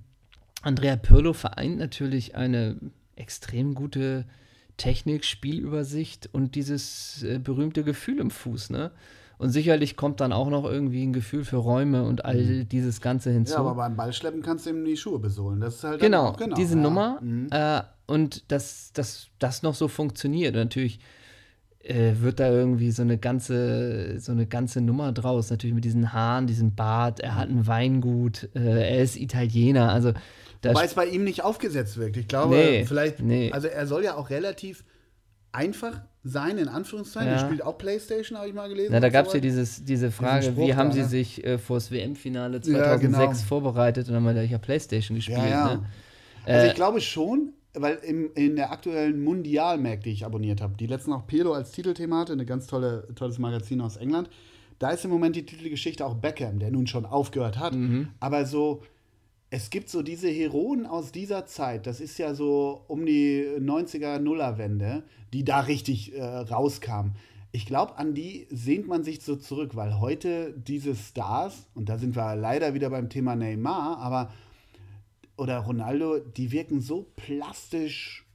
Andrea 0.61 0.95
Pirlo 0.95 1.34
vereint 1.34 1.78
natürlich 1.78 2.36
eine 2.36 2.78
extrem 3.15 3.74
gute 3.74 4.26
Technik, 4.78 5.25
Spielübersicht 5.25 6.30
und 6.32 6.55
dieses 6.55 7.23
äh, 7.23 7.39
berühmte 7.39 7.84
Gefühl 7.84 8.19
im 8.19 8.32
Fuß, 8.32 8.69
ne? 8.69 8.91
Und 9.39 9.51
sicherlich 9.51 9.95
kommt 9.95 10.19
dann 10.19 10.34
auch 10.34 10.49
noch 10.49 10.65
irgendwie 10.65 11.05
ein 11.05 11.13
Gefühl 11.13 11.45
für 11.45 11.57
Räume 11.57 12.03
und 12.03 12.25
all 12.25 12.41
mhm. 12.41 12.69
dieses 12.69 13.01
Ganze 13.01 13.32
hinzu. 13.32 13.53
Ja, 13.53 13.59
aber 13.59 13.75
beim 13.75 13.95
Ballschleppen 13.95 14.41
kannst 14.41 14.65
du 14.65 14.71
ihm 14.71 14.84
die 14.84 14.97
Schuhe 14.97 15.19
besohlen. 15.19 15.59
Das 15.59 15.75
ist 15.75 15.84
halt 15.84 16.01
genau, 16.01 16.30
auch, 16.30 16.38
genau 16.38 16.55
diese 16.55 16.75
ja. 16.75 16.82
Nummer. 16.82 17.19
Mhm. 17.21 17.47
Äh, 17.51 17.82
und 18.07 18.51
dass 18.51 18.93
das 18.93 19.61
noch 19.61 19.75
so 19.75 19.88
funktioniert. 19.88 20.55
Und 20.55 20.63
natürlich 20.63 20.99
äh, 21.84 22.13
wird 22.19 22.39
da 22.39 22.49
irgendwie 22.49 22.89
so 22.89 23.03
eine 23.03 23.19
ganze, 23.19 24.19
so 24.19 24.32
eine 24.32 24.47
ganze 24.47 24.82
Nummer 24.82 25.11
draus. 25.11 25.51
Natürlich 25.51 25.75
mit 25.75 25.86
diesen 25.86 26.13
Haaren, 26.13 26.47
diesem 26.47 26.73
Bart. 26.73 27.19
Er 27.19 27.36
hat 27.36 27.49
ein 27.49 27.67
Weingut. 27.67 28.49
Äh, 28.55 28.89
er 28.89 29.03
ist 29.03 29.17
Italiener. 29.17 29.91
Also 29.91 30.13
Wobei 30.70 30.86
es 30.86 30.93
bei 30.93 31.05
ihm 31.05 31.24
nicht 31.24 31.43
aufgesetzt 31.43 31.97
wirkt. 31.97 32.18
Ich 32.18 32.28
glaube, 32.28 32.55
nee, 32.55 32.86
vielleicht, 32.86 33.20
nee. 33.20 33.51
also 33.51 33.68
er 33.68 33.88
soll 33.88 34.03
ja 34.03 34.15
auch 34.15 34.30
relativ 34.30 34.84
einfach 35.51 36.01
sein, 36.24 36.57
in 36.57 36.68
Anführungszeichen. 36.68 37.30
Ja. 37.30 37.36
Er 37.36 37.45
spielt 37.45 37.63
auch 37.63 37.78
Playstation, 37.78 38.38
habe 38.38 38.49
ich 38.49 38.53
mal 38.53 38.70
gelesen. 38.70 38.91
Na, 38.91 38.99
da 38.99 39.09
gab 39.09 39.28
es 39.28 39.34
ja 39.34 39.39
dieses, 39.39 39.84
diese 39.84 40.11
Frage, 40.11 40.55
wie 40.57 40.76
haben 40.76 40.91
sie 40.91 41.03
sich 41.03 41.43
äh, 41.45 41.57
vor 41.57 41.78
das 41.78 41.91
WM-Finale 41.91 42.61
2006 42.61 43.18
ja, 43.18 43.26
genau. 43.26 43.34
vorbereitet? 43.47 44.07
Und 44.07 44.13
dann 44.13 44.26
haben 44.26 44.36
wir 44.36 44.43
ja 44.43 44.57
Playstation 44.57 45.15
gespielt. 45.15 45.39
Ja. 45.49 45.76
Ne? 45.76 45.86
Also 46.45 46.65
ich 46.65 46.74
äh, 46.74 46.76
glaube 46.76 47.01
schon, 47.01 47.53
weil 47.74 47.95
im, 48.03 48.32
in 48.36 48.55
der 48.55 48.72
aktuellen 48.72 49.24
Mundial-Mac, 49.24 50.03
die 50.03 50.11
ich 50.11 50.26
abonniert 50.26 50.61
habe, 50.61 50.76
die 50.78 50.88
letzten 50.88 51.13
auch 51.13 51.28
Pirlo 51.28 51.53
als 51.53 51.72
Titelthema 51.72 52.20
hatte, 52.20 52.34
eine 52.34 52.45
ganz 52.45 52.68
tolle, 52.68 53.07
tolles 53.15 53.39
Magazin 53.39 53.82
aus 53.82 53.97
England, 53.97 54.30
da 54.80 54.91
ist 54.91 55.05
im 55.05 55.11
Moment 55.11 55.36
die 55.36 55.45
Titelgeschichte 55.45 56.05
auch 56.05 56.15
Beckham, 56.15 56.59
der 56.59 56.72
nun 56.72 56.88
schon 56.88 57.05
aufgehört 57.05 57.57
hat. 57.57 57.74
Mhm. 57.74 58.09
Aber 58.20 58.45
so 58.45 58.84
es 59.50 59.70
gibt 59.70 59.89
so 59.89 60.02
diese 60.02 60.30
Heroen 60.30 60.86
aus 60.86 61.12
dieser 61.12 61.45
Zeit, 61.45 61.88
das 61.88 62.02
ist 62.02 62.18
ja 62.18 62.34
so 62.34 62.84
um 62.88 63.06
die 63.06 63.45
90er 63.60 64.20
Nuller-Wende, 64.20 65.04
die 65.34 65.45
da 65.45 65.62
richtig 65.62 66.14
äh, 66.16 66.24
rauskamen. 66.24 67.16
Ich 67.54 67.66
glaube, 67.66 67.98
an 67.98 68.14
die 68.14 68.48
sehnt 68.52 68.88
man 68.88 69.04
sich 69.04 69.22
so 69.22 69.38
zurück, 69.38 69.76
weil 69.76 70.00
heute 70.00 70.54
diese 70.58 70.95
Stars, 70.95 71.68
und 71.76 71.88
da 71.88 71.98
sind 71.98 72.16
wir 72.16 72.36
leider 72.36 72.74
wieder 72.74 72.89
beim 72.89 73.10
Thema 73.10 73.36
Neymar, 73.36 73.98
aber 74.00 74.34
oder 75.38 75.60
Ronaldo, 75.60 76.20
die 76.20 76.52
wirken 76.52 76.82
so 76.82 77.08
plastisch 77.16 78.26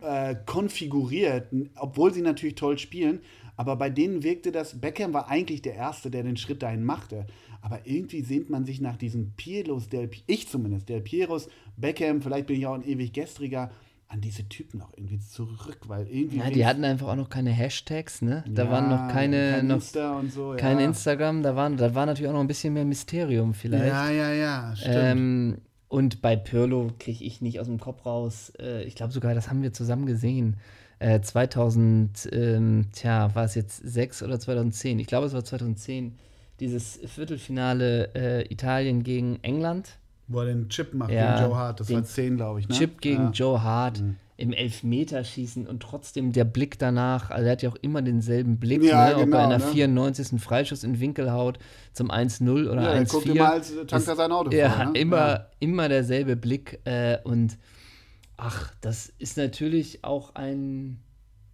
äh, 0.00 0.34
konfiguriert, 0.46 1.48
obwohl 1.76 2.14
sie 2.14 2.22
natürlich 2.22 2.54
toll 2.54 2.78
spielen, 2.78 3.20
aber 3.56 3.76
bei 3.76 3.90
denen 3.90 4.22
wirkte 4.22 4.52
das, 4.52 4.80
Beckham 4.80 5.12
war 5.14 5.28
eigentlich 5.28 5.62
der 5.62 5.74
Erste, 5.74 6.10
der 6.10 6.22
den 6.22 6.36
Schritt 6.36 6.62
dahin 6.62 6.84
machte. 6.84 7.26
Aber 7.62 7.80
irgendwie 7.84 8.20
sehnt 8.20 8.50
man 8.50 8.64
sich 8.64 8.80
nach 8.80 8.96
diesen 8.96 9.32
Pierlos, 9.32 9.88
Del, 9.88 10.10
ich 10.26 10.48
zumindest, 10.48 10.88
Del 10.88 11.00
Pieros, 11.00 11.48
Beckham, 11.76 12.22
vielleicht 12.22 12.46
bin 12.46 12.58
ich 12.58 12.66
auch 12.66 12.74
ein 12.74 12.86
ewig 12.86 13.12
gestriger, 13.12 13.70
an 14.08 14.20
diese 14.20 14.48
Typen 14.48 14.80
auch 14.82 14.92
irgendwie 14.96 15.18
zurück, 15.18 15.78
weil 15.86 16.06
irgendwie. 16.06 16.38
Ja, 16.38 16.50
die 16.50 16.64
hatten 16.64 16.84
einfach 16.84 17.08
auch 17.08 17.16
noch 17.16 17.28
keine 17.28 17.50
Hashtags, 17.50 18.22
ne? 18.22 18.44
Da 18.48 18.64
ja, 18.64 18.70
waren 18.70 18.88
noch 18.88 19.12
keine. 19.12 19.52
Kein 19.56 19.66
noch 19.66 19.76
Insta 19.76 20.18
und 20.18 20.32
so, 20.32 20.52
ja. 20.52 20.56
Kein 20.58 20.78
Instagram, 20.78 21.42
da, 21.42 21.56
waren, 21.56 21.76
da 21.76 21.94
war 21.94 22.06
natürlich 22.06 22.28
auch 22.28 22.34
noch 22.34 22.40
ein 22.40 22.46
bisschen 22.46 22.74
mehr 22.74 22.84
Mysterium 22.84 23.52
vielleicht. 23.52 23.86
Ja, 23.86 24.10
ja, 24.10 24.32
ja, 24.32 24.76
stimmt. 24.76 24.94
Ähm, 24.96 25.58
und 25.88 26.22
bei 26.22 26.36
Pirlo 26.36 26.92
kriege 26.98 27.24
ich 27.24 27.40
nicht 27.40 27.58
aus 27.58 27.66
dem 27.66 27.80
Kopf 27.80 28.06
raus. 28.06 28.52
Äh, 28.60 28.84
ich 28.84 28.94
glaube 28.94 29.12
sogar, 29.12 29.34
das 29.34 29.48
haben 29.48 29.62
wir 29.62 29.72
zusammen 29.72 30.06
gesehen. 30.06 30.56
Äh, 30.98 31.20
2000, 31.20 32.30
ähm, 32.32 32.86
tja, 32.92 33.34
war 33.34 33.44
es 33.44 33.54
jetzt 33.54 33.76
6 33.76 34.22
oder 34.22 34.40
2010? 34.40 34.98
Ich 34.98 35.06
glaube, 35.06 35.26
es 35.26 35.34
war 35.34 35.44
2010 35.44 36.16
dieses 36.60 36.98
Viertelfinale 37.04 38.14
äh, 38.14 38.52
Italien 38.52 39.02
gegen 39.02 39.38
England. 39.42 39.98
Wo 40.28 40.40
er 40.40 40.46
den 40.46 40.68
Chip 40.68 40.94
macht 40.94 41.10
ja, 41.10 41.36
gegen 41.36 41.48
Joe 41.48 41.56
Hart, 41.56 41.80
das 41.80 41.92
war 41.92 42.02
10, 42.02 42.36
glaube 42.36 42.60
ich. 42.60 42.68
Ne? 42.68 42.74
Chip 42.74 43.00
gegen 43.00 43.24
ja. 43.24 43.30
Joe 43.30 43.62
Hart 43.62 44.00
mhm. 44.00 44.16
im 44.38 44.52
Elfmeterschießen 44.52 45.66
und 45.66 45.82
trotzdem 45.82 46.32
der 46.32 46.44
Blick 46.44 46.78
danach, 46.78 47.30
also 47.30 47.44
er 47.44 47.52
hat 47.52 47.62
ja 47.62 47.68
auch 47.68 47.76
immer 47.82 48.00
denselben 48.02 48.58
Blick, 48.58 48.82
ja, 48.82 49.10
ne? 49.10 49.16
ob 49.16 49.24
genau, 49.24 49.36
er 49.36 49.44
in 49.44 49.50
der 49.50 49.58
ne? 49.58 49.66
94. 49.66 50.40
Freischuss 50.40 50.82
in 50.82 50.98
Winkel 50.98 51.30
haut 51.30 51.58
zum 51.92 52.10
1-0 52.10 52.68
oder 52.70 52.82
ja, 52.82 53.02
1-4. 53.02 53.10
guckt 53.12 53.26
immer, 53.26 53.52
als 53.52 53.72
tankt 53.86 54.08
er 54.08 54.16
sein 54.16 54.32
Auto 54.32 54.50
Ja, 54.50 54.70
vor, 54.70 54.84
ne? 54.86 54.98
immer, 54.98 55.16
ja. 55.16 55.46
immer 55.60 55.88
derselbe 55.88 56.36
Blick 56.36 56.80
äh, 56.84 57.18
und 57.22 57.58
ach, 58.36 58.72
das 58.80 59.12
ist 59.18 59.36
natürlich 59.36 60.04
auch 60.04 60.34
ein 60.34 61.00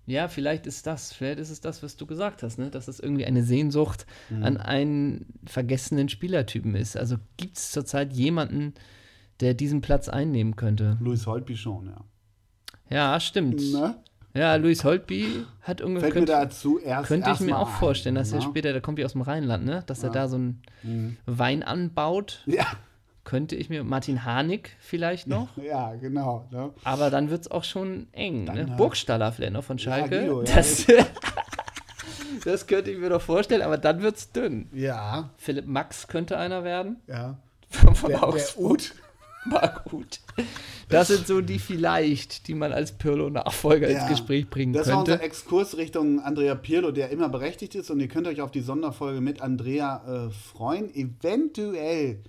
ja, 0.05 0.27
vielleicht 0.27 0.67
ist 0.67 0.87
das, 0.87 1.13
vielleicht 1.13 1.39
ist 1.39 1.51
es 1.51 1.61
das, 1.61 1.83
was 1.83 1.97
du 1.97 2.07
gesagt 2.07 2.43
hast, 2.43 2.59
ne? 2.59 2.71
dass 2.71 2.89
es 2.89 2.99
irgendwie 2.99 3.25
eine 3.25 3.45
Sehnsucht 3.45 4.05
mhm. 4.31 4.43
an 4.43 4.57
einen 4.57 5.27
vergessenen 5.47 6.09
Spielertypen 6.09 6.75
ist. 6.75 6.97
Also 6.97 7.17
gibt 7.37 7.57
es 7.57 7.71
zurzeit 7.71 8.13
jemanden, 8.13 8.75
der 9.41 9.55
diesen 9.55 9.81
Platz 9.81 10.09
einnehmen 10.09 10.57
könnte? 10.57 10.99
Louis 11.01 11.27
Holtby 11.27 11.57
schon, 11.57 11.87
ja. 11.87 12.05
Ja, 12.91 13.21
stimmt. 13.21 13.61
Ne? 13.73 13.95
Ja, 14.35 14.57
Luis 14.57 14.83
Holtby 14.83 15.45
hat 15.61 15.81
ungefähr. 15.81 16.11
Fällt 16.11 16.15
könnte, 16.15 16.33
mir 16.33 16.39
dazu 16.41 16.81
erst 16.81 17.09
Könnte 17.09 17.31
ich 17.31 17.41
mir 17.41 17.57
auch 17.57 17.69
vorstellen, 17.69 18.17
dass 18.17 18.33
er 18.33 18.41
ne? 18.41 18.45
später, 18.45 18.73
der 18.73 18.83
kommt 18.83 18.99
ja 18.99 19.05
aus 19.05 19.13
dem 19.13 19.23
Rheinland, 19.23 19.65
ne? 19.65 19.85
Dass 19.87 20.03
ja. 20.03 20.09
er 20.09 20.13
da 20.13 20.29
so 20.29 20.37
einen 20.37 20.63
mhm. 20.83 21.17
Wein 21.27 21.63
anbaut. 21.63 22.43
Ja 22.47 22.67
könnte 23.25 23.57
ich 23.57 23.71
mir 23.71 23.85
Martin 23.85 24.25
Harnik 24.25 24.77
vielleicht 24.81 25.27
noch. 25.27 25.49
Ja, 25.63 25.95
genau. 25.95 26.49
Ne? 26.51 26.71
Aber 26.85 27.11
dann 27.11 27.31
wird 27.31 27.43
es 27.43 27.51
auch 27.51 27.65
schon 27.65 28.09
eng. 28.13 28.47
Dann, 28.47 28.57
ne? 28.57 28.75
Burgstaller 28.77 29.33
vielleicht 29.33 29.53
noch 29.53 29.65
von 29.65 29.79
Schalke. 29.79 30.17
Ja, 30.17 30.21
Guido, 30.23 30.43
ja, 30.43 30.55
das, 30.55 30.87
das 32.45 32.67
könnte 32.67 32.91
ich 32.91 32.99
mir 32.99 33.11
doch 33.11 33.23
vorstellen, 33.23 33.63
aber 33.63 33.79
dann 33.79 34.03
wird 34.03 34.17
es 34.17 34.33
dünn. 34.33 34.69
Ja. 34.73 35.31
Philipp 35.37 35.67
Max 35.67 36.09
könnte 36.09 36.37
einer 36.37 36.65
werden. 36.65 36.97
Ja. 37.07 37.39
Von, 37.69 37.95
von 37.95 38.11
der, 38.11 38.23
Augsburg. 38.25 38.81
War 39.45 39.83
gut. 39.91 40.21
Das 40.89 41.09
sind 41.09 41.27
so 41.27 41.41
die 41.41 41.59
vielleicht, 41.59 42.49
die 42.49 42.55
man 42.55 42.73
als 42.73 42.93
Pirlo-Nachfolger 42.93 43.91
ja, 43.91 44.01
ins 44.01 44.09
Gespräch 44.09 44.49
bringen 44.49 44.73
das 44.73 44.85
könnte. 44.87 44.99
Das 44.99 45.09
war 45.09 45.15
unser 45.15 45.25
Exkurs 45.25 45.77
Richtung 45.77 46.21
Andrea 46.21 46.55
Pirlo, 46.55 46.93
der 46.93 47.11
immer 47.11 47.29
berechtigt 47.29 47.75
ist. 47.75 47.91
Und 47.91 48.01
ihr 48.01 48.09
könnt 48.09 48.27
euch 48.27 48.41
auf 48.41 48.51
die 48.51 48.61
Sonderfolge 48.61 49.21
mit 49.21 49.41
Andrea 49.41 50.27
äh, 50.27 50.31
freuen. 50.31 50.95
Eventuell 50.95 52.23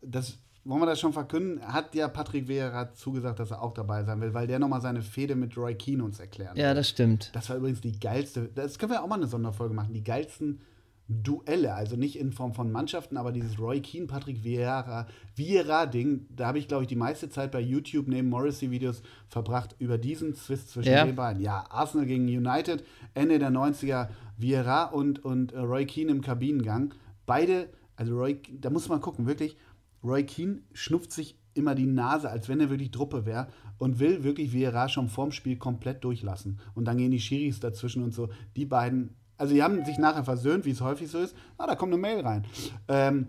das 0.00 0.38
wollen 0.64 0.80
wir 0.80 0.86
das 0.86 1.00
schon 1.00 1.12
verkünden, 1.12 1.60
hat 1.60 1.94
ja 1.94 2.08
Patrick 2.08 2.46
Vieira 2.46 2.92
zugesagt, 2.94 3.40
dass 3.40 3.50
er 3.50 3.62
auch 3.62 3.74
dabei 3.74 4.04
sein 4.04 4.20
will, 4.20 4.32
weil 4.32 4.46
der 4.46 4.58
nochmal 4.58 4.80
seine 4.80 5.02
Fehde 5.02 5.34
mit 5.34 5.56
Roy 5.56 5.74
Keane 5.74 6.04
uns 6.04 6.20
erklären 6.20 6.56
Ja, 6.56 6.72
das 6.72 6.88
stimmt. 6.88 7.30
Das 7.34 7.48
war 7.50 7.56
übrigens 7.56 7.80
die 7.80 7.98
geilste, 7.98 8.48
das 8.54 8.78
können 8.78 8.92
wir 8.92 9.02
auch 9.02 9.08
mal 9.08 9.16
eine 9.16 9.26
Sonderfolge 9.26 9.74
machen, 9.74 9.92
die 9.92 10.04
geilsten 10.04 10.60
Duelle, 11.08 11.74
also 11.74 11.96
nicht 11.96 12.16
in 12.18 12.32
Form 12.32 12.54
von 12.54 12.70
Mannschaften, 12.70 13.16
aber 13.16 13.32
dieses 13.32 13.58
Roy 13.58 13.80
Keane, 13.80 14.06
Patrick 14.06 14.44
Vieira, 14.44 15.06
Vieira-Ding, 15.34 16.26
da 16.30 16.46
habe 16.46 16.58
ich, 16.58 16.68
glaube 16.68 16.84
ich, 16.84 16.88
die 16.88 16.96
meiste 16.96 17.28
Zeit 17.28 17.50
bei 17.50 17.60
YouTube 17.60 18.06
neben 18.06 18.28
Morrissey-Videos 18.28 19.02
verbracht 19.28 19.74
über 19.78 19.98
diesen 19.98 20.34
Zwist 20.34 20.70
zwischen 20.70 20.92
ja. 20.92 21.04
den 21.04 21.16
beiden. 21.16 21.42
Ja, 21.42 21.64
Arsenal 21.70 22.06
gegen 22.06 22.24
United, 22.24 22.84
Ende 23.14 23.38
der 23.38 23.50
90er, 23.50 24.08
Vieira 24.38 24.84
und, 24.84 25.24
und 25.24 25.52
äh, 25.52 25.58
Roy 25.58 25.86
Keane 25.86 26.12
im 26.12 26.22
Kabinengang. 26.22 26.94
Beide, 27.26 27.68
also 27.96 28.16
Roy, 28.16 28.40
da 28.60 28.70
muss 28.70 28.88
man 28.88 29.00
gucken, 29.00 29.26
wirklich, 29.26 29.56
Roy 30.04 30.24
Keane 30.24 30.62
schnupft 30.72 31.12
sich 31.12 31.38
immer 31.54 31.74
die 31.74 31.86
Nase, 31.86 32.30
als 32.30 32.48
wenn 32.48 32.60
er 32.60 32.70
wirklich 32.70 32.90
Truppe 32.90 33.26
wäre 33.26 33.48
und 33.78 33.98
will 33.98 34.24
wirklich 34.24 34.52
Vieira 34.52 34.88
schon 34.88 35.08
vorm 35.08 35.32
Spiel 35.32 35.56
komplett 35.56 36.02
durchlassen. 36.04 36.58
Und 36.74 36.86
dann 36.86 36.96
gehen 36.96 37.10
die 37.10 37.20
Schiris 37.20 37.60
dazwischen 37.60 38.02
und 38.02 38.12
so. 38.14 38.30
Die 38.56 38.64
beiden, 38.64 39.16
also 39.36 39.54
die 39.54 39.62
haben 39.62 39.84
sich 39.84 39.98
nachher 39.98 40.24
versöhnt, 40.24 40.64
wie 40.64 40.70
es 40.70 40.80
häufig 40.80 41.10
so 41.10 41.18
ist. 41.18 41.36
Ah, 41.58 41.66
da 41.66 41.74
kommt 41.74 41.92
eine 41.92 42.00
Mail 42.00 42.20
rein. 42.20 42.46
Ähm, 42.88 43.26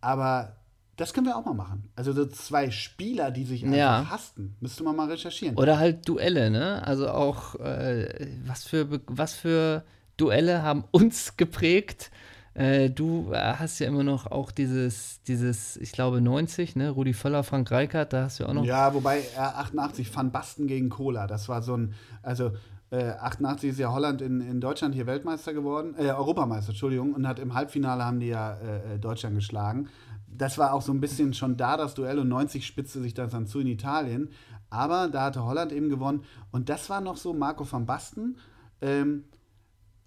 aber 0.00 0.56
das 0.96 1.14
können 1.14 1.26
wir 1.26 1.36
auch 1.36 1.44
mal 1.44 1.54
machen. 1.54 1.90
Also 1.96 2.12
so 2.12 2.26
zwei 2.26 2.70
Spieler, 2.70 3.30
die 3.30 3.44
sich 3.44 3.64
einfach 3.64 3.76
ja. 3.76 4.10
hasten. 4.10 4.56
Müsste 4.60 4.82
man 4.82 4.96
mal 4.96 5.08
recherchieren. 5.08 5.56
Oder 5.56 5.78
halt 5.78 6.06
Duelle, 6.08 6.50
ne? 6.50 6.86
Also 6.86 7.08
auch, 7.08 7.54
äh, 7.54 8.28
was, 8.44 8.64
für, 8.64 9.00
was 9.06 9.34
für 9.34 9.84
Duelle 10.16 10.62
haben 10.62 10.84
uns 10.90 11.36
geprägt? 11.36 12.10
Äh, 12.54 12.90
du 12.90 13.32
hast 13.32 13.78
ja 13.78 13.86
immer 13.86 14.02
noch 14.02 14.26
auch 14.26 14.50
dieses, 14.50 15.22
dieses, 15.22 15.76
ich 15.76 15.92
glaube 15.92 16.20
90, 16.20 16.76
ne? 16.76 16.90
Rudi 16.90 17.12
Völler, 17.12 17.44
Frank 17.44 17.70
Reichardt, 17.70 18.12
da 18.12 18.24
hast 18.24 18.40
du 18.40 18.46
auch 18.46 18.52
noch. 18.52 18.64
Ja, 18.64 18.92
wobei 18.92 19.20
äh, 19.20 19.38
88 19.38 20.14
Van 20.14 20.32
Basten 20.32 20.66
gegen 20.66 20.88
Cola, 20.88 21.26
das 21.26 21.48
war 21.48 21.62
so 21.62 21.76
ein, 21.76 21.94
also 22.22 22.52
äh, 22.90 23.10
88 23.10 23.70
ist 23.70 23.78
ja 23.78 23.92
Holland 23.92 24.20
in, 24.20 24.40
in 24.40 24.60
Deutschland 24.60 24.94
hier 24.94 25.06
Weltmeister 25.06 25.54
geworden, 25.54 25.94
äh, 25.96 26.10
Europameister, 26.10 26.70
Entschuldigung, 26.70 27.14
und 27.14 27.26
hat 27.26 27.38
im 27.38 27.54
Halbfinale 27.54 28.04
haben 28.04 28.18
die 28.18 28.28
ja 28.28 28.54
äh, 28.54 28.94
äh, 28.94 28.98
Deutschland 28.98 29.36
geschlagen. 29.36 29.88
Das 30.26 30.58
war 30.58 30.72
auch 30.72 30.82
so 30.82 30.92
ein 30.92 31.00
bisschen 31.00 31.32
schon 31.34 31.56
da, 31.56 31.76
das 31.76 31.94
Duell, 31.94 32.18
und 32.18 32.28
90 32.28 32.66
spitzte 32.66 33.00
sich 33.00 33.14
das 33.14 33.30
dann 33.30 33.46
zu 33.46 33.60
in 33.60 33.68
Italien. 33.68 34.30
Aber 34.70 35.08
da 35.08 35.22
hatte 35.22 35.44
Holland 35.44 35.72
eben 35.72 35.88
gewonnen. 35.88 36.24
Und 36.50 36.68
das 36.68 36.88
war 36.90 37.00
noch 37.00 37.16
so 37.16 37.32
Marco 37.32 37.70
van 37.70 37.86
Basten. 37.86 38.38
Ähm, 38.80 39.24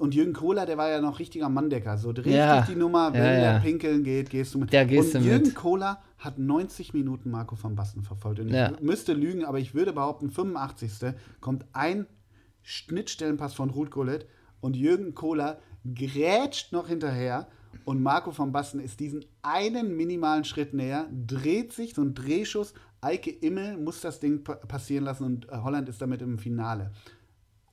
und 0.04 0.14
Jürgen 0.14 0.34
Kohler, 0.34 0.66
der 0.66 0.78
war 0.78 0.90
ja 0.90 1.00
noch 1.00 1.18
richtiger 1.18 1.48
Manndecker. 1.48 1.98
So 1.98 2.10
richtig 2.10 2.34
ja. 2.34 2.64
die 2.64 2.76
Nummer, 2.76 3.14
wenn 3.14 3.24
ja, 3.24 3.32
ja. 3.32 3.54
der 3.54 3.60
pinkeln 3.62 4.04
geht, 4.04 4.30
gehst 4.30 4.54
du 4.54 4.60
mit. 4.60 4.74
Der 4.74 4.86
gehst 4.86 5.16
und 5.16 5.24
du 5.24 5.30
Jürgen 5.30 5.46
mit. 5.46 5.56
Kohler 5.56 6.02
hat 6.18 6.38
90 6.38 6.94
Minuten 6.94 7.32
Marco 7.32 7.56
van 7.60 7.76
Basten 7.76 8.04
verfolgt. 8.04 8.42
Und 8.42 8.54
ich 8.54 8.82
müsste 8.82 9.14
lügen, 9.14 9.46
aber 9.46 9.60
ich 9.60 9.74
würde 9.74 9.94
behaupten, 9.94 10.30
85. 10.30 11.14
kommt 11.40 11.64
ein 11.72 12.06
Schnittstellenpass 12.64 13.54
von 13.54 13.70
Ruth 13.70 13.92
Gullet 13.92 14.26
und 14.60 14.76
Jürgen 14.76 15.16
Kohler 15.16 15.60
grätscht 15.96 16.74
noch 16.74 16.90
hinterher 16.90 17.48
Und 17.86 18.04
Marco 18.04 18.38
van 18.38 18.52
Basten 18.52 18.82
ist 18.82 19.00
diesen 19.00 19.24
einen 19.42 19.96
minimalen 19.96 20.44
Schritt 20.44 20.74
näher, 20.74 21.08
dreht 21.26 21.72
sich, 21.72 21.94
so 21.94 22.02
ein 22.02 22.14
Drehschuss. 22.14 22.74
Eike 23.00 23.32
Immel 23.32 23.78
muss 23.78 24.02
das 24.02 24.20
Ding 24.20 24.44
passieren 24.44 25.06
lassen 25.06 25.24
und 25.24 25.50
äh, 25.50 25.60
Holland 25.64 25.88
ist 25.88 26.02
damit 26.02 26.22
im 26.22 26.40
Finale. 26.40 26.92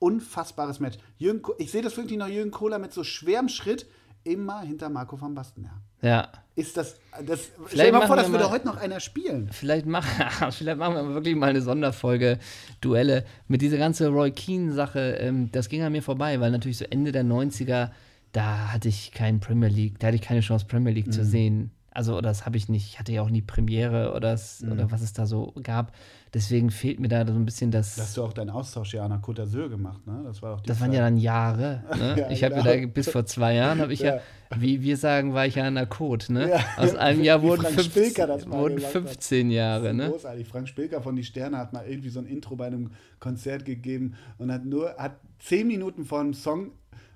Unfassbares 0.00 0.80
Match. 0.80 0.98
Jürgen, 1.18 1.42
ich 1.58 1.70
sehe 1.70 1.82
das 1.82 1.96
wirklich 1.96 2.18
noch 2.18 2.26
Jürgen 2.26 2.50
Kohler 2.50 2.80
mit 2.80 2.92
so 2.92 3.04
schwerem 3.04 3.48
Schritt 3.48 3.86
immer 4.24 4.60
hinter 4.62 4.88
Marco 4.88 5.20
van 5.20 5.34
Basten 5.34 5.64
her. 5.64 5.80
Ja. 6.02 6.28
Ist 6.56 6.76
das, 6.76 6.96
das 7.26 7.50
stell 7.68 7.86
dir 7.86 7.98
mal 7.98 8.06
vor, 8.06 8.16
das 8.16 8.30
würde 8.30 8.50
heute 8.50 8.66
noch 8.66 8.76
einer 8.76 9.00
spielen. 9.00 9.48
Vielleicht, 9.52 9.86
mach, 9.86 10.04
vielleicht 10.52 10.78
machen 10.78 10.94
wir 10.94 11.14
wirklich 11.14 11.36
mal 11.36 11.50
eine 11.50 11.62
Sonderfolge 11.62 12.38
Duelle 12.80 13.24
mit 13.48 13.62
dieser 13.62 13.78
ganzen 13.78 14.12
Roy 14.12 14.30
Keane-Sache. 14.30 15.16
Ähm, 15.20 15.50
das 15.52 15.68
ging 15.68 15.82
an 15.82 15.92
mir 15.92 16.02
vorbei, 16.02 16.40
weil 16.40 16.50
natürlich 16.50 16.78
so 16.78 16.84
Ende 16.84 17.12
der 17.12 17.24
90er, 17.24 17.90
da 18.32 18.72
hatte 18.72 18.88
ich 18.88 19.12
keinen 19.12 19.40
Premier 19.40 19.68
League, 19.68 19.98
da 19.98 20.08
hatte 20.08 20.16
ich 20.16 20.22
keine 20.22 20.40
Chance, 20.40 20.66
Premier 20.66 20.92
League 20.92 21.08
mhm. 21.08 21.12
zu 21.12 21.24
sehen. 21.24 21.70
Also, 21.92 22.12
oder 22.12 22.28
das 22.28 22.46
habe 22.46 22.56
ich 22.56 22.68
nicht. 22.68 22.86
Ich 22.86 22.98
hatte 23.00 23.12
ja 23.12 23.22
auch 23.22 23.30
nie 23.30 23.42
Premiere 23.42 24.14
oder, 24.14 24.38
mhm. 24.60 24.72
oder 24.72 24.90
was 24.92 25.02
es 25.02 25.12
da 25.12 25.26
so 25.26 25.52
gab. 25.62 25.92
Deswegen 26.32 26.70
fehlt 26.70 27.00
mir 27.00 27.08
da 27.08 27.26
so 27.26 27.32
ein 27.32 27.44
bisschen 27.44 27.72
das. 27.72 27.96
Da 27.96 28.02
hast 28.02 28.16
du 28.16 28.22
auch 28.22 28.32
deinen 28.32 28.50
Austausch 28.50 28.94
ja 28.94 29.04
an 29.04 29.10
der 29.10 29.18
Côte 29.18 29.42
d'Azur 29.42 29.68
gemacht, 29.68 30.06
ne? 30.06 30.22
Das 30.24 30.40
war 30.40 30.54
auch 30.54 30.60
Das 30.60 30.78
Zeit. 30.78 30.86
waren 30.86 30.94
ja 30.94 31.00
dann 31.00 31.16
Jahre. 31.16 31.82
Ne? 32.00 32.16
ja, 32.18 32.30
ich 32.30 32.44
habe 32.44 32.54
genau. 32.54 32.70
ja 32.70 32.80
da 32.80 32.86
bis 32.86 33.10
vor 33.10 33.26
zwei 33.26 33.54
Jahren 33.54 33.80
habe 33.80 33.92
ich 33.92 34.00
ja. 34.00 34.16
ja, 34.16 34.20
wie 34.56 34.80
wir 34.80 34.96
sagen, 34.96 35.34
war 35.34 35.44
ich 35.46 35.56
ja 35.56 35.64
an 35.64 35.74
der 35.74 35.90
Côte, 35.90 36.32
ne? 36.32 36.48
Ja. 36.48 36.64
Aus 36.76 36.94
einem 36.94 37.22
Jahr 37.24 37.42
wurden, 37.42 37.66
15, 37.66 38.16
wurden 38.46 38.78
15 38.78 39.48
hat. 39.48 39.52
Jahre, 39.52 39.92
ne? 39.92 40.08
Großartig. 40.08 40.46
Frank 40.46 40.68
Spilker 40.68 41.02
von 41.02 41.16
Die 41.16 41.24
Sterne 41.24 41.58
hat 41.58 41.72
mal 41.72 41.84
irgendwie 41.86 42.08
so 42.10 42.20
ein 42.20 42.26
Intro 42.26 42.54
bei 42.54 42.68
einem 42.68 42.92
Konzert 43.18 43.64
gegeben 43.64 44.14
und 44.38 44.52
hat 44.52 44.64
nur, 44.64 44.94
hat 44.96 45.16
zehn 45.40 45.66
Minuten 45.66 46.04
vor 46.04 46.22
dem 46.22 46.32
Song 46.32 46.70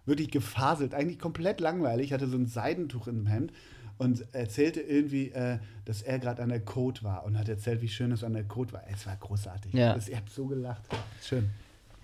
wirklich 0.06 0.30
gefaselt, 0.30 0.92
eigentlich 0.92 1.18
komplett 1.18 1.60
langweilig, 1.60 2.12
hatte 2.12 2.26
so 2.26 2.36
ein 2.36 2.46
Seidentuch 2.46 3.06
im 3.06 3.26
Hemd 3.26 3.52
und 3.98 4.24
erzählte 4.32 4.80
irgendwie, 4.80 5.30
äh, 5.30 5.58
dass 5.84 6.02
er 6.02 6.18
gerade 6.18 6.42
an 6.42 6.48
der 6.48 6.60
Code 6.60 7.02
war 7.02 7.24
und 7.24 7.38
hat 7.38 7.48
erzählt, 7.48 7.82
wie 7.82 7.88
schön 7.88 8.12
es 8.12 8.24
an 8.24 8.32
der 8.32 8.44
Code 8.44 8.72
war. 8.72 8.82
Es 8.92 9.06
war 9.06 9.16
großartig. 9.16 9.72
Ja. 9.72 9.94
Das, 9.94 10.08
ihr 10.08 10.16
habt 10.16 10.30
so 10.30 10.46
gelacht. 10.46 10.82
Schön. 11.22 11.50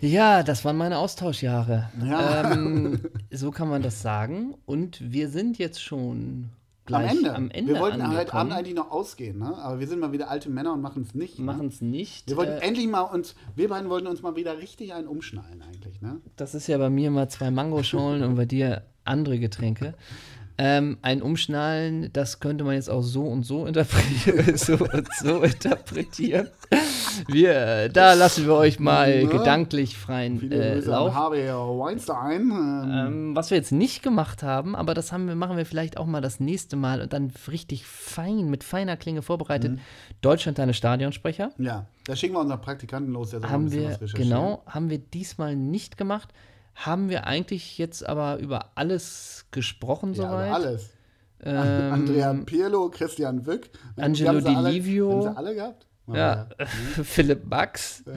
Ja, 0.01 0.43
das 0.43 0.64
waren 0.64 0.76
meine 0.76 0.99
Austauschjahre. 0.99 1.91
Ja. 2.03 2.53
Ähm, 2.53 3.01
so 3.30 3.51
kann 3.51 3.68
man 3.68 3.82
das 3.82 4.01
sagen. 4.01 4.55
Und 4.64 5.12
wir 5.12 5.28
sind 5.28 5.59
jetzt 5.59 5.82
schon 5.82 6.49
am 6.91 7.05
Ende. 7.05 7.34
am 7.34 7.51
Ende. 7.51 7.74
Wir 7.74 7.80
wollten 7.80 8.16
heute 8.16 8.32
Abend 8.34 8.53
eigentlich 8.53 8.74
noch 8.74 8.91
ausgehen, 8.91 9.38
ne? 9.38 9.57
aber 9.59 9.78
wir 9.78 9.86
sind 9.86 10.01
mal 10.01 10.12
wieder 10.12 10.30
alte 10.30 10.51
Männer 10.51 10.72
und 10.72 10.80
machen 10.80 11.03
es 11.03 11.14
nicht. 11.14 11.38
Ne? 11.38 11.45
Machen 11.45 11.68
es 11.68 11.80
nicht. 11.80 12.28
Wir 12.28 12.36
wollten 12.36 12.53
äh, 12.53 12.66
endlich 12.66 12.88
mal 12.88 13.03
uns, 13.03 13.34
wir 13.55 13.68
beiden 13.68 13.91
wollten 13.91 14.07
uns 14.07 14.22
mal 14.22 14.36
wieder 14.36 14.59
richtig 14.59 14.93
einen 14.95 15.07
umschnallen 15.07 15.62
eigentlich. 15.62 16.01
Ne? 16.01 16.20
Das 16.36 16.55
ist 16.55 16.66
ja 16.66 16.78
bei 16.78 16.91
mir 16.91 17.11
mal 17.11 17.28
zwei 17.28 17.51
Mangoschollen 17.51 18.22
und 18.22 18.34
bei 18.34 18.47
dir 18.47 18.84
andere 19.05 19.38
Getränke. 19.38 19.95
Ähm, 20.63 20.99
ein 21.01 21.23
Umschnallen, 21.23 22.13
das 22.13 22.39
könnte 22.39 22.65
man 22.65 22.75
jetzt 22.75 22.91
auch 22.91 23.01
so 23.01 23.23
und 23.23 23.45
so 23.45 23.65
interpretieren. 23.65 24.57
so 24.59 24.75
und 24.75 25.09
so 25.19 25.41
interpretieren. 25.41 26.49
Wir, 27.29 27.89
da 27.89 28.13
lassen 28.13 28.45
wir 28.45 28.57
euch 28.57 28.79
mal 28.79 29.27
gedanklich 29.27 29.97
freien 29.97 30.53
äh, 30.53 30.81
Lauf. 30.81 31.15
Weinstein. 31.15 32.51
Ähm, 32.51 33.35
was 33.35 33.51
wir 33.51 33.57
jetzt 33.57 33.73
nicht 33.73 34.03
gemacht 34.03 34.43
haben, 34.43 34.77
aber 34.77 34.93
das 34.93 35.13
haben 35.13 35.29
wir, 35.29 35.35
machen 35.35 35.57
wir 35.57 35.65
vielleicht 35.65 35.97
auch 35.97 36.05
mal 36.05 36.21
das 36.21 36.41
nächste 36.41 36.77
Mal 36.77 37.01
und 37.01 37.15
dann 37.15 37.33
richtig 37.51 37.87
fein, 37.87 38.51
mit 38.51 38.63
feiner 38.63 38.99
Klinge 38.99 39.23
vorbereitet. 39.23 39.73
Mhm. 39.73 39.81
Deutschland 40.21 40.59
deine 40.59 40.75
Stadionsprecher. 40.75 41.53
Ja, 41.57 41.87
da 42.05 42.15
schicken 42.15 42.35
wir 42.35 42.41
unseren 42.41 42.61
Praktikanten 42.61 43.15
los, 43.15 43.31
der 43.31 43.41
soll 43.41 43.49
haben 43.49 43.73
wir, 43.73 43.99
Genau, 44.13 44.63
haben 44.67 44.91
wir 44.91 44.99
diesmal 44.99 45.57
nicht 45.57 45.97
gemacht 45.97 46.29
haben 46.87 47.09
wir 47.09 47.26
eigentlich 47.26 47.78
jetzt 47.78 48.07
aber 48.07 48.39
über 48.39 48.70
alles 48.74 49.47
gesprochen 49.51 50.14
ja, 50.14 50.22
soweit. 50.22 50.49
Über 50.49 50.55
alles. 50.55 50.91
Ähm, 51.43 51.93
Andrea 51.93 52.35
Pirlo, 52.45 52.91
Christian 52.91 53.47
Wück. 53.47 53.70
Angelo 53.97 54.41
Di 54.41 54.55
Livio. 54.55 55.12
Haben 55.12 55.22
sie 55.22 55.37
alle 55.37 55.55
gehabt? 55.55 55.87
Ja. 56.09 56.14
ja. 56.16 56.66
Philipp 57.05 57.47
Max. 57.49 58.03
Ja. 58.07 58.12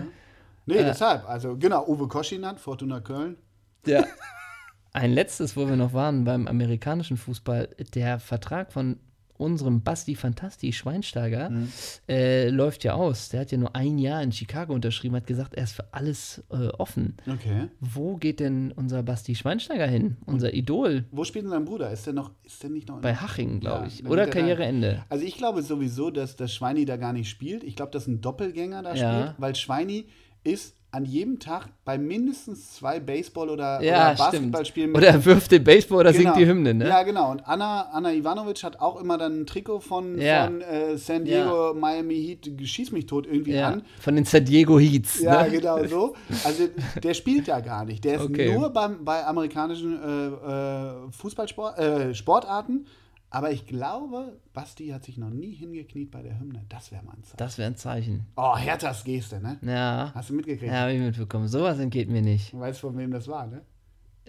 Nee, 0.65 0.75
äh, 0.75 0.85
deshalb. 0.85 1.27
Also 1.29 1.57
genau, 1.57 1.85
Uwe 1.87 2.07
Koschinat, 2.07 2.59
Fortuna 2.59 2.99
Köln. 2.99 3.37
Ja. 3.85 4.03
Ein 4.93 5.11
letztes, 5.11 5.57
wo 5.57 5.67
wir 5.67 5.75
noch 5.75 5.93
waren 5.93 6.23
beim 6.23 6.47
amerikanischen 6.47 7.17
Fußball, 7.17 7.69
der 7.95 8.19
Vertrag 8.19 8.71
von 8.71 8.99
unserem 9.43 9.81
Basti 9.81 10.15
Fantasti 10.15 10.73
Schweinsteiger 10.73 11.49
mhm. 11.49 11.69
äh, 12.07 12.49
läuft 12.49 12.83
ja 12.83 12.93
aus. 12.93 13.29
Der 13.29 13.41
hat 13.41 13.51
ja 13.51 13.57
nur 13.57 13.75
ein 13.75 13.97
Jahr 13.97 14.21
in 14.23 14.31
Chicago 14.31 14.73
unterschrieben, 14.73 15.15
hat 15.15 15.27
gesagt, 15.27 15.53
er 15.53 15.63
ist 15.63 15.73
für 15.73 15.93
alles 15.93 16.43
äh, 16.51 16.67
offen. 16.69 17.17
Okay. 17.27 17.67
Wo 17.79 18.17
geht 18.17 18.39
denn 18.39 18.71
unser 18.71 19.03
Basti 19.03 19.35
Schweinsteiger 19.35 19.87
hin? 19.87 20.17
Unser 20.25 20.47
Und 20.47 20.55
Idol? 20.55 21.05
Wo 21.11 21.23
spielt 21.23 21.45
denn 21.45 21.51
sein 21.51 21.65
Bruder? 21.65 21.91
Ist 21.91 22.05
der 22.05 22.13
noch, 22.13 22.31
ist 22.43 22.63
der 22.63 22.69
nicht 22.69 22.87
noch 22.87 23.01
Bei 23.01 23.15
Haching, 23.15 23.59
glaube 23.59 23.85
ja, 23.85 23.87
ich. 23.87 24.05
Oder 24.05 24.27
Karriereende. 24.27 25.03
Also 25.09 25.25
ich 25.25 25.37
glaube 25.37 25.61
sowieso, 25.61 26.09
dass 26.09 26.35
das 26.35 26.53
Schweini 26.53 26.85
da 26.85 26.97
gar 26.97 27.13
nicht 27.13 27.29
spielt. 27.29 27.63
Ich 27.63 27.75
glaube, 27.75 27.91
dass 27.91 28.07
ein 28.07 28.21
Doppelgänger 28.21 28.81
da 28.83 28.95
ja. 28.95 29.21
spielt, 29.21 29.35
weil 29.39 29.55
Schweini 29.55 30.07
ist 30.43 30.75
an 30.93 31.05
jedem 31.05 31.39
Tag 31.39 31.69
bei 31.85 31.97
mindestens 31.97 32.75
zwei 32.75 32.99
Baseball- 32.99 33.49
oder, 33.49 33.81
ja, 33.81 34.11
oder 34.11 34.15
Basketballspielen 34.15 34.91
mit. 34.91 34.97
Oder 34.99 35.07
er 35.07 35.25
wirft 35.25 35.51
den 35.51 35.63
Baseball 35.63 36.01
oder 36.01 36.11
genau. 36.11 36.35
singt 36.35 36.37
die 36.37 36.47
Hymne, 36.47 36.75
ne? 36.75 36.87
Ja, 36.87 37.01
genau. 37.01 37.31
Und 37.31 37.47
Anna, 37.47 37.89
Anna 37.91 38.13
Ivanovic 38.13 38.63
hat 38.63 38.79
auch 38.79 39.01
immer 39.01 39.17
dann 39.17 39.41
ein 39.41 39.45
Trikot 39.47 39.79
von, 39.79 40.21
ja. 40.21 40.45
von 40.45 40.61
äh, 40.61 40.95
San 40.97 41.25
Diego, 41.25 41.69
ja. 41.69 41.73
Miami 41.73 42.15
Heat, 42.15 42.69
schieß 42.69 42.91
mich 42.91 43.07
tot 43.07 43.25
irgendwie 43.25 43.57
an. 43.57 43.81
Von 43.99 44.15
den 44.15 44.25
San 44.25 44.45
Diego 44.45 44.77
Heats. 44.77 45.19
Ja, 45.19 45.43
ne? 45.43 45.49
genau 45.49 45.83
so. 45.85 46.15
Also 46.43 46.67
der 47.01 47.15
spielt 47.15 47.47
ja 47.47 47.59
gar 47.59 47.85
nicht. 47.85 48.03
Der 48.03 48.15
ist 48.15 48.25
okay. 48.25 48.53
nur 48.53 48.69
beim, 48.69 49.03
bei 49.03 49.25
amerikanischen 49.25 49.99
äh, 49.99 50.27
äh, 50.27 51.11
Fußballsport, 51.11 51.79
äh, 51.79 52.13
Sportarten 52.13 52.85
aber 53.33 53.51
ich 53.51 53.65
glaube, 53.65 54.37
Basti 54.53 54.89
hat 54.89 55.03
sich 55.03 55.17
noch 55.17 55.31
nie 55.31 55.51
hingekniet 55.51 56.11
bei 56.11 56.21
der 56.21 56.39
Hymne. 56.39 56.63
Das 56.69 56.91
wäre 56.91 57.03
mal 57.03 57.13
ein 57.13 57.23
Zeichen. 57.23 57.37
Das 57.37 57.57
wäre 57.57 57.71
ein 57.71 57.75
Zeichen. 57.75 58.27
Oh, 58.37 58.55
Herthas 58.55 59.03
Geste, 59.03 59.41
ne? 59.41 59.57
Ja. 59.63 60.11
Hast 60.13 60.29
du 60.29 60.35
mitgekriegt? 60.35 60.71
Ja, 60.71 60.81
habe 60.81 60.93
ich 60.93 60.99
mitbekommen. 60.99 61.47
Sowas 61.47 61.79
entgeht 61.79 62.09
mir 62.09 62.21
nicht. 62.21 62.53
Du 62.53 62.59
weißt, 62.59 62.79
von 62.79 62.95
wem 62.95 63.09
das 63.09 63.27
war, 63.27 63.47
ne? 63.47 63.63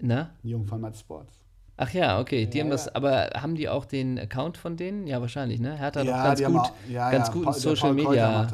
Na? 0.01 0.31
Jung 0.41 0.65
von 0.65 0.81
Mad 0.81 0.97
Sports. 0.97 1.45
Ach 1.77 1.91
ja, 1.91 2.19
okay. 2.19 2.47
Die 2.47 2.57
ja, 2.57 2.63
haben 2.63 2.71
das, 2.71 2.85
ja. 2.85 2.95
aber 2.95 3.29
haben 3.35 3.53
die 3.53 3.69
auch 3.69 3.85
den 3.85 4.17
Account 4.17 4.57
von 4.57 4.75
denen? 4.75 5.05
Ja, 5.05 5.21
wahrscheinlich, 5.21 5.59
ne? 5.59 5.77
Hertha 5.77 6.01
ja, 6.01 6.17
doch 6.17 6.23
ganz 6.23 6.43
gut, 6.43 6.61
auch, 6.61 6.71
ja, 6.89 7.11
ganz 7.11 7.31
gut 7.31 7.45
in 7.45 7.53
Social 7.53 7.93
Media 7.93 8.47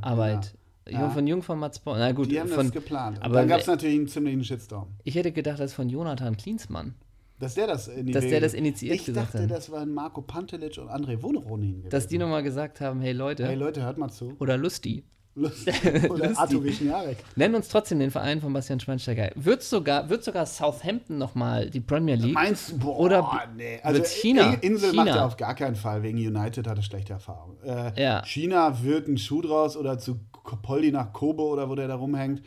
Arbeit. 0.00 0.54
Ja. 0.88 1.02
Jung 1.02 1.10
von 1.10 1.26
Jung 1.26 1.42
von 1.42 1.58
Mats 1.58 1.76
Sport. 1.76 1.98
Na 1.98 2.12
gut, 2.12 2.30
die 2.30 2.40
haben 2.40 2.48
von, 2.48 2.66
das 2.66 2.72
geplant. 2.72 3.22
Aber 3.22 3.34
dann 3.34 3.48
gab 3.48 3.60
es 3.60 3.66
natürlich 3.66 3.98
einen 3.98 4.08
ziemlichen 4.08 4.44
Shitstorm. 4.44 4.88
Ich 5.04 5.14
hätte 5.14 5.30
gedacht, 5.30 5.60
das 5.60 5.72
ist 5.72 5.74
von 5.74 5.90
Jonathan 5.90 6.38
Klinsmann. 6.38 6.94
Dass 7.40 7.54
der 7.54 7.66
das 7.66 7.88
in 7.88 8.12
Dass 8.12 8.26
der 8.26 8.40
das 8.40 8.54
initiiert 8.54 8.94
ich 8.96 9.06
gesagt 9.06 9.34
dachte, 9.34 9.44
hat. 9.44 9.50
das 9.50 9.70
waren 9.72 9.92
Marco 9.92 10.20
Pantelic 10.20 10.76
und 10.78 10.88
André 10.88 11.20
Woneronin 11.22 11.78
gewesen. 11.78 11.90
Dass 11.90 12.06
die 12.06 12.18
nochmal 12.18 12.42
gesagt 12.42 12.80
haben, 12.80 13.00
hey 13.00 13.12
Leute. 13.12 13.46
Hey 13.46 13.56
Leute, 13.56 13.82
hört 13.82 13.96
mal 13.98 14.10
zu. 14.10 14.34
Oder 14.38 14.56
Lusti. 14.58 15.04
Lusti. 15.34 15.70
Oder 16.10 16.36
Arthur 16.38 16.62
Wichniarek. 16.64 17.16
Nennen 17.36 17.54
uns 17.54 17.68
trotzdem 17.68 17.98
den 17.98 18.10
Verein 18.10 18.40
von 18.40 18.52
Bastian 18.52 18.78
Schweinsteiger. 18.78 19.30
Wird 19.36 19.62
sogar, 19.62 20.10
wird 20.10 20.22
sogar 20.22 20.44
Southampton 20.44 21.16
nochmal 21.18 21.70
die 21.70 21.80
Premier 21.80 22.16
League? 22.16 22.34
Meinst 22.34 22.72
du? 22.72 22.78
Boah, 22.78 22.98
Oder 22.98 23.48
nee. 23.56 23.80
Also 23.82 24.02
China? 24.04 24.54
Insel 24.60 24.90
China. 24.90 25.04
macht 25.04 25.16
er 25.16 25.26
auf 25.26 25.36
gar 25.38 25.54
keinen 25.54 25.76
Fall. 25.76 26.02
Wegen 26.02 26.18
United 26.18 26.66
hat 26.66 26.76
er 26.76 26.82
schlechte 26.82 27.14
Erfahrungen. 27.14 27.56
Äh, 27.62 28.02
ja. 28.02 28.22
China 28.26 28.82
wird 28.82 29.08
ein 29.08 29.16
Schuh 29.16 29.40
draus 29.40 29.76
oder 29.78 29.98
zu 29.98 30.20
Poldi 30.62 30.90
nach 30.90 31.12
Kobo 31.12 31.50
oder 31.52 31.70
wo 31.70 31.74
der 31.74 31.88
da 31.88 31.94
rumhängt. 31.94 32.42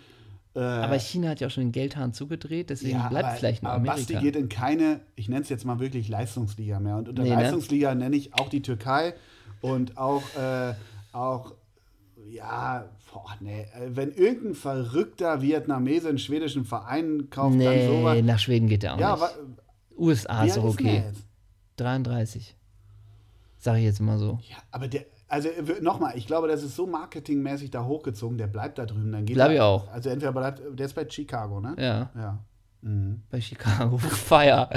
Äh, 0.56 0.60
aber 0.60 0.99
China 0.99 1.30
hat 1.30 1.39
ja 1.39 1.47
auch 1.47 1.51
schon 1.51 1.66
den 1.66 1.72
Geldhahn 1.72 2.14
zugedreht, 2.14 2.70
deswegen 2.70 2.99
ja, 2.99 3.08
bleibt 3.08 3.26
aber, 3.26 3.36
vielleicht 3.36 3.64
noch 3.64 3.72
aber 3.72 3.80
Amerika. 3.80 3.97
Basti 3.97 4.16
geht 4.16 4.36
in 4.36 4.49
keine, 4.49 5.01
ich 5.16 5.28
nenne 5.28 5.41
es 5.41 5.49
jetzt 5.49 5.66
mal 5.66 5.80
wirklich 5.80 6.10
Leistungsliga 6.10 6.80
mehr. 6.80 6.97
Und 6.97 7.10
unter 7.10 7.24
nee, 7.24 7.30
ne? 7.30 7.36
Leistungsliga 7.36 7.95
ne? 7.95 8.04
nenne 8.04 8.16
ich 8.16 8.34
auch 8.36 8.49
die 8.49 8.62
Türkei 8.62 9.16
und 9.62 9.97
auch, 9.97 10.22
äh, 10.36 10.74
auch 11.12 11.54
ja, 12.30 12.89
boah, 13.12 13.36
nee, 13.39 13.66
wenn 13.88 14.12
irgendein 14.12 14.56
verrückter 14.56 15.41
Vietnamese 15.41 16.10
einen 16.10 16.20
schwedischen 16.20 16.66
Verein 16.66 17.30
kauft, 17.30 17.56
nee, 17.56 17.66
dann 17.66 17.99
sowas. 17.99 18.22
nach 18.24 18.39
Schweden 18.39 18.68
geht 18.68 18.84
er 18.84 18.95
auch 18.95 18.99
ja, 18.99 19.16
nicht. 19.16 19.34
USA 19.97 20.43
ist 20.43 20.58
doch 20.58 20.66
okay. 20.66 21.04
33. 21.78 22.56
Sag 23.58 23.78
ich 23.78 23.84
jetzt 23.84 24.01
mal 24.01 24.18
so. 24.18 24.39
Ja, 24.49 24.58
aber 24.72 24.88
der, 24.88 25.06
also 25.34 25.49
nochmal, 25.81 26.15
ich 26.15 26.27
glaube, 26.27 26.47
das 26.47 26.61
ist 26.61 26.75
so 26.75 26.86
marketingmäßig 26.86 27.71
da 27.71 27.86
hochgezogen, 27.86 28.38
der 28.38 28.45
bleibt 28.45 28.77
da 28.77 28.86
drüben. 28.86 29.11
Dann 29.11 29.25
geht 29.25 29.36
Bleib 29.36 29.51
ich 29.51 29.59
auch. 29.59 29.91
Also 29.91 30.09
entweder 30.09 30.31
bleibt, 30.31 30.61
der 30.77 30.86
ist 30.86 30.93
bei 30.93 31.09
Chicago, 31.09 31.59
ne? 31.59 31.75
Ja. 31.79 32.11
Ja. 32.15 32.39
Mhm. 32.81 33.23
Bei 33.31 33.41
Chicago. 33.41 33.97
Fire. 33.97 34.69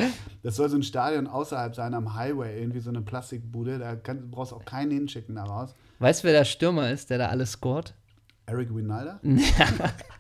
Das 0.42 0.56
soll 0.56 0.70
so 0.70 0.76
ein 0.76 0.82
Stadion 0.82 1.26
außerhalb 1.26 1.74
sein, 1.74 1.92
am 1.92 2.14
Highway, 2.14 2.58
irgendwie 2.58 2.80
so 2.80 2.88
eine 2.88 3.02
Plastikbude. 3.02 3.78
Da 3.78 3.96
kann, 3.96 4.30
brauchst 4.30 4.52
du 4.52 4.56
auch 4.56 4.64
keinen 4.64 4.92
hinschicken 4.92 5.34
daraus. 5.34 5.74
Weißt 5.98 6.22
du, 6.22 6.28
wer 6.28 6.32
der 6.32 6.46
Stürmer 6.46 6.90
ist, 6.90 7.10
der 7.10 7.18
da 7.18 7.26
alles 7.26 7.52
scoret? 7.52 7.92
Eric 8.46 8.74
Winalda? 8.74 9.20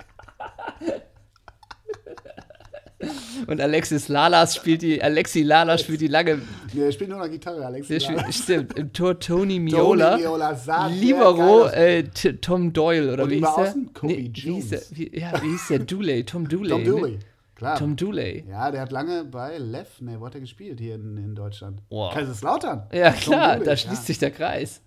Und 3.46 3.60
Alexis 3.60 4.08
Lalas 4.08 4.56
spielt 4.56 4.80
die, 4.80 5.02
Alexi 5.02 5.42
Lala 5.42 5.76
spielt 5.76 6.00
die 6.00 6.08
lange. 6.08 6.40
Nee, 6.72 6.82
er 6.82 6.92
spielt 6.92 7.10
nur 7.10 7.18
noch 7.18 7.30
Gitarre, 7.30 7.66
Alexis. 7.66 8.04
Spielt, 8.04 8.34
stimmt, 8.34 8.78
im 8.78 8.92
Tor 8.92 9.18
Tony 9.18 9.58
Miola. 9.58 10.12
Tony 10.12 10.22
Miola 10.22 10.54
sagt, 10.54 10.94
Libero 10.94 11.66
äh, 11.66 12.04
Tom 12.04 12.72
Doyle 12.72 13.12
oder 13.12 13.24
Und 13.24 13.30
wie 13.30 13.44
hieß 13.44 13.54
der? 13.54 13.74
Nee, 14.02 14.30
wie 14.32 14.52
hieß 14.52 14.68
der? 14.70 14.80
Wie, 14.92 15.18
ja, 15.18 15.42
wie 15.42 15.50
hieß 15.50 15.68
der? 15.68 15.78
Dooley, 15.80 16.24
Tom 16.24 16.48
Dooley. 16.48 16.70
Tom 16.70 16.84
Dooley. 16.84 17.18
Klar. 17.54 17.78
Tom 17.78 17.96
Dooley. 17.96 18.44
Ja, 18.48 18.70
der 18.70 18.82
hat 18.82 18.92
lange 18.92 19.24
bei 19.24 19.58
Lev, 19.58 20.00
ne, 20.00 20.20
wo 20.20 20.26
hat 20.26 20.34
er 20.34 20.40
gespielt 20.40 20.78
hier 20.78 20.94
in, 20.94 21.16
in 21.16 21.34
Deutschland? 21.34 21.82
Wow. 21.90 22.12
Kaiserslautern. 22.12 22.86
Ja, 22.92 23.10
Tom 23.12 23.20
klar, 23.20 23.54
Dooley, 23.54 23.64
da 23.64 23.76
schließt 23.76 24.02
ja. 24.02 24.06
sich 24.06 24.18
der 24.18 24.30
Kreis. 24.30 24.82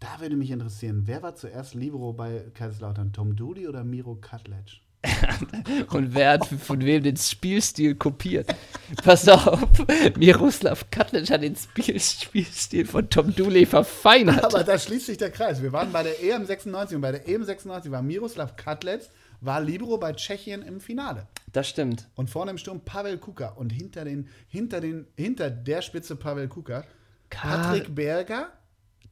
Da 0.00 0.20
würde 0.20 0.36
mich 0.36 0.50
interessieren, 0.50 1.02
wer 1.06 1.22
war 1.22 1.34
zuerst 1.34 1.74
Libero 1.74 2.12
bei 2.12 2.44
Kaiserslautern? 2.54 3.12
Tom 3.12 3.36
Dooley 3.36 3.66
oder 3.68 3.84
Miro 3.84 4.16
Katletsch? 4.16 4.83
Und 5.90 6.14
wer 6.14 6.32
hat 6.32 6.46
von 6.46 6.80
wem 6.80 7.02
den 7.02 7.16
Spielstil 7.16 7.94
kopiert? 7.94 8.54
Pass 9.02 9.28
auf, 9.28 9.66
Miroslav 10.16 10.90
Katlic 10.90 11.30
hat 11.30 11.42
den 11.42 11.56
Spiel 11.56 11.98
Spielstil 12.00 12.86
von 12.86 13.08
Tom 13.08 13.34
Dooley 13.34 13.66
verfeinert. 13.66 14.44
Aber 14.44 14.64
da 14.64 14.78
schließt 14.78 15.06
sich 15.06 15.18
der 15.18 15.30
Kreis. 15.30 15.62
Wir 15.62 15.72
waren 15.72 15.92
bei 15.92 16.02
der 16.02 16.22
EM 16.22 16.44
96 16.44 16.96
und 16.96 17.02
bei 17.02 17.12
der 17.12 17.28
EM 17.28 17.44
96 17.44 17.90
war 17.90 18.02
Miroslav 18.02 18.56
Katletsch, 18.56 19.06
war 19.40 19.60
Libero 19.60 19.98
bei 19.98 20.12
Tschechien 20.12 20.62
im 20.62 20.80
Finale. 20.80 21.26
Das 21.52 21.68
stimmt. 21.68 22.08
Und 22.14 22.30
vorne 22.30 22.50
im 22.50 22.58
Sturm 22.58 22.80
Pavel 22.80 23.18
Kuka 23.18 23.48
und 23.48 23.70
hinter, 23.70 24.04
den, 24.04 24.28
hinter, 24.48 24.80
den, 24.80 25.06
hinter 25.16 25.50
der 25.50 25.82
Spitze 25.82 26.16
Pavel 26.16 26.48
Kuka 26.48 26.84
Patrick 27.30 27.94
Berger 27.94 28.52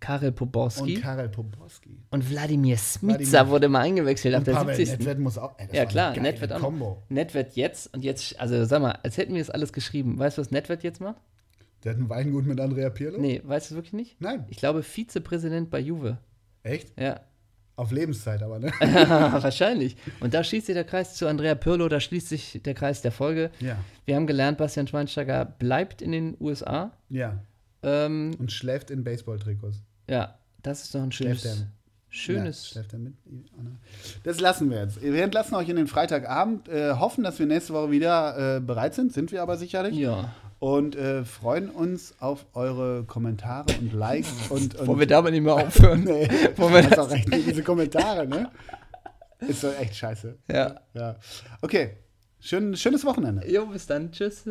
Karel 0.02 0.30
und 0.30 0.34
Poborski 0.34 0.94
Karel 0.94 1.28
Poborski. 1.28 1.96
und, 2.10 2.28
Wladimir 2.28 2.76
Smica 2.76 3.48
wurde 3.48 3.68
mal 3.68 3.80
eingewechselt 3.82 4.34
ab 4.34 4.40
Und 4.40 4.48
der 4.48 4.54
Pavel 4.54 4.74
70. 4.74 4.98
Nedved 4.98 5.18
muss 5.20 5.38
auch. 5.38 5.56
Ey, 5.58 5.68
Ja 5.72 5.86
klar, 5.86 6.18
Nedved 6.18 6.52
auch. 6.52 6.98
Nedved 7.08 7.54
jetzt 7.54 7.94
und 7.94 8.02
jetzt, 8.02 8.38
also 8.40 8.64
sag 8.64 8.82
mal, 8.82 8.98
als 9.04 9.16
hätten 9.16 9.32
wir 9.34 9.40
das 9.40 9.50
alles 9.50 9.72
geschrieben. 9.72 10.18
Weißt 10.18 10.36
du, 10.38 10.42
was 10.42 10.50
Nedved 10.50 10.82
jetzt 10.82 11.00
macht? 11.00 11.20
Der 11.84 11.92
hat 11.92 11.98
einen 11.98 12.08
Weingut 12.08 12.46
mit 12.46 12.60
Andrea 12.60 12.90
Pirlo? 12.90 13.20
Nee, 13.20 13.40
weißt 13.44 13.70
du 13.70 13.74
es 13.74 13.76
wirklich 13.76 13.92
nicht? 13.92 14.20
Nein. 14.20 14.44
Ich 14.50 14.56
glaube, 14.56 14.82
Vizepräsident 14.82 15.70
bei 15.70 15.78
Juve. 15.80 16.18
Echt? 16.64 16.98
Ja, 16.98 17.20
Auf 17.76 17.90
Lebenszeit 17.92 18.42
aber, 18.42 18.58
ne? 18.58 18.72
wahrscheinlich. 18.80 19.96
Und 20.20 20.34
da 20.34 20.42
schließt 20.42 20.66
sich 20.66 20.74
der 20.74 20.84
Kreis 20.84 21.14
zu 21.14 21.26
Andrea 21.28 21.54
Pirlo, 21.54 21.88
da 21.88 22.00
schließt 22.00 22.28
sich 22.28 22.60
der 22.64 22.74
Kreis 22.74 23.02
der 23.02 23.12
Folge. 23.12 23.50
ja. 23.60 23.76
Wir 24.04 24.16
haben 24.16 24.26
gelernt, 24.26 24.58
Bastian 24.58 24.88
Schweinsteiger 24.88 25.44
bleibt 25.44 26.02
in 26.02 26.10
den 26.10 26.36
USA. 26.40 26.90
Ja. 27.08 27.38
Ähm, 27.84 28.32
Und 28.38 28.52
schläft 28.52 28.90
in 28.90 29.02
Baseball-Trikots. 29.04 29.82
Ja, 30.08 30.34
das 30.62 30.82
ist 30.84 30.94
doch 30.94 31.02
ein 31.02 31.12
schönes, 31.12 31.40
Schläft 31.42 31.56
er? 31.56 31.60
Ja, 31.62 31.66
schönes. 32.08 32.68
schläft 32.68 32.92
er 32.92 32.98
mit? 32.98 33.14
Das 34.24 34.40
lassen 34.40 34.70
wir 34.70 34.82
jetzt. 34.82 35.00
Wir 35.02 35.22
entlassen 35.24 35.54
euch 35.54 35.68
in 35.68 35.76
den 35.76 35.86
Freitagabend, 35.86 36.68
äh, 36.68 36.92
hoffen, 36.94 37.24
dass 37.24 37.38
wir 37.38 37.46
nächste 37.46 37.72
Woche 37.74 37.90
wieder 37.90 38.56
äh, 38.56 38.60
bereit 38.60 38.94
sind, 38.94 39.12
sind 39.12 39.32
wir 39.32 39.42
aber 39.42 39.56
sicherlich. 39.56 39.96
Ja. 39.96 40.34
Und 40.58 40.94
äh, 40.94 41.24
freuen 41.24 41.70
uns 41.70 42.14
auf 42.20 42.46
eure 42.54 43.02
Kommentare 43.04 43.66
und 43.80 43.92
Likes 43.92 44.30
und. 44.50 44.74
und 44.78 44.86
Wollen 44.86 45.00
wir 45.00 45.06
damit 45.08 45.32
nicht 45.32 45.42
mehr 45.42 45.54
aufhören? 45.54 46.04
nee, 46.04 46.28
Wollen 46.56 46.74
wir 46.74 46.82
das- 46.82 46.98
auch 47.00 47.10
recht, 47.10 47.28
diese 47.34 47.62
Kommentare, 47.64 48.26
ne? 48.26 48.50
Ist 49.40 49.64
doch 49.64 49.76
echt 49.80 49.96
scheiße. 49.96 50.38
Ja. 50.48 50.80
Ja. 50.94 51.16
Okay. 51.62 51.96
Schön, 52.38 52.76
schönes 52.76 53.04
Wochenende. 53.04 53.48
Jo, 53.50 53.66
bis 53.66 53.86
dann. 53.86 54.12
Tschüss. 54.12 54.44